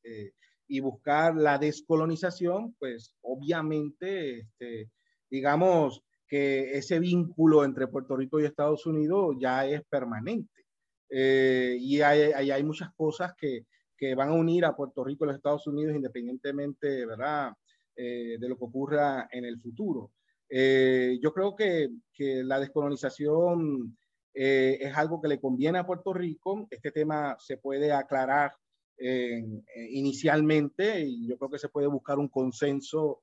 y 0.68 0.80
buscar 0.80 1.36
la 1.36 1.58
descolonización, 1.58 2.76
pues, 2.80 3.16
obviamente, 3.22 4.40
este, 4.40 4.92
digamos 5.30 6.02
que 6.28 6.78
ese 6.78 7.00
vínculo 7.00 7.64
entre 7.64 7.88
Puerto 7.88 8.16
Rico 8.16 8.40
y 8.40 8.46
Estados 8.46 8.86
Unidos 8.86 9.36
ya 9.40 9.66
es 9.66 9.82
permanente. 9.90 10.64
y 11.10 12.02
hay, 12.02 12.52
hay, 12.52 12.64
muchas 12.64 12.90
cosas 12.96 13.34
que, 13.38 13.66
que 13.98 14.14
van 14.14 14.30
a 14.30 14.34
unir 14.34 14.66
a 14.66 14.76
Puerto 14.76 15.04
Rico 15.04 15.24
y 15.24 15.28
los 15.28 15.38
Estados 15.38 15.66
Unidos 15.68 15.96
independientemente, 15.96 17.06
¿verdad? 17.06 17.54
Eh, 18.00 18.38
de 18.40 18.48
lo 18.48 18.56
que 18.58 18.66
ocurra 18.66 19.28
en 19.32 19.44
el 19.44 19.60
futuro. 19.60 20.12
Eh, 20.48 21.18
yo 21.20 21.34
creo 21.34 21.56
que, 21.56 21.90
que 22.14 22.44
la 22.44 22.60
descolonización 22.60 23.98
eh, 24.36 24.78
es 24.80 24.96
algo 24.96 25.20
que 25.20 25.28
le 25.28 25.40
conviene 25.40 25.80
a 25.80 25.86
Puerto 25.86 26.14
Rico. 26.14 26.68
Este 26.70 26.92
tema 26.92 27.36
se 27.40 27.58
puede 27.58 27.92
aclarar 27.92 28.52
inicialmente 29.00 31.02
y 31.02 31.28
yo 31.28 31.38
creo 31.38 31.52
que 31.52 31.60
se 31.60 31.70
puede 31.70 31.88
buscar 31.88 32.18
un 32.18 32.30
consenso 32.30 33.22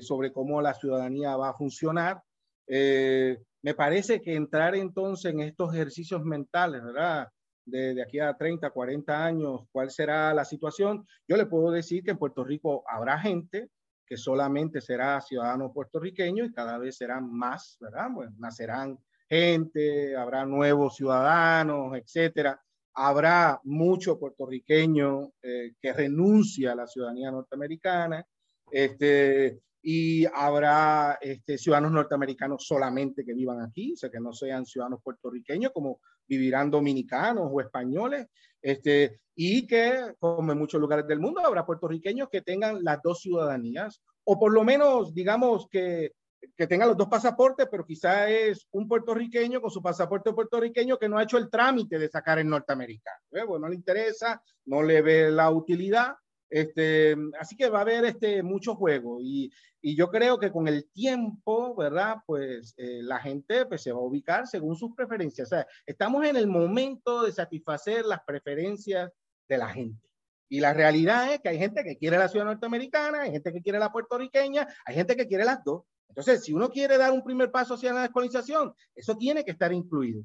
sobre 0.00 0.32
cómo 0.32 0.60
la 0.60 0.74
ciudadanía 0.74 1.36
va 1.36 1.50
a 1.50 1.54
funcionar. 1.54 2.22
me 2.66 3.74
parece 3.76 4.20
que 4.20 4.34
entrar 4.34 4.74
entonces 4.74 5.32
en 5.32 5.40
estos 5.40 5.72
ejercicios 5.74 6.24
mentales, 6.24 6.82
¿verdad? 6.82 7.28
de, 7.66 8.02
aquí 8.02 8.20
a 8.20 8.34
30, 8.34 8.70
40 8.70 9.24
años, 9.24 9.62
cuál 9.70 9.90
será 9.90 10.32
la 10.32 10.44
situación. 10.44 11.06
Yo 11.28 11.36
le 11.36 11.46
puedo 11.46 11.70
decir 11.70 12.02
que 12.02 12.12
en 12.12 12.18
Puerto 12.18 12.44
Rico 12.44 12.84
habrá 12.88 13.18
gente 13.18 13.68
que 14.06 14.16
solamente 14.16 14.80
será 14.80 15.20
ciudadano 15.20 15.72
puertorriqueño 15.72 16.44
y 16.44 16.52
cada 16.52 16.78
vez 16.78 16.96
serán 16.96 17.30
más, 17.30 17.76
¿verdad? 17.80 18.08
Nacerán 18.38 18.98
gente, 19.28 20.16
habrá 20.16 20.46
nuevos 20.46 20.94
ciudadanos, 20.94 21.96
etcétera. 21.96 22.60
Habrá 22.98 23.60
mucho 23.64 24.18
puertorriqueño 24.18 25.32
eh, 25.42 25.74
que 25.80 25.92
renuncia 25.92 26.72
a 26.72 26.74
la 26.74 26.86
ciudadanía 26.86 27.30
norteamericana, 27.30 28.24
este, 28.70 29.60
y 29.82 30.24
habrá 30.24 31.18
este, 31.20 31.58
ciudadanos 31.58 31.92
norteamericanos 31.92 32.66
solamente 32.66 33.24
que 33.24 33.34
vivan 33.34 33.60
aquí, 33.60 33.92
o 33.92 33.96
sea, 33.96 34.10
que 34.10 34.18
no 34.18 34.32
sean 34.32 34.66
ciudadanos 34.66 35.00
puertorriqueños, 35.02 35.72
como 35.72 36.00
vivirán 36.26 36.70
dominicanos 36.70 37.48
o 37.52 37.60
españoles, 37.60 38.26
este, 38.60 39.20
y 39.34 39.66
que, 39.66 40.14
como 40.18 40.50
en 40.50 40.58
muchos 40.58 40.80
lugares 40.80 41.06
del 41.06 41.20
mundo, 41.20 41.40
habrá 41.40 41.64
puertorriqueños 41.64 42.28
que 42.30 42.40
tengan 42.40 42.82
las 42.82 43.00
dos 43.02 43.20
ciudadanías, 43.20 44.02
o 44.24 44.38
por 44.38 44.52
lo 44.52 44.64
menos, 44.64 45.14
digamos, 45.14 45.68
que, 45.70 46.14
que 46.56 46.66
tengan 46.66 46.88
los 46.88 46.96
dos 46.96 47.08
pasaportes, 47.08 47.68
pero 47.70 47.86
quizá 47.86 48.28
es 48.28 48.66
un 48.72 48.86
puertorriqueño 48.86 49.60
con 49.60 49.70
su 49.70 49.82
pasaporte 49.82 50.32
puertorriqueño 50.32 50.98
que 50.98 51.08
no 51.08 51.18
ha 51.18 51.22
hecho 51.22 51.38
el 51.38 51.50
trámite 51.50 51.98
de 51.98 52.08
sacar 52.08 52.38
el 52.38 52.48
norteamericano. 52.48 53.20
¿eh? 53.32 53.44
Bueno, 53.44 53.66
no 53.66 53.68
le 53.70 53.76
interesa, 53.76 54.42
no 54.66 54.82
le 54.82 55.02
ve 55.02 55.30
la 55.30 55.50
utilidad, 55.50 56.14
este, 56.48 57.16
así 57.40 57.56
que 57.56 57.68
va 57.68 57.78
a 57.78 57.82
haber 57.82 58.04
este, 58.04 58.42
mucho 58.42 58.76
juego 58.76 59.18
y, 59.20 59.50
y 59.82 59.96
yo 59.96 60.10
creo 60.10 60.38
que 60.38 60.50
con 60.50 60.68
el 60.68 60.90
tiempo, 60.90 61.74
¿verdad? 61.74 62.16
Pues 62.26 62.74
eh, 62.76 63.00
la 63.02 63.18
gente 63.18 63.66
pues, 63.66 63.82
se 63.82 63.92
va 63.92 63.98
a 63.98 64.02
ubicar 64.02 64.46
según 64.46 64.76
sus 64.76 64.94
preferencias. 64.94 65.46
O 65.46 65.50
sea, 65.50 65.66
estamos 65.86 66.24
en 66.24 66.36
el 66.36 66.46
momento 66.46 67.22
de 67.22 67.32
satisfacer 67.32 68.04
las 68.04 68.20
preferencias 68.24 69.12
de 69.48 69.58
la 69.58 69.68
gente. 69.68 70.06
Y 70.48 70.60
la 70.60 70.72
realidad 70.72 71.32
es 71.32 71.40
que 71.40 71.48
hay 71.48 71.58
gente 71.58 71.82
que 71.82 71.96
quiere 71.96 72.18
la 72.18 72.28
ciudad 72.28 72.46
norteamericana, 72.46 73.22
hay 73.22 73.32
gente 73.32 73.52
que 73.52 73.62
quiere 73.62 73.78
la 73.78 73.90
puertorriqueña, 73.92 74.66
hay 74.84 74.94
gente 74.94 75.16
que 75.16 75.26
quiere 75.26 75.44
las 75.44 75.62
dos. 75.64 75.82
Entonces, 76.08 76.44
si 76.44 76.52
uno 76.52 76.70
quiere 76.70 76.98
dar 76.98 77.12
un 77.12 77.22
primer 77.22 77.50
paso 77.50 77.74
hacia 77.74 77.92
la 77.92 78.02
descolonización, 78.02 78.74
eso 78.94 79.16
tiene 79.16 79.44
que 79.44 79.50
estar 79.50 79.72
incluido. 79.72 80.24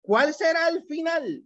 ¿Cuál 0.00 0.32
será 0.34 0.68
el 0.68 0.84
final? 0.84 1.44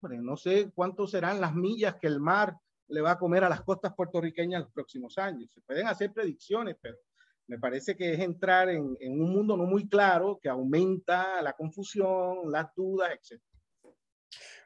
Bueno, 0.00 0.22
no 0.22 0.36
sé 0.36 0.70
cuánto 0.74 1.06
serán 1.06 1.40
las 1.40 1.54
millas 1.54 1.96
que 2.00 2.06
el 2.06 2.20
mar 2.20 2.56
le 2.88 3.00
va 3.00 3.12
a 3.12 3.18
comer 3.18 3.44
a 3.44 3.48
las 3.48 3.62
costas 3.62 3.94
puertorriqueñas 3.94 4.62
los 4.62 4.72
próximos 4.72 5.18
años. 5.18 5.50
Se 5.52 5.60
pueden 5.62 5.86
hacer 5.88 6.12
predicciones, 6.12 6.76
pero 6.80 6.96
me 7.48 7.58
parece 7.58 7.96
que 7.96 8.14
es 8.14 8.20
entrar 8.20 8.68
en, 8.68 8.96
en 9.00 9.20
un 9.20 9.32
mundo 9.32 9.56
no 9.56 9.64
muy 9.64 9.88
claro 9.88 10.38
que 10.40 10.48
aumenta 10.48 11.42
la 11.42 11.52
confusión, 11.52 12.50
las 12.50 12.74
dudas, 12.74 13.10
etc. 13.12 13.40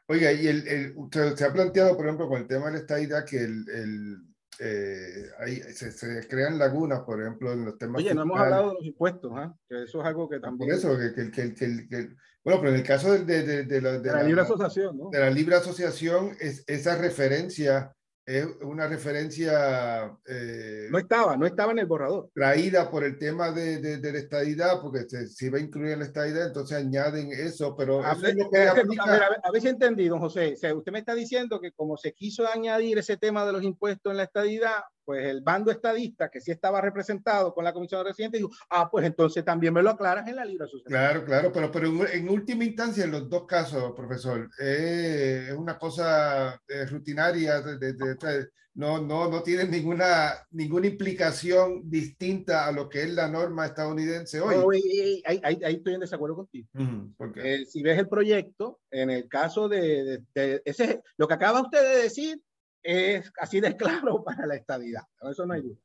Oiga, 0.06 0.32
y 0.32 0.46
el, 0.46 0.66
el, 0.66 0.92
usted 0.96 1.36
se 1.36 1.44
ha 1.44 1.52
planteado, 1.52 1.96
por 1.96 2.06
ejemplo, 2.06 2.28
con 2.28 2.40
el 2.40 2.48
tema 2.48 2.66
de 2.66 2.72
la 2.72 2.78
estadidad, 2.78 3.24
que 3.24 3.38
el, 3.38 3.64
el 3.68 4.16
eh, 4.62 5.30
ahí 5.38 5.56
se, 5.72 5.90
se, 5.90 6.28
crean 6.28 6.58
lagunas, 6.58 7.00
por 7.00 7.20
ejemplo, 7.20 7.52
en 7.52 7.64
los 7.64 7.78
temas. 7.78 8.00
Oye, 8.00 8.14
no 8.14 8.22
hemos 8.22 8.38
hablado 8.38 8.68
de 8.68 8.74
los 8.74 8.84
impuestos, 8.84 9.32
¿eh? 9.38 9.50
que 9.68 9.84
eso 9.84 10.00
es 10.00 10.06
algo 10.06 10.28
que 10.28 10.38
también. 10.38 10.68
Por 10.68 10.78
eso, 10.78 10.98
que, 10.98 11.14
que, 11.14 11.30
que, 11.30 11.54
que, 11.54 11.88
que 11.88 12.08
bueno, 12.44 12.60
pero 12.60 12.72
en 12.72 12.80
el 12.80 12.86
caso 12.86 13.12
de, 13.12 13.24
de, 13.24 13.42
de, 13.42 13.64
de 13.64 13.80
la, 13.80 13.98
de, 13.98 14.12
la, 14.12 14.22
libre 14.22 14.42
asociación, 14.42 14.98
¿no? 14.98 15.10
De 15.10 15.18
la 15.18 15.30
libre 15.30 15.56
asociación, 15.56 16.36
es, 16.40 16.64
esa 16.66 16.96
referencia 16.96 17.94
es 18.26 18.46
una 18.62 18.86
referencia... 18.86 20.16
Eh, 20.26 20.88
no 20.90 20.98
estaba, 20.98 21.36
no 21.36 21.46
estaba 21.46 21.72
en 21.72 21.80
el 21.80 21.86
borrador. 21.86 22.30
Traída 22.34 22.90
por 22.90 23.04
el 23.04 23.18
tema 23.18 23.50
de, 23.50 23.78
de, 23.78 23.98
de 23.98 24.12
la 24.12 24.18
estadidad, 24.18 24.80
porque 24.80 25.08
se, 25.08 25.26
se, 25.26 25.46
iba 25.46 25.58
a 25.58 25.60
incluir 25.60 25.92
en 25.92 26.00
la 26.00 26.04
estadidad, 26.04 26.46
entonces 26.46 26.76
añaden 26.76 27.32
eso, 27.32 27.74
pero... 27.76 28.04
A, 28.04 28.12
eso 28.12 28.20
ver, 28.22 28.38
es 28.38 28.46
que 28.52 28.68
aplica... 28.68 29.02
a, 29.04 29.10
ver, 29.10 29.22
a, 29.42 29.50
ver, 29.50 29.62
si 29.62 29.68
entendí, 29.68 30.08
don 30.08 30.20
José. 30.20 30.54
O 30.54 30.56
sea, 30.56 30.74
usted 30.74 30.92
me 30.92 31.00
está 31.00 31.14
diciendo 31.14 31.60
que 31.60 31.72
como 31.72 31.96
se 31.96 32.12
quiso 32.12 32.46
añadir 32.46 32.98
ese 32.98 33.16
tema 33.16 33.44
de 33.44 33.52
los 33.52 33.62
impuestos 33.62 34.10
en 34.10 34.18
la 34.18 34.24
estadidad, 34.24 34.82
pues 35.04 35.24
el 35.26 35.40
bando 35.40 35.70
estadista, 35.70 36.30
que 36.30 36.40
sí 36.40 36.50
estaba 36.50 36.80
representado 36.80 37.52
con 37.54 37.64
la 37.64 37.72
Comisión 37.72 38.02
de 38.02 38.10
Residentes, 38.10 38.40
dijo, 38.40 38.52
ah, 38.70 38.88
pues 38.90 39.04
entonces 39.06 39.44
también 39.44 39.74
me 39.74 39.82
lo 39.82 39.90
aclaras 39.90 40.26
en 40.28 40.36
la 40.36 40.42
asociación. 40.42 40.84
Claro, 40.84 41.24
claro, 41.24 41.52
pero, 41.52 41.70
pero 41.70 42.06
en, 42.08 42.28
última 42.28 42.64
instancia, 42.64 43.04
en 43.04 43.12
los 43.12 43.28
dos 43.28 43.46
casos, 43.46 43.92
profesor, 43.94 44.48
eh, 44.60 45.46
es 45.48 45.54
una 45.54 45.78
cosa 45.78 46.60
eh, 46.68 46.86
rutinaria, 46.86 47.60
de, 47.60 47.78
de, 47.78 47.92
de, 47.92 48.48
no, 48.74 49.00
no, 49.02 49.28
no 49.28 49.42
tiene 49.42 49.64
ninguna, 49.64 50.46
ninguna 50.52 50.86
implicación 50.86 51.90
distinta 51.90 52.66
a 52.66 52.72
lo 52.72 52.88
que 52.88 53.02
es 53.02 53.10
la 53.10 53.28
norma 53.28 53.66
estadounidense 53.66 54.40
hoy. 54.40 54.56
No, 54.56 54.70
ahí, 54.70 55.22
ahí, 55.26 55.60
ahí, 55.64 55.74
estoy 55.74 55.94
en 55.94 56.00
desacuerdo 56.00 56.36
contigo. 56.36 56.68
Uh 56.74 56.80
-huh. 56.80 57.32
eh, 57.42 57.66
si 57.66 57.82
ves 57.82 57.98
el 57.98 58.08
proyecto, 58.08 58.80
en 58.90 59.10
el 59.10 59.28
caso 59.28 59.68
de, 59.68 60.22
de 60.34 60.62
ese, 60.64 61.02
lo 61.16 61.26
que 61.26 61.34
acaba 61.34 61.62
usted 61.62 61.82
de 61.82 62.02
decir, 62.02 62.40
es 62.82 63.32
así 63.38 63.60
de 63.60 63.76
claro 63.76 64.22
para 64.24 64.46
la 64.46 64.56
estabilidad. 64.56 65.02
Eso 65.30 65.46
no 65.46 65.54
hay 65.54 65.62
duda. 65.62 65.78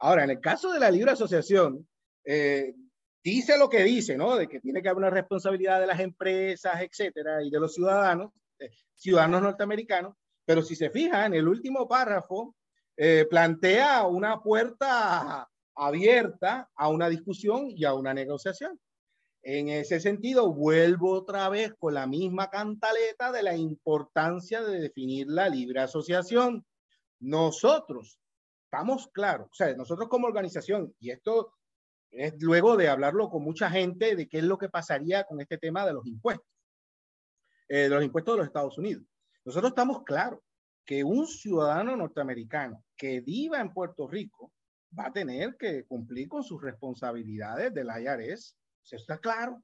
Ahora, 0.00 0.24
en 0.24 0.30
el 0.30 0.40
caso 0.40 0.72
de 0.72 0.78
la 0.78 0.90
libre 0.90 1.12
asociación, 1.12 1.86
eh, 2.24 2.74
dice 3.22 3.58
lo 3.58 3.68
que 3.68 3.82
dice, 3.82 4.16
¿no? 4.16 4.36
De 4.36 4.48
que 4.48 4.60
tiene 4.60 4.80
que 4.80 4.88
haber 4.88 4.98
una 4.98 5.10
responsabilidad 5.10 5.80
de 5.80 5.86
las 5.86 6.00
empresas, 6.00 6.80
etcétera, 6.80 7.42
y 7.42 7.50
de 7.50 7.60
los 7.60 7.74
ciudadanos, 7.74 8.32
eh, 8.58 8.70
ciudadanos 8.94 9.42
norteamericanos, 9.42 10.14
pero 10.44 10.62
si 10.62 10.76
se 10.76 10.90
fija 10.90 11.26
en 11.26 11.34
el 11.34 11.48
último 11.48 11.88
párrafo, 11.88 12.54
eh, 12.96 13.26
plantea 13.28 14.06
una 14.06 14.40
puerta 14.40 15.48
abierta 15.74 16.68
a 16.74 16.88
una 16.88 17.08
discusión 17.08 17.66
y 17.70 17.84
a 17.84 17.94
una 17.94 18.14
negociación. 18.14 18.78
En 19.50 19.70
ese 19.70 19.98
sentido, 19.98 20.52
vuelvo 20.52 21.10
otra 21.10 21.48
vez 21.48 21.72
con 21.78 21.94
la 21.94 22.06
misma 22.06 22.50
cantaleta 22.50 23.32
de 23.32 23.42
la 23.42 23.56
importancia 23.56 24.62
de 24.62 24.78
definir 24.78 25.26
la 25.26 25.48
libre 25.48 25.80
asociación. 25.80 26.66
Nosotros 27.18 28.20
estamos 28.64 29.08
claros, 29.08 29.48
o 29.50 29.54
sea, 29.54 29.74
nosotros 29.74 30.10
como 30.10 30.26
organización, 30.26 30.94
y 31.00 31.12
esto 31.12 31.54
es 32.10 32.34
luego 32.42 32.76
de 32.76 32.90
hablarlo 32.90 33.30
con 33.30 33.42
mucha 33.42 33.70
gente 33.70 34.16
de 34.16 34.28
qué 34.28 34.36
es 34.36 34.44
lo 34.44 34.58
que 34.58 34.68
pasaría 34.68 35.24
con 35.24 35.40
este 35.40 35.56
tema 35.56 35.86
de 35.86 35.94
los 35.94 36.06
impuestos, 36.06 36.46
eh, 37.68 37.84
de 37.84 37.88
los 37.88 38.04
impuestos 38.04 38.34
de 38.34 38.38
los 38.40 38.46
Estados 38.48 38.76
Unidos. 38.76 39.04
Nosotros 39.46 39.70
estamos 39.70 40.02
claros 40.04 40.40
que 40.84 41.02
un 41.04 41.26
ciudadano 41.26 41.96
norteamericano 41.96 42.84
que 42.94 43.22
viva 43.22 43.60
en 43.60 43.72
Puerto 43.72 44.08
Rico 44.08 44.52
va 44.96 45.06
a 45.06 45.12
tener 45.14 45.56
que 45.56 45.86
cumplir 45.86 46.28
con 46.28 46.44
sus 46.44 46.60
responsabilidades 46.60 47.72
del 47.72 47.88
IRS 47.88 48.54
eso 48.96 49.02
está 49.02 49.18
claro. 49.18 49.62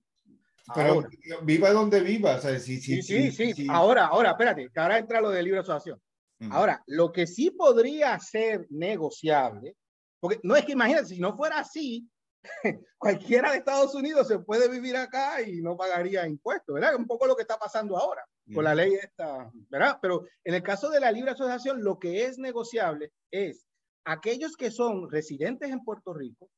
Pero 0.74 0.92
ahora, 0.94 1.08
viva 1.42 1.70
donde 1.72 2.00
viva. 2.00 2.36
O 2.36 2.40
sea, 2.40 2.58
sí, 2.58 2.80
sí, 2.80 3.02
sí, 3.02 3.30
sí, 3.30 3.52
sí, 3.52 3.66
Ahora, 3.68 4.06
ahora, 4.06 4.30
espérate, 4.30 4.70
que 4.72 4.80
ahora 4.80 4.98
entra 4.98 5.20
lo 5.20 5.30
de 5.30 5.42
libre 5.42 5.60
asociación. 5.60 6.00
Mm. 6.38 6.52
Ahora, 6.52 6.82
lo 6.86 7.12
que 7.12 7.26
sí 7.26 7.50
podría 7.50 8.18
ser 8.18 8.66
negociable, 8.70 9.76
porque 10.20 10.40
no 10.42 10.56
es 10.56 10.64
que 10.64 10.72
imagínate, 10.72 11.06
si 11.06 11.20
no 11.20 11.36
fuera 11.36 11.58
así, 11.58 12.08
cualquiera 12.98 13.50
de 13.50 13.58
Estados 13.58 13.94
Unidos 13.94 14.28
se 14.28 14.38
puede 14.38 14.68
vivir 14.68 14.96
acá 14.96 15.42
y 15.42 15.60
no 15.60 15.76
pagaría 15.76 16.26
impuestos, 16.26 16.74
¿verdad? 16.74 16.96
Un 16.96 17.06
poco 17.06 17.26
lo 17.26 17.36
que 17.36 17.42
está 17.42 17.58
pasando 17.58 17.96
ahora 17.98 18.24
con 18.52 18.62
mm. 18.62 18.66
la 18.66 18.74
ley 18.74 18.94
esta, 18.94 19.50
¿verdad? 19.70 19.98
Pero 20.02 20.26
en 20.44 20.54
el 20.54 20.62
caso 20.62 20.90
de 20.90 21.00
la 21.00 21.10
libre 21.10 21.30
asociación, 21.30 21.82
lo 21.82 21.98
que 21.98 22.24
es 22.24 22.38
negociable 22.38 23.12
es 23.30 23.66
aquellos 24.04 24.56
que 24.56 24.70
son 24.70 25.10
residentes 25.10 25.70
en 25.70 25.82
Puerto 25.82 26.12
Rico, 26.12 26.50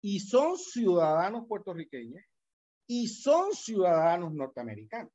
y 0.00 0.20
son 0.20 0.56
ciudadanos 0.56 1.46
puertorriqueños 1.46 2.22
y 2.86 3.08
son 3.08 3.52
ciudadanos 3.52 4.32
norteamericanos. 4.32 5.12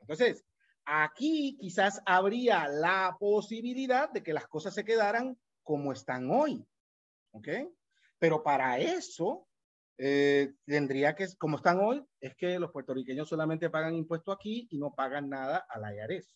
Entonces, 0.00 0.44
aquí 0.84 1.56
quizás 1.60 2.00
habría 2.06 2.68
la 2.68 3.16
posibilidad 3.18 4.10
de 4.10 4.22
que 4.22 4.32
las 4.32 4.46
cosas 4.46 4.74
se 4.74 4.84
quedaran 4.84 5.38
como 5.62 5.92
están 5.92 6.30
hoy. 6.30 6.64
¿Ok? 7.32 7.48
Pero 8.18 8.42
para 8.42 8.78
eso 8.78 9.48
eh, 9.98 10.54
tendría 10.66 11.14
que, 11.14 11.26
como 11.38 11.56
están 11.56 11.78
hoy, 11.80 12.04
es 12.20 12.34
que 12.36 12.58
los 12.58 12.70
puertorriqueños 12.70 13.28
solamente 13.28 13.70
pagan 13.70 13.94
impuesto 13.94 14.32
aquí 14.32 14.68
y 14.70 14.78
no 14.78 14.94
pagan 14.94 15.28
nada 15.28 15.66
a 15.68 15.78
la 15.78 15.94
IARES. 15.94 16.34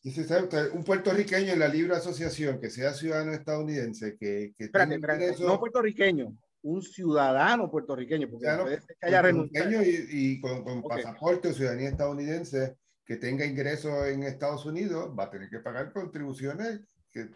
Un 0.72 0.84
puertorriqueño 0.84 1.52
en 1.52 1.58
la 1.58 1.68
libre 1.68 1.96
asociación 1.96 2.60
que 2.60 2.70
sea 2.70 2.92
ciudadano 2.92 3.32
estadounidense, 3.32 4.16
que, 4.16 4.52
que 4.56 4.64
espérate, 4.64 4.94
espérate, 4.94 5.24
ingreso... 5.24 5.46
no 5.46 5.58
puertorriqueño, 5.58 6.36
un 6.66 6.82
ciudadano 6.82 7.70
puertorriqueño, 7.70 8.28
porque 8.28 8.44
claro, 8.44 8.64
puede 8.64 8.80
ser 8.80 8.96
que 9.00 9.06
haya 9.06 9.22
renunciado. 9.22 9.82
Y, 9.82 10.06
y, 10.10 10.40
con, 10.40 10.64
con 10.64 10.78
okay. 10.78 11.04
pasaporte 11.04 11.48
o 11.48 11.52
ciudadanía 11.52 11.90
estadounidense 11.90 12.76
que 13.04 13.16
tenga 13.16 13.46
ingresos 13.46 14.06
en 14.08 14.24
Estados 14.24 14.66
Unidos, 14.66 15.14
va 15.16 15.24
a 15.24 15.30
tener 15.30 15.48
que 15.48 15.60
pagar 15.60 15.92
contribuciones. 15.92 16.80
Que, 17.12 17.30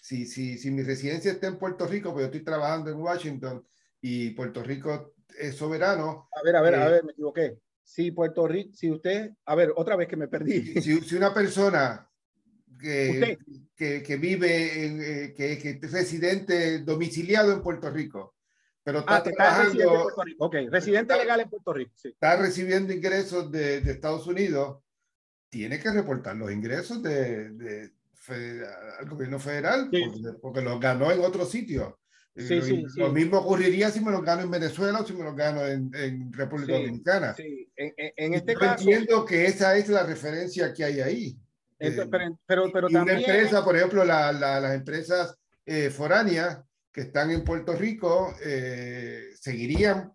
si, 0.00 0.26
si, 0.26 0.56
si 0.58 0.70
mi 0.70 0.82
residencia 0.82 1.32
está 1.32 1.48
en 1.48 1.58
Puerto 1.58 1.86
Rico, 1.86 2.12
pues 2.12 2.22
yo 2.22 2.26
estoy 2.26 2.44
trabajando 2.44 2.90
en 2.90 2.98
Washington 2.98 3.66
y 4.00 4.30
Puerto 4.30 4.62
Rico 4.62 5.14
es 5.36 5.56
soberano. 5.56 6.28
A 6.32 6.42
ver, 6.44 6.54
a 6.54 6.62
ver, 6.62 6.74
eh, 6.74 6.76
a 6.76 6.88
ver, 6.88 7.04
me 7.04 7.12
equivoqué. 7.12 7.58
Si 7.82 8.12
Puerto 8.12 8.46
Rico, 8.46 8.70
si 8.74 8.90
usted, 8.90 9.32
a 9.44 9.54
ver, 9.56 9.72
otra 9.74 9.96
vez 9.96 10.06
que 10.06 10.16
me 10.16 10.28
perdí. 10.28 10.80
Si, 10.80 11.00
si 11.00 11.16
una 11.16 11.34
persona 11.34 12.08
que, 12.80 13.38
que, 13.74 14.02
que, 14.04 14.16
vive, 14.16 14.86
en, 14.86 15.02
eh, 15.02 15.34
que, 15.36 15.58
que 15.58 15.80
es 15.82 15.92
residente 15.92 16.78
domiciliado 16.78 17.52
en 17.52 17.62
Puerto 17.62 17.90
Rico, 17.90 18.35
pero 18.86 19.00
está, 19.00 19.16
ah, 19.16 19.22
trabajando. 19.24 19.72
Está 19.72 20.22
residente 20.22 20.36
ok, 20.38 20.54
residente 20.70 21.12
está, 21.12 21.16
legal 21.16 21.40
en 21.40 21.50
Puerto 21.50 21.72
Rico. 21.72 21.92
Sí. 21.96 22.08
Está 22.10 22.36
recibiendo 22.36 22.92
ingresos 22.92 23.50
de, 23.50 23.80
de, 23.80 23.90
Estados 23.90 24.28
Unidos, 24.28 24.78
tiene 25.48 25.80
que 25.80 25.90
reportar 25.90 26.36
los 26.36 26.52
ingresos 26.52 27.02
de, 27.02 27.50
de, 27.50 27.90
de 28.28 28.66
al 29.00 29.08
gobierno 29.08 29.40
federal, 29.40 29.88
sí. 29.92 30.04
porque, 30.06 30.38
porque, 30.40 30.60
los 30.60 30.78
ganó 30.78 31.10
en 31.10 31.18
otro 31.18 31.44
sitio. 31.44 31.98
Sí, 32.36 32.62
sí, 32.62 32.84
lo 32.96 33.10
mismo 33.10 33.38
ocurriría 33.38 33.90
si 33.90 34.00
me 34.00 34.12
lo 34.12 34.22
gano 34.22 34.42
en 34.42 34.50
Venezuela 34.52 35.00
o 35.00 35.06
si 35.06 35.14
me 35.14 35.24
lo 35.24 35.34
gano 35.34 35.66
en, 35.66 36.32
República 36.32 36.74
Dominicana. 36.74 37.34
Sí, 37.34 37.68
en, 37.74 38.34
este 38.34 38.52
Yo 38.52 38.60
caso. 38.60 38.82
entiendo 38.82 39.24
que 39.24 39.46
esa 39.46 39.76
es 39.76 39.88
la 39.88 40.04
referencia 40.04 40.72
que 40.72 40.84
hay 40.84 41.00
ahí. 41.00 41.36
Eh, 41.80 41.90
pero, 42.46 42.70
pero, 42.70 42.88
también. 42.88 43.02
Una 43.02 43.12
empresa, 43.18 43.64
por 43.64 43.74
ejemplo, 43.74 44.04
la, 44.04 44.30
las 44.32 44.74
empresas 44.76 45.34
eh, 45.64 45.90
foráneas 45.90 46.60
que 46.96 47.02
están 47.02 47.30
en 47.30 47.44
Puerto 47.44 47.74
Rico 47.74 48.34
eh, 48.42 49.28
seguirían 49.38 50.14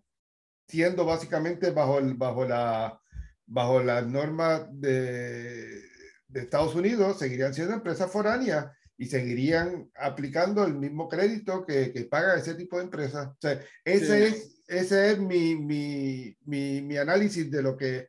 siendo 0.66 1.04
básicamente 1.04 1.70
bajo, 1.70 2.00
el, 2.00 2.14
bajo, 2.14 2.44
la, 2.44 3.00
bajo 3.46 3.80
las 3.80 4.04
normas 4.08 4.66
de, 4.72 5.80
de 6.26 6.40
Estados 6.40 6.74
Unidos, 6.74 7.20
seguirían 7.20 7.54
siendo 7.54 7.74
empresas 7.74 8.10
foráneas 8.10 8.66
y 8.96 9.06
seguirían 9.06 9.92
aplicando 9.94 10.64
el 10.64 10.74
mismo 10.74 11.08
crédito 11.08 11.64
que, 11.64 11.92
que 11.92 12.06
paga 12.06 12.34
ese 12.34 12.56
tipo 12.56 12.78
de 12.78 12.84
empresas. 12.84 13.28
O 13.28 13.38
sea, 13.40 13.60
ese 13.84 14.26
es, 14.26 14.64
ese 14.66 15.12
es 15.12 15.20
mi, 15.20 15.54
mi, 15.54 16.36
mi, 16.46 16.82
mi, 16.82 16.96
análisis 16.96 17.48
de 17.48 17.62
lo 17.62 17.76
que 17.76 18.08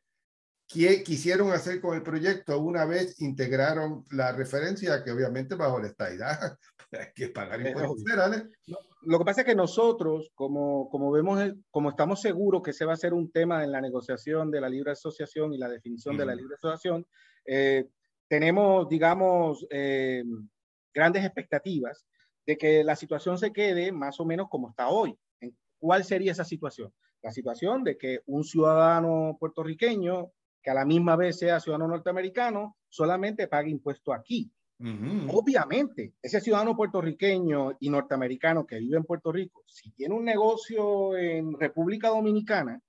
quisieron 0.66 1.52
hacer 1.52 1.80
con 1.80 1.96
el 1.96 2.02
proyecto 2.02 2.58
una 2.58 2.86
vez 2.86 3.22
integraron 3.22 4.04
la 4.10 4.32
referencia 4.32 5.04
que 5.04 5.12
obviamente 5.12 5.54
bajo 5.54 5.80
la 5.80 5.90
estadidad 5.90 6.58
hay 7.00 7.08
que 7.16 7.30
pagar 7.30 7.62
impuestos 7.66 8.04
federales. 8.04 8.46
Lo 9.02 9.20
que 9.20 9.26
pasa 9.26 9.42
es 9.42 9.48
que 9.48 9.56
nosotros, 9.56 10.32
como, 10.34 10.90
como 10.90 11.12
vemos, 11.12 11.40
como 11.70 11.90
estamos 11.90 12.22
seguros 12.22 12.62
que 12.62 12.74
se 12.74 12.86
va 12.86 12.94
a 12.94 12.98
ser 12.98 13.14
un 13.14 13.32
tema 13.32 13.64
en 13.64 13.72
la 13.72 13.82
negociación 13.82 14.50
de 14.50 14.62
la 14.62 14.70
libre 14.70 14.92
asociación 14.92 15.54
y 15.54 15.58
la 15.58 15.70
definición 15.70 16.18
de 16.18 16.26
la 16.26 16.36
libre 16.36 16.56
asociación, 16.56 17.06
eh, 17.46 17.90
tenemos, 18.28 18.88
digamos, 18.88 19.66
eh, 19.70 20.24
grandes 20.94 21.26
expectativas 21.26 22.06
de 22.46 22.58
que 22.58 22.84
la 22.84 22.96
situación 22.96 23.38
se 23.38 23.52
quede 23.52 23.92
más 23.92 24.20
o 24.20 24.26
menos 24.26 24.48
como 24.50 24.70
está 24.70 24.90
hoy. 24.90 25.18
¿Cuál 25.80 26.06
sería 26.06 26.32
esa 26.32 26.46
situación? 26.46 26.94
La 27.22 27.32
situación 27.32 27.84
de 27.84 27.98
que 27.98 28.22
un 28.26 28.44
ciudadano 28.44 29.36
puertorriqueño 29.40 30.32
que 30.64 30.72
a 30.72 30.74
la 30.74 30.86
misma 30.86 31.16
vez 31.18 31.38
sea 31.40 31.60
ciudadano 31.60 31.90
norteamericano 31.90 32.78
solamente 32.88 33.48
pague 33.48 33.70
impuesto 33.70 34.14
aquí. 34.14 34.50
Obviamente, 35.30 36.14
ese 36.22 36.42
ciudadano 36.42 36.76
puertorriqueño 36.76 37.78
y 37.80 37.90
norteamericano 37.90 38.66
que 38.66 38.80
vive 38.80 38.98
en 38.98 39.06
Puerto 39.06 39.32
Rico, 39.32 39.64
si 39.66 39.92
tiene 39.92 40.14
un 40.14 40.26
negocio 40.26 41.16
en 41.16 41.58
República 41.58 42.10
Dominicana 42.10 42.82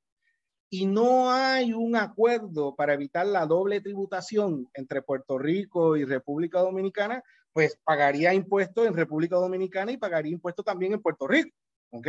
y 0.70 0.86
no 0.86 1.30
hay 1.30 1.72
un 1.72 1.94
acuerdo 1.94 2.74
para 2.74 2.94
evitar 2.94 3.26
la 3.26 3.46
doble 3.46 3.80
tributación 3.80 4.68
entre 4.74 5.02
Puerto 5.02 5.38
Rico 5.38 5.96
y 5.96 6.04
República 6.04 6.60
Dominicana, 6.60 7.22
pues 7.52 7.78
pagaría 7.84 8.34
impuestos 8.34 8.84
en 8.86 8.94
República 8.94 9.36
Dominicana 9.36 9.92
y 9.92 9.96
pagaría 9.96 10.32
impuestos 10.32 10.64
también 10.64 10.94
en 10.94 11.00
Puerto 11.00 11.28
Rico, 11.28 11.56
¿ok? 11.90 12.08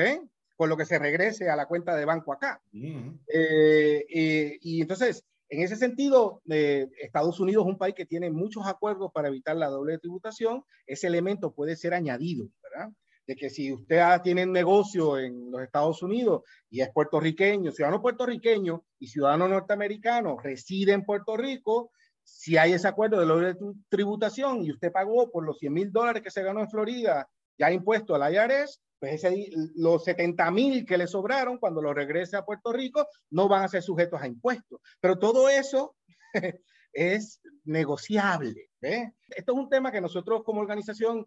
Con 0.55 0.69
lo 0.69 0.77
que 0.77 0.85
se 0.85 0.97
regrese 0.97 1.47
a 1.47 1.55
la 1.55 1.67
cuenta 1.67 1.95
de 1.95 2.05
banco 2.05 2.33
acá. 2.33 2.59
Eh, 2.73 4.57
y 4.61 4.81
entonces, 4.81 5.23
en 5.55 5.61
ese 5.61 5.75
sentido, 5.75 6.41
eh, 6.49 6.87
Estados 7.01 7.39
Unidos 7.39 7.65
es 7.65 7.71
un 7.71 7.77
país 7.77 7.95
que 7.95 8.05
tiene 8.05 8.29
muchos 8.29 8.67
acuerdos 8.67 9.11
para 9.13 9.29
evitar 9.29 9.55
la 9.55 9.67
doble 9.67 9.97
tributación. 9.99 10.63
Ese 10.85 11.07
elemento 11.07 11.53
puede 11.53 11.75
ser 11.75 11.93
añadido, 11.93 12.47
¿verdad? 12.61 12.89
De 13.25 13.35
que 13.35 13.49
si 13.49 13.71
usted 13.71 14.03
tiene 14.21 14.43
un 14.43 14.51
negocio 14.51 15.17
en 15.17 15.49
los 15.49 15.61
Estados 15.61 16.03
Unidos 16.03 16.43
y 16.69 16.81
es 16.81 16.89
puertorriqueño, 16.91 17.71
ciudadano 17.71 18.01
puertorriqueño 18.01 18.83
y 18.99 19.07
ciudadano 19.07 19.47
norteamericano 19.47 20.37
reside 20.37 20.91
en 20.91 21.05
Puerto 21.05 21.37
Rico, 21.37 21.91
si 22.23 22.57
hay 22.57 22.73
ese 22.73 22.87
acuerdo 22.87 23.19
de 23.19 23.25
doble 23.25 23.55
tributación 23.87 24.63
y 24.63 24.71
usted 24.71 24.91
pagó 24.91 25.31
por 25.31 25.45
los 25.45 25.57
100 25.57 25.73
mil 25.73 25.91
dólares 25.91 26.21
que 26.21 26.31
se 26.31 26.43
ganó 26.43 26.59
en 26.59 26.69
Florida 26.69 27.27
ya 27.57 27.71
impuesto 27.71 28.15
al 28.15 28.33
IRS, 28.33 28.81
pues 28.99 29.23
ese, 29.23 29.49
los 29.75 30.03
70 30.03 30.51
mil 30.51 30.85
que 30.85 30.97
le 30.97 31.07
sobraron 31.07 31.57
cuando 31.57 31.81
lo 31.81 31.93
regrese 31.93 32.37
a 32.37 32.45
Puerto 32.45 32.71
Rico 32.71 33.07
no 33.29 33.47
van 33.47 33.63
a 33.63 33.67
ser 33.67 33.81
sujetos 33.81 34.21
a 34.21 34.27
impuestos. 34.27 34.79
Pero 34.99 35.19
todo 35.19 35.49
eso 35.49 35.95
es 36.93 37.41
negociable. 37.63 38.69
Esto 38.81 39.53
es 39.53 39.57
un 39.57 39.69
tema 39.69 39.91
que 39.91 40.01
nosotros 40.01 40.43
como 40.43 40.61
organización 40.61 41.25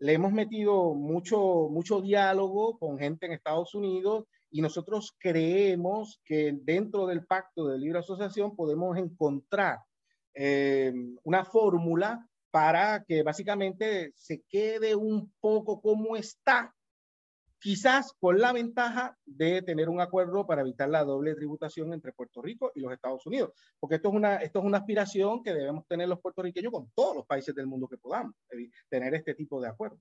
le 0.00 0.12
hemos 0.12 0.32
metido 0.32 0.94
mucho, 0.94 1.68
mucho 1.70 2.00
diálogo 2.00 2.78
con 2.78 2.98
gente 2.98 3.26
en 3.26 3.32
Estados 3.32 3.74
Unidos 3.74 4.26
y 4.50 4.62
nosotros 4.62 5.14
creemos 5.18 6.20
que 6.24 6.56
dentro 6.62 7.06
del 7.06 7.26
pacto 7.26 7.66
de 7.66 7.78
libre 7.78 7.98
asociación 7.98 8.54
podemos 8.54 8.96
encontrar 8.96 9.78
eh, 10.34 10.92
una 11.24 11.44
fórmula 11.44 12.26
para 12.50 13.04
que 13.04 13.22
básicamente 13.22 14.12
se 14.14 14.42
quede 14.48 14.94
un 14.94 15.32
poco 15.40 15.80
como 15.80 16.16
está, 16.16 16.74
quizás 17.58 18.12
con 18.18 18.38
la 18.38 18.52
ventaja 18.52 19.16
de 19.24 19.62
tener 19.62 19.88
un 19.88 20.00
acuerdo 20.00 20.46
para 20.46 20.62
evitar 20.62 20.88
la 20.88 21.04
doble 21.04 21.34
tributación 21.34 21.92
entre 21.92 22.12
Puerto 22.12 22.40
Rico 22.42 22.72
y 22.74 22.80
los 22.80 22.92
Estados 22.92 23.26
Unidos, 23.26 23.52
porque 23.78 23.96
esto 23.96 24.08
es 24.08 24.14
una, 24.14 24.36
esto 24.36 24.58
es 24.60 24.64
una 24.64 24.78
aspiración 24.78 25.42
que 25.42 25.54
debemos 25.54 25.86
tener 25.86 26.08
los 26.08 26.20
puertorriqueños 26.20 26.72
con 26.72 26.90
todos 26.94 27.16
los 27.16 27.26
países 27.26 27.54
del 27.54 27.66
mundo 27.66 27.88
que 27.88 27.98
podamos, 27.98 28.34
tener 28.88 29.14
este 29.14 29.34
tipo 29.34 29.60
de 29.60 29.68
acuerdos. 29.68 30.00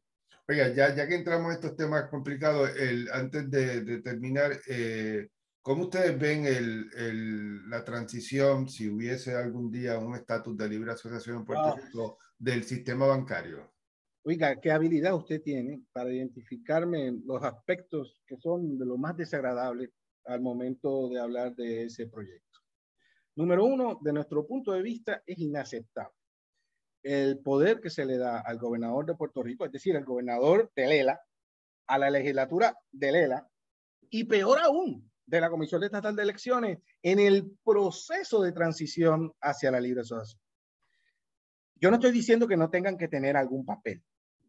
Oiga, 0.49 0.69
ya, 0.69 0.95
ya 0.95 1.07
que 1.07 1.15
entramos 1.15 1.47
en 1.47 1.55
estos 1.55 1.75
temas 1.75 2.09
complicados, 2.09 2.69
el, 2.77 3.09
antes 3.11 3.49
de, 3.49 3.81
de 3.81 4.01
terminar, 4.01 4.51
eh, 4.67 5.27
¿Cómo 5.67 5.83
ustedes 5.83 6.17
ven 6.17 6.45
el, 6.45 6.89
el, 6.95 7.69
la 7.69 7.83
transición, 7.83 8.69
si 8.69 8.87
hubiese 8.87 9.35
algún 9.35 9.69
día 9.69 9.99
un 9.99 10.15
estatus 10.15 10.55
de 10.55 10.69
libre 10.69 10.93
asociación 10.93 11.39
en 11.39 11.45
Puerto 11.45 11.75
ah. 11.75 11.75
Rico, 11.75 12.19
del 12.39 12.63
sistema 12.63 13.05
bancario? 13.05 13.69
Oiga, 14.29 14.59
¿qué 14.59 14.71
habilidad 14.73 15.15
usted 15.15 15.41
tiene 15.41 15.83
para 15.93 16.13
identificarme 16.13 17.13
los 17.23 17.41
aspectos 17.45 18.21
que 18.27 18.35
son 18.35 18.77
de 18.77 18.85
lo 18.85 18.97
más 18.97 19.15
desagradables 19.15 19.89
al 20.25 20.41
momento 20.41 21.07
de 21.07 21.17
hablar 21.17 21.55
de 21.55 21.85
ese 21.85 22.07
proyecto? 22.07 22.59
Número 23.37 23.63
uno, 23.63 23.97
de 24.01 24.11
nuestro 24.11 24.45
punto 24.45 24.73
de 24.73 24.81
vista, 24.81 25.23
es 25.25 25.39
inaceptable 25.39 26.13
el 27.03 27.39
poder 27.39 27.79
que 27.79 27.89
se 27.89 28.03
le 28.03 28.17
da 28.17 28.41
al 28.41 28.57
gobernador 28.57 29.05
de 29.05 29.15
Puerto 29.15 29.41
Rico, 29.41 29.63
es 29.63 29.71
decir, 29.71 29.95
al 29.95 30.03
gobernador 30.03 30.73
de 30.75 30.87
Lela, 30.87 31.21
a 31.87 31.97
la 31.97 32.09
legislatura 32.09 32.77
de 32.91 33.11
Lela, 33.13 33.47
y 34.09 34.25
peor 34.25 34.59
aún, 34.59 35.09
de 35.25 35.39
la 35.39 35.49
Comisión 35.49 35.85
Estatal 35.85 36.17
de 36.17 36.23
Elecciones 36.23 36.79
en 37.01 37.19
el 37.19 37.57
proceso 37.63 38.41
de 38.41 38.51
transición 38.51 39.31
hacia 39.39 39.71
la 39.71 39.79
libre 39.79 40.01
asociación. 40.01 40.41
Yo 41.75 41.91
no 41.91 41.95
estoy 41.95 42.11
diciendo 42.11 42.45
que 42.45 42.57
no 42.57 42.69
tengan 42.69 42.97
que 42.97 43.07
tener 43.07 43.37
algún 43.37 43.65
papel. 43.65 44.03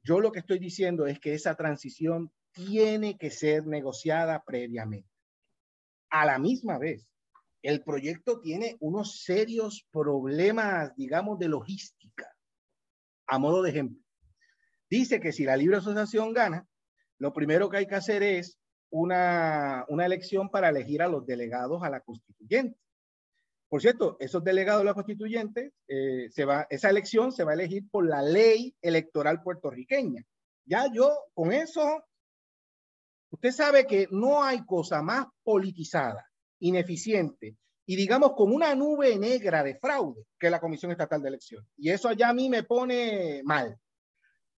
Yo 0.09 0.21
lo 0.21 0.33
que 0.33 0.39
estoy 0.39 0.59
diciendo 0.59 1.07
es 1.07 1.21
que 1.21 1.35
esa 1.35 1.55
transición 1.55 2.33
tiene 2.53 3.19
que 3.19 3.31
ser 3.31 3.67
negociada 3.67 4.43
previamente. 4.43 5.11
A 6.09 6.25
la 6.25 6.39
misma 6.39 6.79
vez, 6.79 7.07
el 7.61 7.85
proyecto 7.85 8.41
tiene 8.41 8.79
unos 8.81 9.21
serios 9.23 9.87
problemas, 9.93 10.97
digamos, 10.97 11.39
de 11.39 11.49
logística. 11.49 12.27
A 13.27 13.39
modo 13.39 13.61
de 13.61 13.69
ejemplo, 13.69 14.03
dice 14.89 15.21
que 15.21 15.31
si 15.31 15.45
la 15.45 15.59
libre 15.59 15.77
asociación 15.77 16.33
gana, 16.33 16.67
lo 17.19 17.35
primero 17.35 17.69
que 17.69 17.77
hay 17.77 17.87
que 17.87 17.97
hacer 17.97 18.23
es 18.23 18.59
una, 18.89 19.85
elección 19.91 20.49
para 20.49 20.71
elegir 20.71 21.03
a 21.03 21.09
los 21.09 21.27
delegados 21.27 21.83
a 21.83 21.91
la 21.91 22.01
constituyente. 22.01 22.81
Por 23.69 23.83
cierto, 23.83 24.17
esos 24.19 24.43
delegados 24.43 24.83
a 24.83 24.85
la 24.85 24.95
constituyente, 24.95 25.73
eh, 25.87 26.29
se 26.31 26.45
va, 26.45 26.67
esa 26.71 26.89
elección 26.89 27.33
se 27.33 27.45
va 27.45 27.51
a 27.51 27.55
elegir 27.55 27.89
por 27.91 28.09
la 28.09 28.23
ley 28.23 28.75
electoral 28.81 29.43
puertorriqueña. 29.43 30.25
Ya 30.65 30.87
yo 30.93 31.15
con 31.35 31.53
eso, 31.53 32.03
usted 33.31 33.51
sabe 33.51 33.87
que 33.87 34.09
no 34.11 34.43
hay 34.43 34.65
cosa 34.65 35.03
más 35.03 35.27
politizada, 35.43 36.27
ineficiente 36.61 37.57
y 37.85 37.97
digamos 37.97 38.33
con 38.35 38.53
una 38.53 38.75
nube 38.75 39.19
negra 39.19 39.63
de 39.63 39.77
fraude 39.77 40.25
que 40.39 40.51
la 40.51 40.61
Comisión 40.61 40.93
Estatal 40.93 41.23
de 41.23 41.29
Elecciones. 41.29 41.71
Y 41.77 41.91
eso 41.91 42.09
allá 42.09 42.31
a 42.31 42.35
mí 42.35 42.49
me 42.49 42.63
pone 42.63 43.43
mal. 43.45 43.79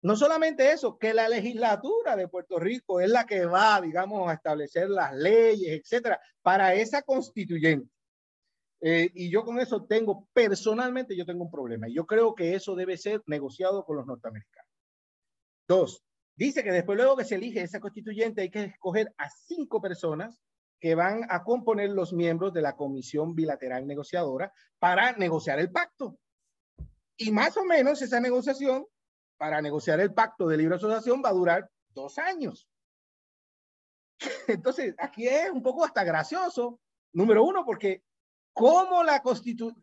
No 0.02 0.16
solamente 0.16 0.72
eso, 0.72 0.98
que 0.98 1.12
la 1.12 1.28
legislatura 1.28 2.16
de 2.16 2.26
Puerto 2.26 2.58
Rico 2.58 3.00
es 3.00 3.11
la 3.11 3.26
que 3.26 3.44
va, 3.44 3.80
digamos, 3.80 4.28
a 4.30 4.34
establecer 4.34 4.88
las 4.88 5.14
leyes, 5.14 5.80
etcétera, 5.80 6.18
para 6.42 6.74
esa 6.74 7.02
constituyente. 7.02 7.88
Eh, 8.80 9.10
y 9.14 9.30
yo 9.30 9.44
con 9.44 9.58
eso 9.60 9.84
tengo, 9.84 10.26
personalmente, 10.32 11.16
yo 11.16 11.26
tengo 11.26 11.44
un 11.44 11.50
problema. 11.50 11.88
Y 11.88 11.94
yo 11.94 12.06
creo 12.06 12.34
que 12.34 12.54
eso 12.54 12.74
debe 12.74 12.96
ser 12.96 13.22
negociado 13.26 13.84
con 13.84 13.96
los 13.96 14.06
norteamericanos. 14.06 14.70
Dos, 15.68 16.02
dice 16.34 16.64
que 16.64 16.72
después, 16.72 16.96
luego 16.96 17.16
que 17.16 17.24
se 17.24 17.36
elige 17.36 17.62
esa 17.62 17.80
constituyente, 17.80 18.42
hay 18.42 18.50
que 18.50 18.64
escoger 18.64 19.14
a 19.18 19.28
cinco 19.28 19.80
personas 19.80 20.40
que 20.80 20.94
van 20.94 21.26
a 21.28 21.44
componer 21.44 21.90
los 21.90 22.12
miembros 22.12 22.54
de 22.54 22.62
la 22.62 22.74
comisión 22.74 23.34
bilateral 23.34 23.86
negociadora 23.86 24.52
para 24.78 25.12
negociar 25.12 25.60
el 25.60 25.70
pacto. 25.70 26.18
Y 27.18 27.30
más 27.32 27.56
o 27.58 27.64
menos 27.64 28.00
esa 28.00 28.18
negociación 28.18 28.86
para 29.36 29.60
negociar 29.60 30.00
el 30.00 30.14
pacto 30.14 30.48
de 30.48 30.56
libre 30.56 30.76
asociación 30.76 31.22
va 31.22 31.28
a 31.28 31.34
durar 31.34 31.70
dos 31.90 32.16
años. 32.18 32.66
Entonces, 34.48 34.94
aquí 34.98 35.28
es 35.28 35.50
un 35.50 35.62
poco 35.62 35.84
hasta 35.84 36.02
gracioso, 36.02 36.80
número 37.12 37.44
uno, 37.44 37.64
porque 37.64 38.02
¿cómo, 38.53 39.03
la 39.03 39.22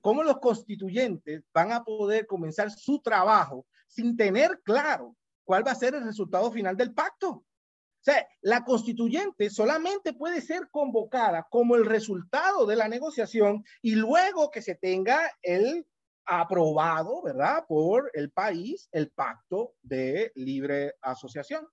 cómo 0.02 0.24
los 0.24 0.40
constituyentes 0.40 1.44
van 1.54 1.72
a 1.72 1.84
poder 1.84 2.26
comenzar 2.28 2.72
su 2.72 3.00
trabajo 3.02 3.66
sin 3.88 4.16
tener 4.16 4.62
claro 4.64 5.16
cuál 5.44 5.66
va 5.66 5.72
a 5.72 5.76
ser 5.76 5.96
el 5.96 6.04
resultado 6.04 6.52
final 6.52 6.76
del 6.76 6.94
pacto? 6.94 7.30
O 7.30 8.10
sea, 8.10 8.26
la 8.42 8.64
constituyente 8.64 9.50
solamente 9.50 10.14
puede 10.14 10.40
ser 10.42 10.70
convocada 10.70 11.46
como 11.50 11.76
el 11.76 11.86
resultado 11.86 12.66
de 12.66 12.76
la 12.76 12.88
negociación 12.88 13.66
y 13.82 13.96
luego 13.96 14.50
que 14.50 14.62
se 14.62 14.76
tenga 14.76 15.20
el 15.42 15.86
aprobado, 16.26 17.22
¿verdad? 17.24 17.66
Por 17.68 18.12
el 18.14 18.32
país 18.32 18.88
el 18.92 19.10
pacto 19.10 19.74
de 19.82 20.32
libre 20.36 20.96
asociación. 21.02 21.68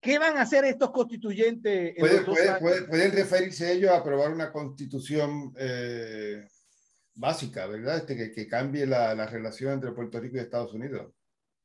¿Qué 0.00 0.18
van 0.18 0.36
a 0.38 0.42
hacer 0.42 0.64
estos 0.64 0.90
constituyentes? 0.90 1.94
pueden 1.98 3.12
referirse 3.12 3.72
ellos 3.72 3.90
a 3.90 3.98
aprobar 3.98 4.32
una 4.32 4.50
constitución 4.50 5.52
eh, 5.58 6.46
básica, 7.14 7.66
¿verdad? 7.66 7.98
Este, 7.98 8.32
que, 8.32 8.48
cambie 8.48 8.86
la, 8.86 9.14
la 9.14 9.26
relación 9.26 9.74
entre 9.74 9.92
Puerto 9.92 10.18
Rico 10.18 10.36
y 10.36 10.40
Estados 10.40 10.72
Unidos. 10.72 11.12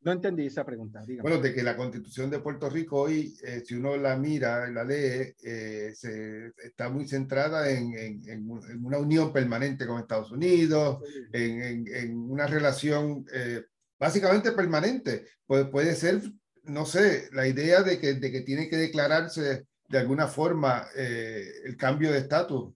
No 0.05 0.11
entendí 0.11 0.45
esa 0.45 0.63
pregunta. 0.63 1.03
Bueno, 1.19 1.39
de 1.39 1.51
que 1.51 1.63
la 1.63 1.75
constitución 1.75 2.29
de 2.29 2.38
Puerto 2.38 2.69
Rico 2.69 3.01
hoy, 3.01 3.36
eh, 3.43 3.63
si 3.65 3.73
uno 3.73 3.97
la 3.97 4.15
mira 4.15 4.69
la 4.69 4.83
lee, 4.83 5.33
eh, 5.43 5.93
se, 5.95 6.51
está 6.63 6.89
muy 6.89 7.07
centrada 7.07 7.67
en, 7.71 7.95
en, 8.27 8.47
una 8.83 8.99
unión 8.99 9.33
permanente 9.33 9.88
con 9.88 9.99
Estados 9.99 10.31
Unidos, 10.31 10.99
en, 11.33 11.88
en 11.88 12.17
una 12.17 12.45
relación 12.45 13.25
eh, 13.33 13.63
básicamente 13.97 14.51
permanente. 14.51 15.25
Puede, 15.47 15.65
puede 15.65 15.95
ser, 15.95 16.21
no 16.68 16.86
sé, 16.86 17.30
la 17.32 17.47
idea 17.47 17.82
de 17.84 17.99
que, 17.99 18.13
de 18.13 18.32
que 18.32 18.41
tiene 18.41 18.70
que 18.70 18.78
declararse 18.78 19.66
de 19.88 19.97
alguna 19.97 20.28
forma 20.28 20.88
el 20.95 21.78
cambio 21.78 22.11
de 22.11 22.20
estatus 22.20 22.74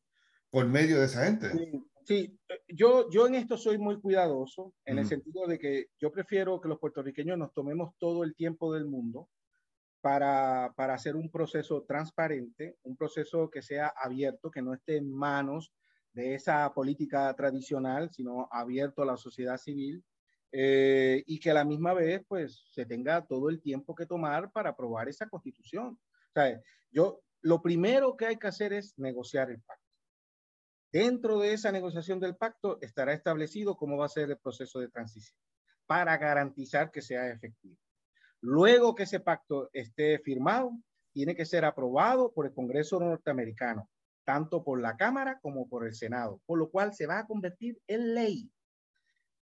por 0.49 0.67
medio 0.67 0.99
de 0.99 1.05
esa 1.05 1.25
gente. 1.25 1.51
Sí. 1.51 1.89
Sí, 2.09 2.35
eh, 2.49 2.59
yo, 2.69 3.07
yo 3.11 3.27
en 3.27 3.35
esto 3.35 3.55
soy 3.55 3.77
muy 3.77 4.01
cuidadoso, 4.01 4.73
en 4.83 4.97
el 4.97 5.05
sentido 5.05 5.45
de 5.45 5.59
que 5.59 5.89
yo 5.99 6.11
prefiero 6.11 6.59
que 6.59 6.67
los 6.67 6.79
puertorriqueños 6.79 7.37
nos 7.37 7.53
tomemos 7.53 7.93
todo 7.99 8.23
el 8.23 8.33
tiempo 8.33 8.73
del 8.73 8.87
mundo 8.87 9.29
para, 10.01 10.73
para 10.75 10.95
hacer 10.95 11.15
un 11.15 11.29
proceso 11.29 11.83
transparente, 11.83 12.77
un 12.81 12.97
proceso 12.97 13.51
que 13.51 13.61
sea 13.61 13.93
abierto, 13.95 14.49
que 14.49 14.63
no 14.63 14.73
esté 14.73 14.97
en 14.97 15.11
manos 15.11 15.71
de 16.11 16.33
esa 16.33 16.73
política 16.73 17.31
tradicional, 17.35 18.09
sino 18.11 18.49
abierto 18.51 19.03
a 19.03 19.05
la 19.05 19.15
sociedad 19.15 19.57
civil, 19.57 20.03
eh, 20.51 21.23
y 21.27 21.39
que 21.39 21.51
a 21.51 21.53
la 21.53 21.65
misma 21.65 21.93
vez 21.93 22.23
pues 22.27 22.65
se 22.71 22.85
tenga 22.85 23.25
todo 23.25 23.49
el 23.49 23.61
tiempo 23.61 23.93
que 23.93 24.05
tomar 24.05 24.51
para 24.51 24.71
aprobar 24.71 25.07
esa 25.07 25.27
constitución. 25.29 25.99
O 26.29 26.31
sea, 26.33 26.59
yo, 26.91 27.21
lo 27.41 27.61
primero 27.61 28.17
que 28.17 28.25
hay 28.25 28.37
que 28.37 28.47
hacer 28.47 28.73
es 28.73 28.97
negociar 28.97 29.51
el 29.51 29.61
pacto. 29.61 29.83
Dentro 30.91 31.39
de 31.39 31.53
esa 31.53 31.71
negociación 31.71 32.19
del 32.19 32.35
pacto 32.35 32.79
estará 32.81 33.13
establecido 33.13 33.77
cómo 33.77 33.97
va 33.97 34.07
a 34.07 34.09
ser 34.09 34.31
el 34.31 34.37
proceso 34.37 34.79
de 34.79 34.89
transición 34.89 35.37
para 35.85 36.17
garantizar 36.17 36.91
que 36.91 37.01
sea 37.01 37.29
efectivo. 37.29 37.77
Luego 38.41 38.95
que 38.95 39.03
ese 39.03 39.19
pacto 39.19 39.69
esté 39.73 40.19
firmado, 40.19 40.71
tiene 41.11 41.35
que 41.35 41.45
ser 41.45 41.65
aprobado 41.65 42.31
por 42.31 42.45
el 42.45 42.53
Congreso 42.53 42.99
norteamericano, 42.99 43.89
tanto 44.23 44.63
por 44.63 44.79
la 44.79 44.95
Cámara 44.95 45.39
como 45.41 45.67
por 45.67 45.85
el 45.85 45.93
Senado, 45.93 46.41
por 46.45 46.57
lo 46.57 46.69
cual 46.69 46.93
se 46.93 47.07
va 47.07 47.19
a 47.19 47.27
convertir 47.27 47.79
en 47.87 48.13
ley. 48.13 48.51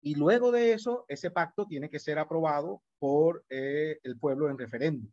Y 0.06 0.14
luego 0.14 0.52
de 0.52 0.72
eso, 0.72 1.04
ese 1.08 1.32
pacto 1.32 1.66
tiene 1.66 1.90
que 1.90 1.98
ser 1.98 2.20
aprobado 2.20 2.84
por 3.00 3.44
eh, 3.50 3.98
el 4.04 4.20
pueblo 4.20 4.52
en 4.52 4.58
referéndum. 4.60 5.12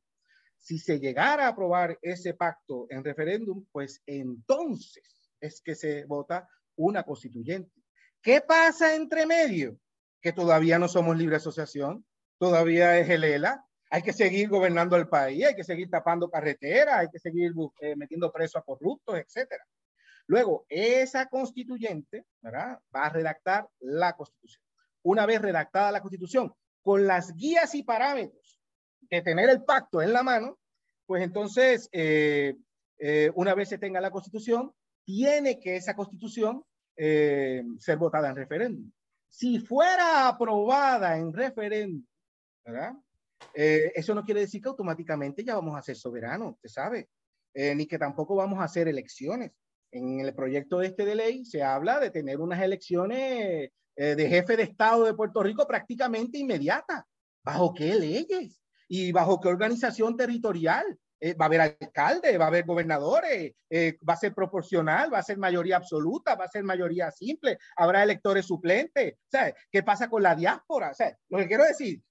Si 0.59 0.79
se 0.79 1.01
llegara 1.01 1.47
a 1.47 1.49
aprobar 1.49 1.99
ese 2.03 2.35
pacto 2.35 2.85
en 2.91 3.03
referéndum, 3.03 3.65
pues 3.73 4.03
entonces 4.05 5.31
es 5.41 5.63
que 5.63 5.77
se 5.77 6.05
vota 6.05 6.47
una 6.77 7.05
constituyente. 7.05 7.73
¿Qué 8.21 8.43
pasa 8.43 8.95
entre 8.95 9.25
medio? 9.25 9.79
Que 10.21 10.35
todavía 10.35 10.79
no 10.79 10.89
somos 10.89 11.17
libre 11.17 11.37
asociación, 11.37 12.05
todavía 12.37 12.99
es 12.99 13.09
el 13.09 13.25
ELA, 13.25 13.65
hay 13.89 14.03
que 14.03 14.13
seguir 14.13 14.51
gobernando 14.51 14.97
el 14.97 15.09
país, 15.09 15.47
hay 15.47 15.55
que 15.55 15.65
seguir 15.65 15.89
tapando 15.89 16.29
carreteras, 16.29 16.97
hay 16.97 17.09
que 17.09 17.19
seguir 17.19 17.55
eh, 17.81 17.97
metiendo 17.97 18.31
presos 18.31 18.57
a 18.57 18.63
corruptos, 18.63 19.17
etcétera. 19.19 19.65
Luego, 20.27 20.67
esa 20.69 21.31
constituyente 21.31 22.27
va 22.45 22.79
a 22.93 23.09
redactar 23.09 23.67
la 23.81 24.15
constitución. 24.15 24.63
Una 25.03 25.27
vez 25.27 25.43
redactada 25.43 25.93
la 25.93 26.01
constitución, 26.01 26.53
con 26.83 27.07
las 27.07 27.35
guías 27.35 27.75
y 27.75 27.83
parámetros 27.83 28.61
de 29.11 29.23
tener 29.23 29.49
el 29.51 29.63
pacto 29.65 30.03
en 30.03 30.13
la 30.13 30.23
mano, 30.23 30.59
pues 31.07 31.23
entonces, 31.23 31.89
eh, 31.93 32.55
eh, 32.99 33.31
una 33.35 33.55
vez 33.55 33.69
se 33.69 33.79
tenga 33.79 34.01
la 34.01 34.11
constitución, 34.11 34.73
tiene 35.05 35.59
que 35.61 35.77
esa 35.77 35.95
constitución 35.95 36.65
eh, 36.97 37.63
ser 37.79 37.99
votada 37.99 38.31
en 38.31 38.37
referéndum. 38.37 38.91
Si 39.29 39.59
fuera 39.59 40.29
aprobada 40.29 41.17
en 41.17 41.33
referéndum, 41.33 42.05
eso 43.55 44.15
no 44.15 44.25
quiere 44.25 44.41
decir 44.41 44.63
que 44.63 44.69
automáticamente 44.69 45.43
ya 45.43 45.55
vamos 45.55 45.77
a 45.77 45.83
ser 45.83 45.97
soberanos, 45.97 46.55
usted 46.55 46.69
sabe, 46.69 47.09
ni 47.55 47.87
que 47.87 47.99
tampoco 47.99 48.37
vamos 48.37 48.61
a 48.61 48.65
hacer 48.65 48.89
elecciones. 48.89 49.53
En 49.91 50.21
el 50.21 50.35
proyecto 50.35 50.81
este 50.83 51.05
de 51.05 51.15
ley 51.15 51.45
se 51.45 51.63
habla 51.63 51.99
de 51.99 52.11
tener 52.11 52.41
unas 52.41 52.63
elecciones 52.63 53.71
de 53.97 54.29
jefe 54.29 54.57
de 54.57 54.63
Estado 54.65 55.05
de 55.05 55.15
Puerto 55.15 55.43
Rico 55.43 55.67
prácticamente 55.67 56.39
inmediatas. 56.39 57.05
¿Bajo 57.45 57.75
qué 57.75 57.95
leyes? 57.95 58.61
¿Y 58.89 59.13
bajo 59.13 59.41
qué 59.41 59.49
organización 59.49 60.17
territorial? 60.17 60.99
Eh, 61.25 61.35
va 61.35 61.45
a 61.45 61.47
haber 61.47 61.61
alcalde, 61.61 62.37
va 62.37 62.47
a 62.47 62.49
haber 62.49 62.67
gobernadores, 62.67 63.55
eh, 63.71 63.97
va 64.09 64.15
a 64.15 64.17
ser 64.17 64.35
proporcional, 64.35 65.15
va 65.15 65.19
a 65.19 65.23
ser 65.23 65.39
mayoría 65.39 65.77
absoluta, 65.77 66.35
va 66.35 66.47
a 66.47 66.51
ser 66.51 66.65
mayoría 66.65 67.13
simple, 67.13 67.59
habrá 67.77 68.03
electores 68.03 68.45
suplentes. 68.45 69.15
¿Qué 69.71 69.83
pasa 69.85 70.09
con 70.09 70.21
la 70.21 70.35
diáspora? 70.35 70.91
lo 71.29 71.39
que 71.39 71.47
quiero 71.47 71.63
decir, 71.63 72.03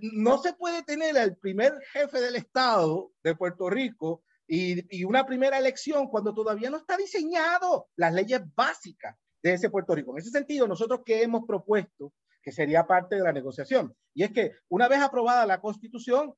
no 0.00 0.38
se 0.38 0.54
puede 0.54 0.82
tener 0.82 1.16
al 1.16 1.36
primer 1.36 1.72
jefe 1.92 2.20
del 2.20 2.34
Estado 2.34 3.12
de 3.22 3.36
Puerto 3.36 3.70
Rico 3.70 4.24
y, 4.48 4.84
y, 4.90 5.04
una 5.04 5.24
primera 5.24 5.56
elección 5.56 6.08
cuando 6.08 6.34
todavía 6.34 6.68
no 6.68 6.78
está 6.78 6.96
diseñado 6.96 7.90
las 7.94 8.12
leyes 8.12 8.40
básicas 8.56 9.16
de 9.42 9.54
ese 9.54 9.70
Puerto 9.70 9.94
Rico. 9.94 10.12
En 10.12 10.18
ese 10.18 10.30
sentido, 10.30 10.66
nosotros 10.66 11.00
que 11.04 11.22
hemos 11.22 11.44
propuesto 11.46 12.12
que 12.42 12.52
sería 12.52 12.86
parte 12.86 13.16
de 13.16 13.22
la 13.22 13.32
negociación. 13.32 13.94
Y 14.14 14.24
es 14.24 14.32
que 14.32 14.52
una 14.68 14.88
vez 14.88 15.00
aprobada 15.00 15.46
la 15.46 15.60
constitución, 15.60 16.34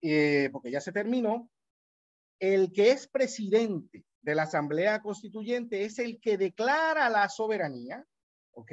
eh, 0.00 0.48
porque 0.52 0.70
ya 0.70 0.80
se 0.80 0.92
terminó, 0.92 1.50
el 2.38 2.72
que 2.72 2.90
es 2.90 3.08
presidente 3.08 4.04
de 4.22 4.34
la 4.34 4.44
Asamblea 4.44 5.02
Constituyente 5.02 5.84
es 5.84 5.98
el 5.98 6.20
que 6.20 6.38
declara 6.38 7.10
la 7.10 7.28
soberanía, 7.28 8.04
¿ok? 8.52 8.72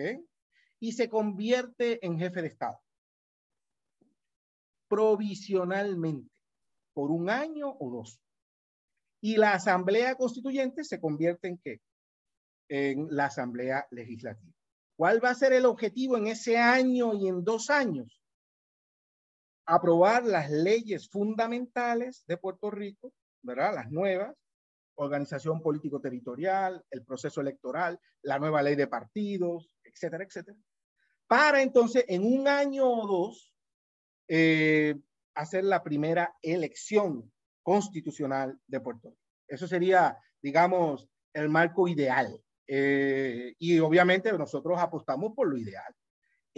Y 0.80 0.94
se 0.94 1.10
convierte 1.10 2.06
en 2.06 2.20
jefe 2.20 2.42
de 2.42 2.48
Estado. 2.48 2.80
Provisionalmente, 4.88 6.32
por 6.94 7.12
un 7.12 7.30
año 7.30 7.76
o 7.80 7.90
dos. 7.90 8.22
Y 9.20 9.38
la 9.38 9.54
Asamblea 9.54 10.16
Constituyente 10.16 10.84
se 10.84 11.02
convierte 11.02 11.48
en 11.48 11.58
qué? 11.58 11.82
En 12.70 13.08
la 13.10 13.26
Asamblea 13.26 13.88
Legislativa. 13.92 14.54
¿Cuál 14.96 15.24
va 15.24 15.30
a 15.30 15.36
ser 15.36 15.54
el 15.54 15.66
objetivo 15.66 16.18
en 16.18 16.28
ese 16.28 16.58
año 16.58 17.14
y 17.14 17.28
en 17.28 17.44
dos 17.44 17.70
años? 17.70 18.22
aprobar 19.68 20.26
las 20.26 20.50
leyes 20.50 21.10
fundamentales 21.10 22.24
de 22.26 22.38
Puerto 22.38 22.72
Rico, 22.72 23.14
¿verdad? 23.42 23.76
Las 23.76 23.92
nuevas, 23.92 24.34
organización 24.96 25.62
político-territorial, 25.62 26.84
el 26.90 27.04
proceso 27.04 27.42
electoral, 27.42 28.00
la 28.24 28.40
nueva 28.40 28.64
ley 28.64 28.76
de 28.76 28.88
partidos, 28.88 29.76
etcétera, 29.84 30.24
etcétera, 30.24 30.58
para 31.28 31.62
entonces 31.62 32.06
en 32.08 32.24
un 32.24 32.48
año 32.48 32.90
o 32.90 33.08
dos 33.08 33.54
eh, 34.30 34.96
hacer 35.36 35.66
la 35.66 35.84
primera 35.84 36.34
elección 36.42 37.32
constitucional 37.62 38.58
de 38.68 38.80
Puerto 38.80 39.10
Rico. 39.10 39.22
Eso 39.48 39.68
sería, 39.68 40.18
digamos, 40.42 41.10
el 41.34 41.50
marco 41.50 41.90
ideal. 41.90 42.42
Eh, 42.68 43.56
y 43.60 43.80
obviamente 43.80 44.32
nosotros 44.34 44.78
apostamos 44.80 45.34
por 45.34 45.48
lo 45.48 45.58
ideal 45.58 45.94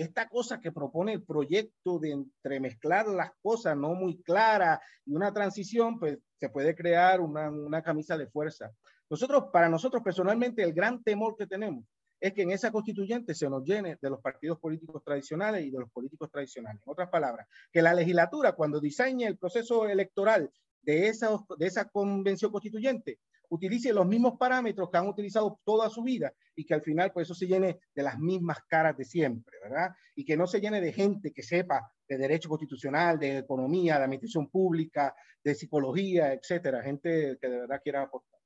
esta 0.01 0.29
cosa 0.29 0.61
que 0.61 0.71
propone 0.71 1.11
el 1.13 1.23
proyecto 1.23 1.99
de 1.99 2.11
entremezclar 2.11 3.07
las 3.07 3.31
cosas 3.41 3.75
no 3.75 3.95
muy 3.95 4.21
claras 4.21 4.79
y 5.05 5.13
una 5.13 5.33
transición, 5.33 5.99
pues 5.99 6.17
se 6.39 6.49
puede 6.49 6.73
crear 6.73 7.19
una, 7.19 7.49
una 7.49 7.81
camisa 7.81 8.17
de 8.17 8.27
fuerza. 8.27 8.71
Nosotros, 9.09 9.45
para 9.51 9.67
nosotros 9.67 10.01
personalmente, 10.01 10.63
el 10.63 10.73
gran 10.73 11.03
temor 11.03 11.35
que 11.35 11.47
tenemos 11.47 11.83
es 12.21 12.33
que 12.33 12.43
en 12.43 12.51
esa 12.51 12.71
constituyente 12.71 13.33
se 13.33 13.49
nos 13.49 13.63
llene 13.63 13.97
de 14.01 14.09
los 14.09 14.21
partidos 14.21 14.59
políticos 14.59 15.03
tradicionales 15.03 15.65
y 15.65 15.71
de 15.71 15.79
los 15.79 15.91
políticos 15.91 16.29
tradicionales. 16.31 16.81
En 16.85 16.91
otras 16.91 17.09
palabras, 17.09 17.47
que 17.71 17.81
la 17.81 17.93
legislatura, 17.93 18.53
cuando 18.53 18.79
diseñe 18.79 19.25
el 19.25 19.37
proceso 19.37 19.87
electoral 19.87 20.49
de 20.81 21.07
esa, 21.07 21.37
de 21.57 21.65
esa 21.65 21.89
convención 21.89 22.51
constituyente, 22.51 23.19
utilice 23.49 23.93
los 23.93 24.07
mismos 24.07 24.37
parámetros 24.37 24.89
que 24.89 24.97
han 24.97 25.07
utilizado 25.07 25.59
toda 25.63 25.89
su 25.89 26.03
vida 26.03 26.33
y 26.55 26.65
que 26.65 26.73
al 26.73 26.81
final 26.81 27.11
pues 27.11 27.27
eso 27.27 27.35
se 27.35 27.47
llene 27.47 27.79
de 27.93 28.03
las 28.03 28.19
mismas 28.19 28.59
caras 28.67 28.97
de 28.97 29.05
siempre, 29.05 29.57
¿verdad? 29.63 29.89
Y 30.15 30.25
que 30.25 30.37
no 30.37 30.47
se 30.47 30.59
llene 30.59 30.81
de 30.81 30.93
gente 30.93 31.31
que 31.31 31.43
sepa 31.43 31.91
de 32.07 32.17
derecho 32.17 32.49
constitucional, 32.49 33.19
de 33.19 33.39
economía, 33.39 33.97
de 33.97 34.03
administración 34.03 34.49
pública, 34.49 35.15
de 35.43 35.55
psicología, 35.55 36.33
etcétera, 36.33 36.83
gente 36.83 37.37
que 37.39 37.47
de 37.49 37.59
verdad 37.59 37.81
quiera 37.83 38.03
aportar. 38.03 38.39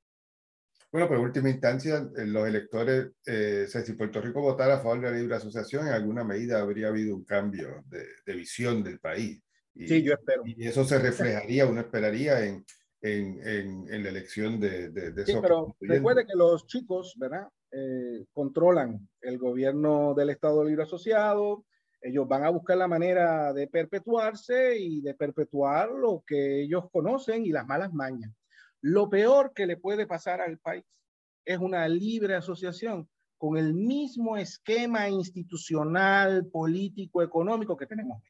Bueno, 0.92 1.08
pero 1.08 1.18
en 1.18 1.26
última 1.26 1.50
instancia, 1.50 2.08
eh, 2.16 2.24
los 2.24 2.46
electores, 2.46 3.10
eh, 3.26 3.66
si 3.66 3.92
Puerto 3.94 4.20
Rico 4.20 4.40
votara 4.40 4.74
a 4.74 4.78
favor 4.78 5.00
de 5.00 5.10
la 5.10 5.16
libre 5.16 5.34
asociación, 5.34 5.88
en 5.88 5.92
alguna 5.92 6.22
medida 6.22 6.60
habría 6.60 6.88
habido 6.88 7.16
un 7.16 7.24
cambio 7.24 7.82
de, 7.88 8.04
de 8.24 8.32
visión 8.32 8.82
del 8.84 9.00
país. 9.00 9.42
Y, 9.74 9.88
sí, 9.88 10.02
yo 10.04 10.12
espero. 10.12 10.44
Y 10.46 10.68
eso 10.68 10.84
se 10.84 11.00
reflejaría, 11.00 11.66
uno 11.66 11.80
esperaría 11.80 12.44
en, 12.44 12.64
en, 13.04 13.86
en, 13.92 14.02
la 14.02 14.08
elección 14.08 14.58
de, 14.58 14.88
de, 14.88 15.26
Sí, 15.26 15.34
pero 15.42 15.76
recuerde 15.80 16.26
que 16.26 16.36
los 16.36 16.66
chicos, 16.66 17.14
¿verdad? 17.18 17.48
Eh, 17.70 18.24
controlan 18.32 19.06
el 19.20 19.36
gobierno 19.36 20.14
del 20.14 20.30
Estado 20.30 20.64
Libre 20.64 20.84
Asociado, 20.84 21.66
ellos 22.00 22.26
van 22.26 22.44
a 22.44 22.50
buscar 22.50 22.78
la 22.78 22.88
manera 22.88 23.52
de 23.52 23.66
perpetuarse 23.66 24.78
y 24.78 25.02
de 25.02 25.14
perpetuar 25.14 25.90
lo 25.90 26.24
que 26.26 26.62
ellos 26.62 26.84
conocen 26.90 27.44
y 27.44 27.50
las 27.50 27.66
malas 27.66 27.92
mañas. 27.92 28.32
Lo 28.80 29.10
peor 29.10 29.52
que 29.54 29.66
le 29.66 29.76
puede 29.76 30.06
pasar 30.06 30.40
al 30.40 30.58
país 30.58 30.84
es 31.44 31.58
una 31.58 31.86
libre 31.88 32.34
asociación 32.34 33.08
con 33.36 33.58
el 33.58 33.74
mismo 33.74 34.38
esquema 34.38 35.10
institucional, 35.10 36.46
político, 36.46 37.22
económico 37.22 37.76
que 37.76 37.86
tenemos. 37.86 38.22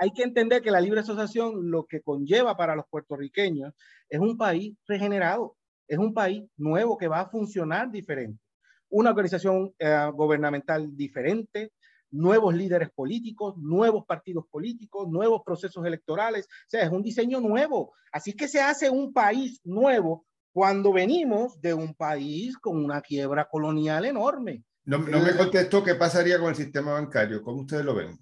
Hay 0.00 0.10
que 0.12 0.22
entender 0.22 0.62
que 0.62 0.70
la 0.70 0.80
libre 0.80 1.00
asociación 1.00 1.70
lo 1.70 1.84
que 1.84 2.00
conlleva 2.00 2.56
para 2.56 2.76
los 2.76 2.86
puertorriqueños 2.88 3.74
es 4.08 4.20
un 4.20 4.36
país 4.36 4.74
regenerado, 4.86 5.56
es 5.88 5.98
un 5.98 6.14
país 6.14 6.44
nuevo 6.56 6.96
que 6.96 7.08
va 7.08 7.20
a 7.20 7.28
funcionar 7.28 7.90
diferente, 7.90 8.40
una 8.88 9.10
organización 9.10 9.74
eh, 9.78 10.10
gubernamental 10.14 10.96
diferente, 10.96 11.72
nuevos 12.10 12.54
líderes 12.54 12.90
políticos, 12.90 13.54
nuevos 13.56 14.04
partidos 14.06 14.46
políticos, 14.50 15.08
nuevos 15.08 15.42
procesos 15.44 15.84
electorales. 15.84 16.46
O 16.46 16.68
sea, 16.68 16.82
es 16.82 16.90
un 16.90 17.02
diseño 17.02 17.40
nuevo. 17.40 17.92
Así 18.12 18.32
que 18.32 18.48
se 18.48 18.60
hace 18.60 18.88
un 18.90 19.12
país 19.12 19.60
nuevo 19.64 20.24
cuando 20.52 20.92
venimos 20.92 21.60
de 21.60 21.74
un 21.74 21.94
país 21.94 22.56
con 22.56 22.82
una 22.82 23.00
quiebra 23.02 23.46
colonial 23.50 24.04
enorme. 24.06 24.64
No, 24.84 24.98
no 24.98 25.20
me 25.20 25.36
contestó 25.36 25.82
qué 25.82 25.96
pasaría 25.96 26.38
con 26.38 26.48
el 26.48 26.54
sistema 26.54 26.92
bancario. 26.92 27.42
¿Cómo 27.42 27.62
ustedes 27.62 27.84
lo 27.84 27.94
ven? 27.94 28.16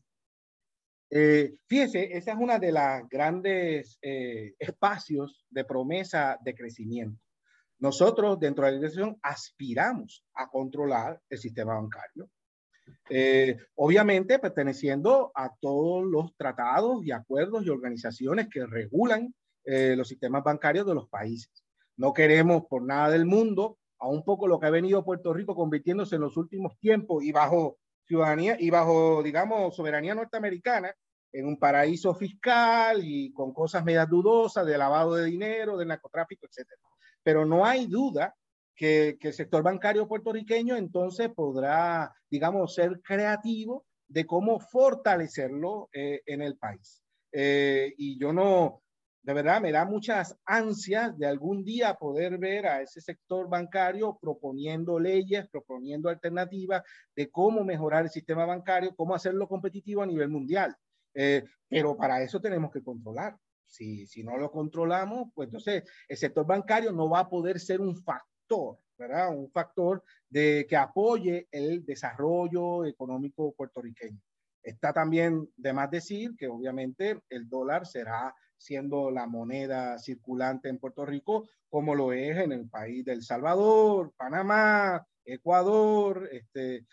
Eh, 1.16 1.58
fíjese, 1.68 2.16
esa 2.16 2.32
es 2.32 2.38
una 2.40 2.58
de 2.58 2.72
las 2.72 3.08
grandes 3.08 4.00
eh, 4.02 4.54
espacios 4.58 5.46
de 5.48 5.64
promesa 5.64 6.36
de 6.42 6.56
crecimiento. 6.56 7.22
Nosotros 7.78 8.40
dentro 8.40 8.64
de 8.64 8.72
la 8.72 8.78
dirección 8.78 9.16
aspiramos 9.22 10.24
a 10.34 10.50
controlar 10.50 11.20
el 11.30 11.38
sistema 11.38 11.74
bancario. 11.74 12.28
Eh, 13.08 13.56
obviamente 13.76 14.40
perteneciendo 14.40 15.30
a 15.36 15.54
todos 15.60 16.04
los 16.04 16.34
tratados 16.36 17.04
y 17.04 17.12
acuerdos 17.12 17.64
y 17.64 17.68
organizaciones 17.68 18.48
que 18.48 18.66
regulan 18.66 19.32
eh, 19.64 19.94
los 19.96 20.08
sistemas 20.08 20.42
bancarios 20.42 20.84
de 20.84 20.96
los 20.96 21.08
países. 21.08 21.64
No 21.96 22.12
queremos 22.12 22.64
por 22.68 22.84
nada 22.84 23.10
del 23.10 23.24
mundo, 23.24 23.78
a 24.00 24.08
un 24.08 24.24
poco 24.24 24.48
lo 24.48 24.58
que 24.58 24.66
ha 24.66 24.70
venido 24.70 25.04
Puerto 25.04 25.32
Rico 25.32 25.54
convirtiéndose 25.54 26.16
en 26.16 26.22
los 26.22 26.36
últimos 26.36 26.76
tiempos 26.80 27.22
y 27.22 27.30
bajo 27.30 27.78
ciudadanía 28.04 28.56
y 28.58 28.68
bajo, 28.68 29.22
digamos, 29.22 29.76
soberanía 29.76 30.16
norteamericana, 30.16 30.92
en 31.35 31.47
un 31.47 31.59
paraíso 31.59 32.14
fiscal 32.14 33.01
y 33.03 33.32
con 33.32 33.53
cosas 33.53 33.85
medias 33.85 34.09
dudosas 34.09 34.64
de 34.64 34.78
lavado 34.78 35.16
de 35.16 35.24
dinero, 35.24 35.76
de 35.76 35.85
narcotráfico, 35.85 36.47
etc. 36.47 36.68
Pero 37.24 37.45
no 37.45 37.66
hay 37.66 37.87
duda 37.87 38.35
que, 38.76 39.18
el 39.20 39.32
sector 39.32 39.64
bancario 39.64 40.07
puertorriqueño 40.07 40.76
entonces 40.76 41.30
podrá, 41.35 42.14
digamos, 42.30 42.74
ser 42.74 43.01
creativo 43.03 43.85
de 44.07 44.24
cómo 44.26 44.61
fortalecerlo 44.61 45.89
eh, 45.93 46.22
en 46.24 46.41
el 46.41 46.57
país. 46.57 47.03
Eh, 47.32 47.93
y 47.99 48.16
yo 48.16 48.32
no, 48.32 48.85
de 49.24 49.35
verdad, 49.35 49.61
me 49.61 49.72
da 49.72 49.85
muchas 49.85 50.39
ansias 50.45 51.18
de 51.18 51.26
algún 51.26 51.64
día 51.64 51.95
poder 51.95 52.39
ver 52.39 52.68
a 52.68 52.80
ese 52.80 53.01
sector 53.01 53.49
bancario 53.49 54.16
proponiendo 54.20 55.01
leyes, 55.01 55.49
proponiendo 55.49 56.09
alternativas 56.11 56.85
de 57.16 57.28
cómo 57.28 57.64
mejorar 57.64 58.05
el 58.05 58.11
sistema 58.11 58.47
bancario, 58.47 58.95
cómo 58.95 59.16
hacerlo 59.16 59.49
competitivo 59.49 60.03
a 60.03 60.07
nivel 60.07 60.28
mundial. 60.28 60.76
Eh, 61.14 61.44
pero 61.68 61.96
para 61.96 62.22
eso 62.22 62.40
tenemos 62.40 62.70
que 62.72 62.82
controlar. 62.82 63.36
Si, 63.66 64.06
si 64.06 64.22
no 64.22 64.36
lo 64.36 64.50
controlamos, 64.50 65.30
pues 65.34 65.48
entonces 65.48 65.82
el 66.08 66.16
sector 66.16 66.46
bancario 66.46 66.92
no 66.92 67.08
va 67.08 67.20
a 67.20 67.28
poder 67.28 67.58
ser 67.58 67.80
un 67.80 67.96
factor 67.96 68.78
¿verdad? 68.98 69.36
Un 69.36 69.50
factor 69.50 70.02
de, 70.28 70.66
que 70.68 70.76
apoye 70.76 71.48
el 71.50 71.84
desarrollo 71.84 72.84
económico 72.84 73.52
puertorriqueño. 73.54 74.20
Está 74.62 74.92
también 74.92 75.48
de 75.56 75.72
más 75.72 75.90
decir 75.90 76.34
que 76.38 76.48
obviamente 76.48 77.20
el 77.28 77.48
dólar 77.48 77.86
será 77.86 78.34
siendo 78.56 79.10
la 79.10 79.26
moneda 79.26 79.98
circulante 79.98 80.68
en 80.68 80.78
Puerto 80.78 81.04
Rico, 81.04 81.48
como 81.68 81.94
lo 81.94 82.12
es 82.12 82.36
en 82.38 82.52
el 82.52 82.68
país 82.68 83.04
del 83.04 83.22
Salvador, 83.22 84.12
Panamá, 84.16 85.06
Ecuador, 85.25 86.29
este, 86.31 86.87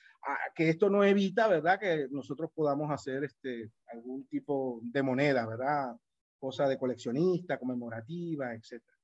que 0.55 0.69
esto 0.69 0.89
no 0.89 1.03
evita, 1.03 1.47
¿verdad?, 1.47 1.79
que 1.79 2.07
nosotros 2.11 2.51
podamos 2.53 2.91
hacer 2.91 3.23
este, 3.23 3.71
algún 3.87 4.25
tipo 4.27 4.79
de 4.83 5.03
moneda, 5.03 5.45
¿verdad?, 5.45 5.95
cosa 6.39 6.67
de 6.67 6.77
coleccionista, 6.77 7.59
conmemorativa, 7.59 8.53
etcétera. 8.53 8.97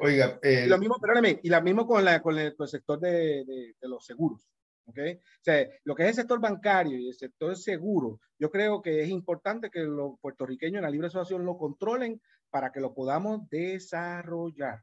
Oiga, 0.00 0.40
y 0.42 0.66
lo 0.66 0.78
mismo, 0.78 0.96
perdóname, 1.00 1.38
y 1.40 1.48
lo 1.48 1.62
mismo 1.62 1.86
con, 1.86 2.04
la, 2.04 2.20
con, 2.20 2.36
el, 2.36 2.54
sector 2.66 2.98
de, 2.98 3.44
de, 3.46 3.88
los 3.88 4.04
seguros. 4.04 4.50
¿okay? 4.86 5.14
O 5.14 5.42
sea, 5.42 5.68
lo 5.84 5.94
que 5.94 6.02
es 6.02 6.08
el 6.08 6.14
sector 6.16 6.40
bancario 6.40 6.98
y 6.98 7.08
el 7.08 7.14
sector 7.14 7.56
seguro, 7.56 8.18
yo 8.38 8.50
creo 8.50 8.82
que 8.82 9.02
es 9.02 9.08
importante 9.08 9.70
que 9.70 9.80
los 9.80 10.18
puertorriqueños 10.20 10.78
en 10.78 10.82
la 10.82 10.90
libre 10.90 11.06
asociación 11.06 11.44
lo 11.44 11.56
controlen 11.56 12.20
para 12.50 12.72
que 12.72 12.80
lo 12.80 12.92
podamos 12.92 13.48
desarrollar. 13.50 14.82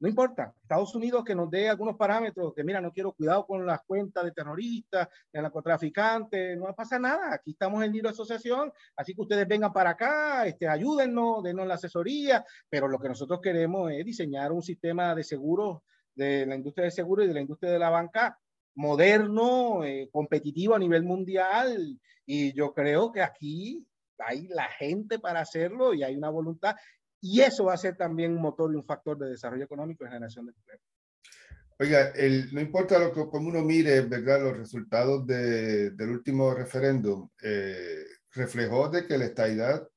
No 0.00 0.08
importa, 0.08 0.52
Estados 0.60 0.94
Unidos 0.94 1.24
que 1.24 1.34
nos 1.34 1.48
dé 1.50 1.68
algunos 1.68 1.96
parámetros, 1.96 2.52
que 2.52 2.64
mira, 2.64 2.80
no 2.80 2.92
quiero 2.92 3.12
cuidado 3.12 3.46
con 3.46 3.64
las 3.64 3.80
cuentas 3.82 4.24
de 4.24 4.32
terroristas, 4.32 5.08
de 5.32 5.40
narcotraficantes, 5.40 6.58
no 6.58 6.74
pasa 6.74 6.98
nada, 6.98 7.32
aquí 7.34 7.52
estamos 7.52 7.82
en 7.84 7.92
libre 7.92 8.10
asociación, 8.10 8.72
así 8.96 9.14
que 9.14 9.22
ustedes 9.22 9.46
vengan 9.46 9.72
para 9.72 9.90
acá, 9.90 10.46
este, 10.46 10.68
ayúdennos, 10.68 11.42
denos 11.42 11.66
la 11.66 11.74
asesoría, 11.74 12.44
pero 12.68 12.88
lo 12.88 12.98
que 12.98 13.08
nosotros 13.08 13.40
queremos 13.40 13.92
es 13.92 14.04
diseñar 14.04 14.52
un 14.52 14.62
sistema 14.62 15.14
de 15.14 15.24
seguros 15.24 15.82
de 16.14 16.46
la 16.46 16.56
industria 16.56 16.84
de 16.84 16.90
seguros 16.90 17.24
y 17.24 17.28
de 17.28 17.34
la 17.34 17.40
industria 17.40 17.72
de 17.72 17.78
la 17.78 17.90
banca 17.90 18.38
moderno, 18.76 19.84
eh, 19.84 20.08
competitivo 20.12 20.74
a 20.74 20.78
nivel 20.78 21.04
mundial, 21.04 21.98
y 22.26 22.52
yo 22.52 22.74
creo 22.74 23.12
que 23.12 23.22
aquí 23.22 23.86
hay 24.18 24.48
la 24.48 24.68
gente 24.68 25.18
para 25.18 25.40
hacerlo 25.40 25.94
y 25.94 26.02
hay 26.02 26.16
una 26.16 26.30
voluntad 26.30 26.76
y 27.24 27.40
eso 27.40 27.64
va 27.64 27.72
a 27.72 27.78
ser 27.78 27.96
también 27.96 28.32
un 28.32 28.42
motor 28.42 28.70
y 28.70 28.76
un 28.76 28.84
factor 28.84 29.16
de 29.16 29.30
desarrollo 29.30 29.64
económico 29.64 30.04
y 30.04 30.08
generación 30.08 30.44
de 30.44 30.52
empleo. 30.52 30.78
Oiga, 31.80 32.08
el, 32.10 32.54
no 32.54 32.60
importa 32.60 32.98
lo 32.98 33.14
que 33.14 33.26
como 33.30 33.48
uno 33.48 33.62
mire, 33.62 34.02
¿verdad? 34.02 34.42
Los 34.42 34.58
resultados 34.58 35.26
de, 35.26 35.92
del 35.92 36.10
último 36.10 36.52
referéndum 36.52 37.30
eh, 37.42 38.04
reflejó 38.30 38.90
de 38.90 39.06
que 39.06 39.16
la 39.16 39.24
estadidad 39.24 39.88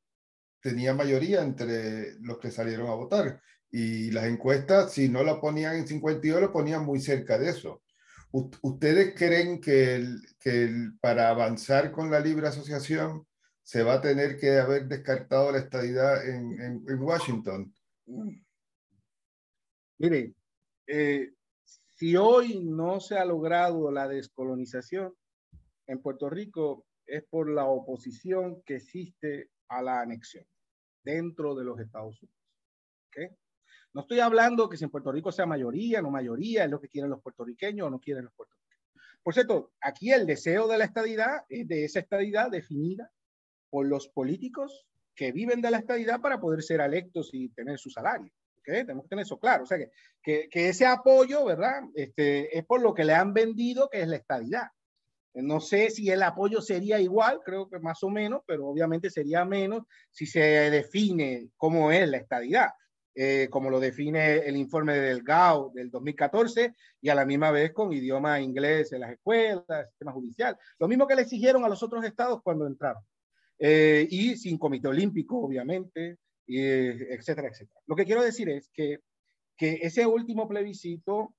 tenía 0.62 0.94
mayoría 0.94 1.42
entre 1.42 2.18
los 2.22 2.38
que 2.38 2.50
salieron 2.50 2.88
a 2.88 2.96
votar. 2.96 3.42
Y 3.70 4.10
las 4.12 4.24
encuestas, 4.28 4.94
si 4.94 5.10
no 5.10 5.22
la 5.22 5.42
ponían 5.42 5.76
en 5.76 5.86
52, 5.86 6.40
lo 6.40 6.54
ponían 6.54 6.86
muy 6.86 7.02
cerca 7.02 7.38
de 7.38 7.50
eso. 7.50 7.84
¿Ustedes 8.32 9.14
creen 9.18 9.60
que, 9.60 9.96
el, 9.96 10.22
que 10.40 10.64
el, 10.64 10.98
para 11.02 11.28
avanzar 11.28 11.92
con 11.92 12.10
la 12.10 12.22
libre 12.22 12.48
asociación 12.48 13.28
se 13.68 13.84
va 13.84 13.96
a 13.96 14.02
tener 14.02 14.38
que 14.38 14.60
haber 14.60 14.88
descartado 14.88 15.52
la 15.52 15.58
estadidad 15.58 16.26
en, 16.26 16.86
Washington. 17.02 17.76
Mire, 19.98 20.34
eh, 20.88 21.34
si 21.98 22.16
hoy 22.16 22.64
no 22.64 23.02
se 23.02 23.18
ha 23.18 23.26
logrado 23.26 23.92
la 23.92 24.08
descolonización 24.08 25.14
en 25.86 26.02
Puerto 26.02 26.30
Rico, 26.30 26.86
es 27.06 27.26
por 27.26 27.50
la 27.50 27.66
oposición 27.66 28.62
que 28.62 28.78
existe 28.78 29.50
a 29.68 29.82
la 29.82 30.00
anexión 30.00 30.46
dentro 31.04 31.54
de 31.54 31.66
los 31.66 31.78
Estados 31.82 32.24
Unidos. 32.24 32.40
No 33.92 34.02
estoy 34.02 34.22
hablando 34.22 34.70
que 34.70 34.78
si 34.78 34.86
en 34.86 34.92
Puerto 34.92 35.12
Rico 35.12 35.30
sea 35.34 35.46
mayoría, 35.46 36.02
no 36.02 36.10
mayoría, 36.10 36.64
es 36.64 36.72
lo 36.72 36.80
que 36.80 36.88
quieren 36.88 37.12
los 37.12 37.22
puertorriqueños 37.22 37.88
o 37.88 37.90
no 37.90 38.00
quieren 38.00 38.24
los 38.24 38.34
puertorriqueños. 38.34 38.88
Por 39.22 39.34
cierto, 39.34 39.74
aquí 39.82 40.14
el 40.14 40.26
deseo 40.26 40.70
de 40.70 40.78
la 40.78 40.86
estadidad 40.86 41.44
es 41.50 41.68
de 41.68 41.84
esa 41.84 42.00
estadidad 42.00 42.50
definida 42.50 43.12
por 43.70 43.88
los 43.88 44.08
políticos 44.08 44.86
que 45.16 45.32
viven 45.32 45.62
de 45.62 45.72
la 45.72 45.80
estadidad 45.80 46.22
para 46.22 46.40
poder 46.40 46.62
ser 46.62 46.82
electos 46.82 47.30
y 47.34 47.50
tener 47.50 47.80
su 47.80 47.90
salario. 47.90 48.32
¿okay? 48.60 48.82
Tenemos 48.82 49.06
que 49.06 49.10
tener 49.10 49.24
eso 49.24 49.40
claro. 49.40 49.64
O 49.64 49.66
sea, 49.66 49.78
que, 49.78 49.92
que, 50.22 50.48
que, 50.50 50.70
ese 50.70 50.86
apoyo, 50.86 51.44
¿verdad? 51.46 51.82
Este, 51.96 52.58
es 52.58 52.66
por 52.66 52.82
lo 52.82 52.94
que 52.94 53.04
le 53.04 53.14
han 53.14 53.34
vendido, 53.34 53.90
que 53.90 54.02
es 54.02 54.08
la 54.08 54.18
estadidad. 54.18 54.68
No 55.34 55.60
sé 55.60 55.92
si 55.92 56.10
el 56.10 56.24
apoyo 56.24 56.62
sería 56.62 57.00
igual, 57.00 57.42
creo 57.46 57.70
que 57.70 57.78
más 57.80 58.02
o 58.04 58.10
menos, 58.10 58.42
pero 58.48 58.68
obviamente 58.68 59.12
sería 59.12 59.46
menos 59.46 59.84
si 60.10 60.26
se 60.26 60.40
define 60.40 61.50
cómo 61.58 61.92
es 61.92 62.10
la 62.10 62.18
estadidad. 62.18 62.70
Eh, 63.20 63.48
como 63.50 63.72
lo 63.72 63.80
define 63.80 64.38
el 64.48 64.56
informe 64.58 64.96
del 64.96 65.24
GAO 65.24 65.72
del 65.74 65.90
2014 65.90 66.76
y 67.02 67.10
a 67.10 67.16
la 67.16 67.26
misma 67.26 67.50
vez 67.50 67.74
con 67.74 67.92
idioma 67.92 68.40
inglés 68.40 68.94
en 68.94 69.02
las 69.02 69.12
escuelas, 69.12 69.90
sistema 69.90 70.12
judicial. 70.12 70.56
Lo 70.78 70.88
mismo 70.88 71.08
que 71.08 71.16
le 71.16 71.24
exigieron 71.24 71.66
a 71.66 71.70
los 71.70 71.82
otros 71.82 72.06
estados 72.06 72.42
cuando 72.44 72.68
entraron. 72.68 73.02
Eh, 73.60 74.08
y 74.10 74.38
sin 74.38 74.58
comité 74.58 74.88
olímpico, 74.88 75.40
obviamente, 75.40 76.18
etcétera, 76.48 77.50
etcétera. 77.50 77.82
Lo 77.88 77.96
que 77.96 78.06
quiero 78.06 78.24
decir 78.24 78.50
es 78.50 78.70
que, 78.70 79.00
que 79.58 79.80
ese 79.82 80.06
último 80.06 80.48
plebiscito 80.48 81.36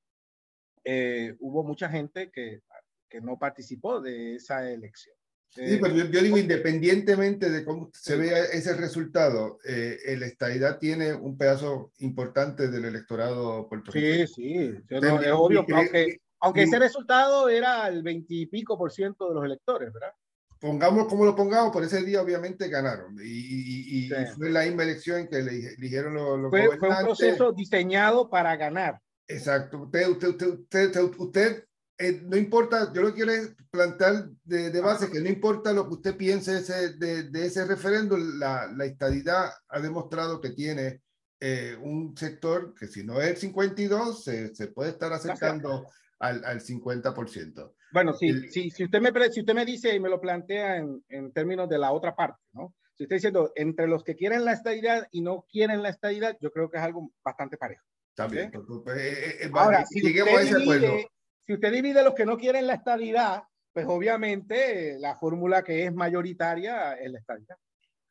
eh, 0.84 1.34
hubo 1.38 1.62
mucha 1.62 1.88
gente 1.88 2.30
que, 2.30 2.62
que 3.08 3.20
no 3.20 3.38
participó 3.38 4.00
de 4.00 4.36
esa 4.36 4.70
elección. 4.70 5.16
Sí, 5.50 5.78
pero 5.80 5.94
yo, 5.94 6.20
digo, 6.20 6.36
independientemente 6.36 7.48
de 7.48 7.64
cómo 7.64 7.90
se 7.94 8.16
vea 8.16 8.44
ese 8.44 8.74
resultado, 8.74 9.58
eh, 9.66 9.96
el 10.04 10.22
estadidad 10.22 10.78
tiene 10.78 11.14
un 11.14 11.38
pedazo 11.38 11.92
importante 12.00 12.68
del 12.68 12.84
electorado 12.84 13.66
puertorriqueño. 13.66 14.26
Sí, 14.26 14.34
sí, 14.34 14.74
es 14.90 15.32
obvio, 15.32 15.64
aunque, 15.72 16.20
aunque 16.40 16.62
ese 16.64 16.78
resultado 16.78 17.48
era 17.48 17.88
el 17.88 18.02
veintipico 18.02 18.76
por 18.76 18.92
ciento 18.92 19.28
de 19.28 19.34
los 19.36 19.44
electores, 19.44 19.90
¿verdad? 19.90 20.12
Pongamos 20.61 21.06
como 21.06 21.24
lo 21.24 21.36
pongamos, 21.36 21.72
por 21.72 21.84
ese 21.84 22.02
día 22.02 22.20
obviamente 22.20 22.68
ganaron. 22.68 23.16
Y, 23.22 24.06
y, 24.06 24.11
fue 24.36 24.50
la 24.50 24.64
misma 24.64 24.82
elección 24.82 25.28
que 25.28 25.42
le 25.42 25.74
eligieron 25.74 26.14
los, 26.14 26.38
los 26.38 26.50
fue. 26.50 26.76
Fue 26.78 26.88
un 26.88 27.04
proceso 27.04 27.52
diseñado 27.52 28.28
para 28.28 28.56
ganar. 28.56 29.00
Exacto. 29.26 29.82
Usted, 29.82 30.09
usted, 30.09 30.28
usted, 30.28 30.48
usted, 30.48 31.11
usted 31.18 31.64
eh, 32.00 32.22
no 32.24 32.36
importa, 32.36 32.92
yo 32.92 33.02
lo 33.02 33.12
quiero 33.12 33.32
plantear 33.70 34.28
de, 34.44 34.70
de, 34.70 34.80
base, 34.80 35.11
que 35.11 35.20
no 35.20 35.28
importa 35.28 35.72
lo 35.72 35.88
que 35.88 35.94
usted 35.94 36.16
piense 36.16 36.59
ese, 36.59 36.94
de, 36.94 37.24
de, 37.24 37.46
ese 37.46 37.64
referéndum, 37.64 38.38
la, 38.38 38.68
la, 38.68 38.84
estadidad 38.84 39.50
ha 39.68 39.80
demostrado 39.80 40.40
que 40.40 40.50
tiene 40.50 41.02
eh, 41.40 41.76
un 41.80 42.16
sector 42.16 42.72
que 42.74 42.86
si 42.86 43.02
no 43.02 43.20
es 43.20 43.30
el 43.30 43.36
52, 43.36 44.22
se, 44.22 44.54
se 44.54 44.68
puede 44.68 44.90
estar 44.90 45.12
acercando 45.12 45.88
al, 46.20 46.44
al 46.44 46.61
50%. 46.61 47.72
Bueno, 47.93 48.12
sí, 48.12 48.49
sí, 48.49 48.70
si, 48.70 48.84
usted 48.84 49.01
me, 49.01 49.11
si 49.30 49.41
usted 49.41 49.55
me 49.55 49.64
dice 49.64 49.95
y 49.95 50.01
me 50.01 50.09
lo 50.09 50.20
plantea 50.20 50.76
en, 50.76 51.05
en 51.09 51.32
términos 51.32 51.68
de 51.68 51.78
la 51.78 51.93
otra 51.93 52.14
parte, 52.14 52.41
¿no? 52.53 52.74
Si 52.97 53.05
usted 53.05 53.16
diciendo 53.16 53.53
entre 53.55 53.86
los 53.86 54.03
que 54.03 54.16
quieren 54.16 54.45
la 54.45 54.53
estadidad 54.53 55.07
y 55.12 55.20
no 55.20 55.47
quieren 55.51 55.82
la 55.82 55.89
estadidad, 55.89 56.36
yo 56.41 56.51
creo 56.51 56.68
que 56.68 56.78
es 56.78 56.82
algo 56.82 57.11
bastante 57.24 57.57
parejo. 57.57 57.84
También. 58.14 58.51
Pues, 58.51 58.64
pues, 58.84 58.99
eh, 58.99 59.51
Ahora, 59.55 59.84
si 59.86 60.01
lleguemos 60.01 60.34
a 60.34 60.43
ese 60.43 60.61
acuerdo 60.61 60.97
si 61.49 61.55
usted 61.55 61.72
divide 61.72 62.05
los 62.05 62.14
que 62.14 62.26
no 62.26 62.36
quieren 62.36 62.66
la 62.66 62.74
estabilidad, 62.74 63.43
pues 63.72 63.86
obviamente 63.89 64.99
la 64.99 65.16
fórmula 65.16 65.64
que 65.64 65.86
es 65.86 65.95
mayoritaria 65.95 66.93
es 66.93 67.11
la 67.11 67.20
estabilidad. 67.20 67.57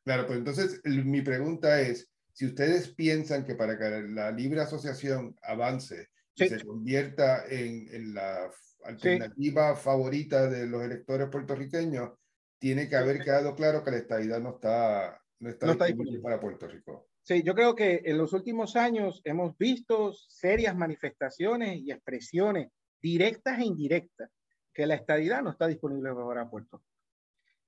Claro, 0.03 0.25
pues 0.25 0.39
entonces 0.39 0.81
mi 0.83 1.21
pregunta 1.21 1.79
es, 1.79 2.09
si 2.33 2.47
ustedes 2.47 2.89
piensan 2.95 3.45
que 3.45 3.53
para 3.53 3.77
que 3.77 4.07
la 4.07 4.31
libre 4.31 4.61
asociación 4.61 5.35
avance 5.43 6.07
y 6.33 6.47
se 6.47 6.65
convierta 6.65 7.45
en, 7.47 8.15
la 8.15 8.49
alternativa 8.83 9.75
favorita 9.75 10.49
de 10.49 10.65
los 10.67 10.83
electores 10.83 11.29
puertorriqueños, 11.29 12.11
tiene 12.59 12.89
que 12.89 12.95
haber 12.95 13.23
quedado 13.23 13.55
claro 13.55 13.83
que 13.83 13.91
la 13.91 13.97
estabilidad 13.97 14.39
no 14.39 14.55
está, 14.55 15.21
no 15.39 15.49
está, 15.49 15.85
disponible 15.85 16.19
para 16.19 16.39
Puerto 16.39 16.67
Rico. 16.67 17.07
Sí, 17.21 17.43
yo 17.43 17.53
creo 17.53 17.75
que 17.75 18.01
en 18.05 18.17
los 18.17 18.33
últimos 18.33 18.75
años 18.75 19.21
hemos 19.25 19.57
visto 19.57 20.13
serias 20.13 20.75
manifestaciones 20.75 21.79
y 21.81 21.91
expresiones 21.91 22.69
directas 23.01 23.59
e 23.59 23.65
indirectas, 23.65 24.29
que 24.73 24.87
la 24.87 24.95
estadidad 24.95 25.41
no 25.41 25.51
está 25.51 25.67
disponible 25.67 26.13
para 26.13 26.49
Puerto 26.49 26.81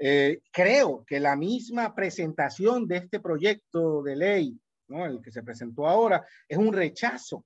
eh, 0.02 0.42
creo 0.52 1.04
que 1.06 1.20
la 1.20 1.36
misma 1.36 1.94
presentación 1.94 2.88
de 2.88 2.98
este 2.98 3.20
proyecto 3.20 4.02
de 4.02 4.16
ley, 4.16 4.60
¿no? 4.88 5.06
el 5.06 5.22
que 5.22 5.32
se 5.32 5.44
presentó 5.44 5.88
ahora, 5.88 6.26
es 6.48 6.58
un 6.58 6.72
rechazo 6.72 7.46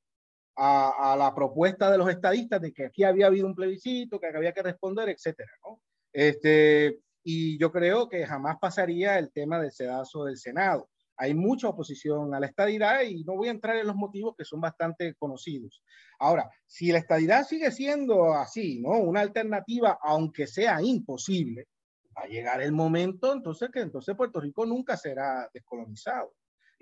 a, 0.55 1.15
la 1.17 1.33
propuesta 1.33 1.91
de 1.91 1.97
los 1.97 2.09
estadistas 2.09 2.61
de 2.61 2.71
que 2.71 2.85
aquí 2.85 3.03
había 3.03 3.27
habido 3.27 3.47
un 3.47 3.55
plebiscito, 3.55 4.19
que 4.19 4.27
había 4.27 4.53
que 4.53 4.63
responder, 4.63 5.09
etcétera. 5.09 5.51
¿no? 5.65 5.81
Este, 6.11 6.99
y 7.23 7.57
yo 7.57 7.71
creo 7.71 8.07
que 8.07 8.25
jamás 8.25 8.57
pasaría 8.59 9.17
el 9.17 9.31
tema 9.31 9.59
del 9.59 9.71
sedazo 9.71 10.25
del 10.25 10.37
Senado 10.37 10.89
hay 11.17 11.33
mucha 11.33 11.69
oposición 11.69 12.33
a 12.33 12.39
la 12.39 12.47
estadidad 12.47 13.01
y 13.01 13.23
no 13.23 13.35
voy 13.35 13.47
a 13.47 13.51
entrar 13.51 13.77
en 13.77 13.87
los 13.87 13.95
motivos 13.95 14.35
que 14.37 14.45
son 14.45 14.61
bastante 14.61 15.13
conocidos. 15.15 15.83
Ahora, 16.19 16.49
si 16.65 16.91
la 16.91 16.97
estadidad 16.97 17.45
sigue 17.45 17.71
siendo 17.71 18.33
así, 18.33 18.81
¿no? 18.81 18.97
Una 18.97 19.21
alternativa, 19.21 19.99
aunque 20.01 20.47
sea 20.47 20.81
imposible, 20.81 21.67
va 22.17 22.23
a 22.23 22.27
llegar 22.27 22.61
el 22.61 22.71
momento 22.71 23.33
entonces 23.33 23.69
que 23.71 23.81
entonces 23.81 24.15
Puerto 24.15 24.39
Rico 24.39 24.65
nunca 24.65 24.97
será 24.97 25.49
descolonizado. 25.53 26.33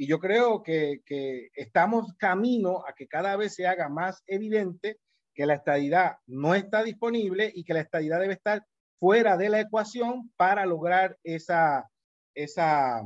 Y 0.01 0.07
yo 0.07 0.17
creo 0.17 0.63
que, 0.63 1.03
que 1.05 1.49
estamos 1.53 2.15
camino 2.17 2.83
a 2.87 2.93
que 2.93 3.07
cada 3.07 3.35
vez 3.35 3.53
se 3.53 3.67
haga 3.67 3.87
más 3.87 4.23
evidente 4.25 4.97
que 5.35 5.45
la 5.45 5.53
estadidad 5.53 6.15
no 6.25 6.55
está 6.55 6.81
disponible 6.81 7.51
y 7.53 7.63
que 7.63 7.75
la 7.75 7.81
estadidad 7.81 8.19
debe 8.19 8.33
estar 8.33 8.65
fuera 8.99 9.37
de 9.37 9.49
la 9.49 9.59
ecuación 9.59 10.31
para 10.37 10.65
lograr 10.65 11.19
esa, 11.21 11.87
esa, 12.33 13.03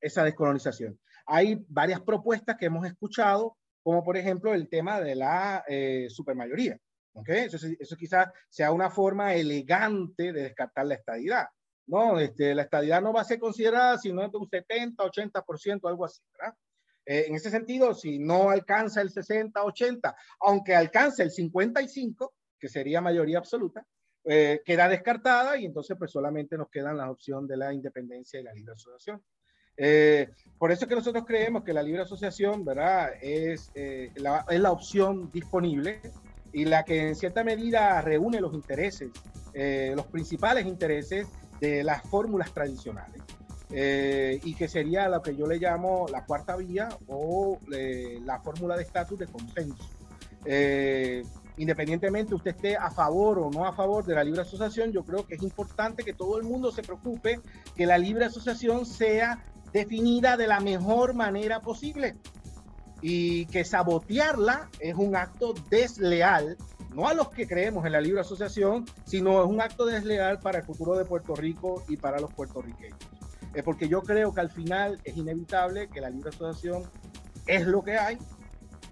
esa 0.00 0.24
descolonización. 0.24 0.98
Hay 1.26 1.64
varias 1.68 2.00
propuestas 2.00 2.56
que 2.56 2.66
hemos 2.66 2.84
escuchado, 2.84 3.56
como 3.84 4.02
por 4.02 4.16
ejemplo 4.16 4.52
el 4.52 4.68
tema 4.68 5.00
de 5.00 5.14
la 5.14 5.62
eh, 5.68 6.08
supermayoría. 6.10 6.76
¿okay? 7.12 7.44
Eso, 7.44 7.68
eso 7.78 7.96
quizás 7.96 8.32
sea 8.48 8.72
una 8.72 8.90
forma 8.90 9.34
elegante 9.34 10.32
de 10.32 10.42
descartar 10.42 10.86
la 10.86 10.96
estadidad. 10.96 11.46
No, 11.86 12.18
este, 12.18 12.54
la 12.54 12.62
estadidad 12.62 13.02
no 13.02 13.12
va 13.12 13.20
a 13.20 13.24
ser 13.24 13.38
considerada 13.38 13.98
sino 13.98 14.26
de 14.26 14.36
un 14.36 14.48
70, 14.48 15.04
80%, 15.04 15.88
algo 15.88 16.04
así. 16.04 16.22
Eh, 17.06 17.26
en 17.28 17.34
ese 17.34 17.50
sentido, 17.50 17.94
si 17.94 18.18
no 18.18 18.50
alcanza 18.50 19.02
el 19.02 19.10
60, 19.10 19.62
80, 19.62 20.16
aunque 20.40 20.74
alcance 20.74 21.22
el 21.22 21.30
55, 21.30 22.32
que 22.58 22.68
sería 22.68 23.00
mayoría 23.00 23.38
absoluta, 23.38 23.86
eh, 24.24 24.62
queda 24.64 24.88
descartada 24.88 25.58
y 25.58 25.66
entonces 25.66 25.96
pues 25.98 26.10
solamente 26.10 26.56
nos 26.56 26.70
quedan 26.70 26.96
las 26.96 27.10
opciones 27.10 27.48
de 27.48 27.58
la 27.58 27.74
independencia 27.74 28.40
y 28.40 28.42
la 28.42 28.54
libre 28.54 28.72
asociación. 28.72 29.22
Eh, 29.76 30.30
por 30.56 30.72
eso 30.72 30.84
es 30.84 30.88
que 30.88 30.94
nosotros 30.94 31.24
creemos 31.26 31.62
que 31.62 31.74
la 31.74 31.82
libre 31.82 32.02
asociación, 32.02 32.64
¿verdad? 32.64 33.10
Es, 33.20 33.70
la, 34.14 34.46
es 34.48 34.60
la 34.60 34.70
opción 34.70 35.30
disponible 35.30 36.00
y 36.52 36.64
la 36.64 36.84
que 36.84 37.08
en 37.08 37.16
cierta 37.16 37.44
medida 37.44 38.00
reúne 38.00 38.40
los 38.40 38.54
intereses, 38.54 39.10
los 39.52 40.06
principales 40.06 40.64
intereses 40.64 41.28
de 41.60 41.84
las 41.84 42.02
fórmulas 42.02 42.52
tradicionales. 42.52 43.22
y 43.70 44.54
que 44.54 44.68
sería 44.68 45.08
lo 45.08 45.20
que 45.20 45.34
yo 45.34 45.46
le 45.46 45.58
llamo 45.58 46.06
la 46.10 46.24
cuarta 46.24 46.54
vía 46.56 46.88
o 47.08 47.58
la 48.24 48.38
fórmula 48.40 48.76
de 48.76 48.82
estatus 48.82 49.18
de 49.18 49.26
consenso. 49.26 49.84
independientemente 51.56 52.34
usted 52.34 52.54
esté 52.54 52.76
a 52.76 52.90
favor 52.90 53.38
o 53.38 53.50
no 53.50 53.66
a 53.66 53.72
favor 53.72 54.04
de 54.04 54.14
la 54.14 54.22
libre 54.22 54.42
asociación, 54.42 54.92
yo 54.92 55.04
creo 55.04 55.26
que 55.26 55.34
es 55.34 55.42
importante 55.42 56.04
que 56.04 56.12
todo 56.12 56.38
el 56.38 56.44
mundo 56.44 56.70
se 56.70 56.82
preocupe 56.82 57.40
que 57.74 57.86
la 57.86 57.98
libre 57.98 58.26
asociación 58.26 58.86
sea 58.86 59.42
definida 59.72 60.36
de 60.36 60.46
la 60.46 60.60
mejor 60.60 61.14
manera 61.14 61.60
posible 61.60 62.14
y 63.02 63.44
que 63.46 63.64
sabotearla 63.64 64.70
es 64.78 64.94
un 64.94 65.14
acto 65.14 65.52
desleal, 65.68 66.56
no 66.94 67.08
a 67.08 67.14
los 67.14 67.30
que 67.30 67.46
creemos 67.46 67.84
en 67.86 67.92
la 67.92 68.00
libre 68.00 68.20
asociación, 68.20 68.84
sino 69.04 69.42
es 69.42 69.48
un 69.48 69.60
acto 69.60 69.84
desleal 69.84 70.38
para 70.38 70.58
el 70.58 70.64
futuro 70.64 70.96
de 70.96 71.04
Puerto 71.04 71.34
Rico 71.34 71.84
y 71.88 71.96
para 71.96 72.20
los 72.20 72.32
puertorriqueños. 72.32 72.98
Es 73.52 73.62
porque 73.62 73.88
yo 73.88 74.02
creo 74.02 74.34
que 74.34 74.40
al 74.40 74.50
final 74.50 75.00
es 75.04 75.16
inevitable 75.16 75.88
que 75.88 76.00
la 76.00 76.10
libre 76.10 76.30
asociación 76.30 76.84
es 77.46 77.66
lo 77.66 77.82
que 77.82 77.98
hay 77.98 78.18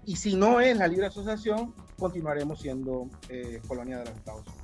y 0.05 0.15
si 0.15 0.35
no 0.35 0.59
es 0.59 0.77
la 0.77 0.87
libre 0.87 1.07
asociación, 1.07 1.73
continuaremos 1.97 2.59
siendo 2.59 3.09
eh, 3.29 3.61
colonia 3.67 3.99
de 3.99 4.05
los 4.05 4.15
Estados 4.15 4.47
Unidos. 4.47 4.63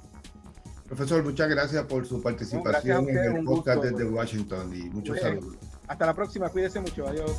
Profesor, 0.85 1.23
muchas 1.23 1.49
gracias 1.49 1.85
por 1.85 2.05
su 2.05 2.21
participación 2.21 3.07
en 3.09 3.17
el 3.17 3.43
podcast 3.43 3.83
desde 3.83 4.05
Washington 4.05 4.75
y 4.75 4.89
muchos 4.89 5.19
saludos. 5.19 5.55
Hasta 5.87 6.05
la 6.05 6.13
próxima, 6.13 6.49
cuídese 6.49 6.79
mucho, 6.79 7.07
adiós. 7.07 7.31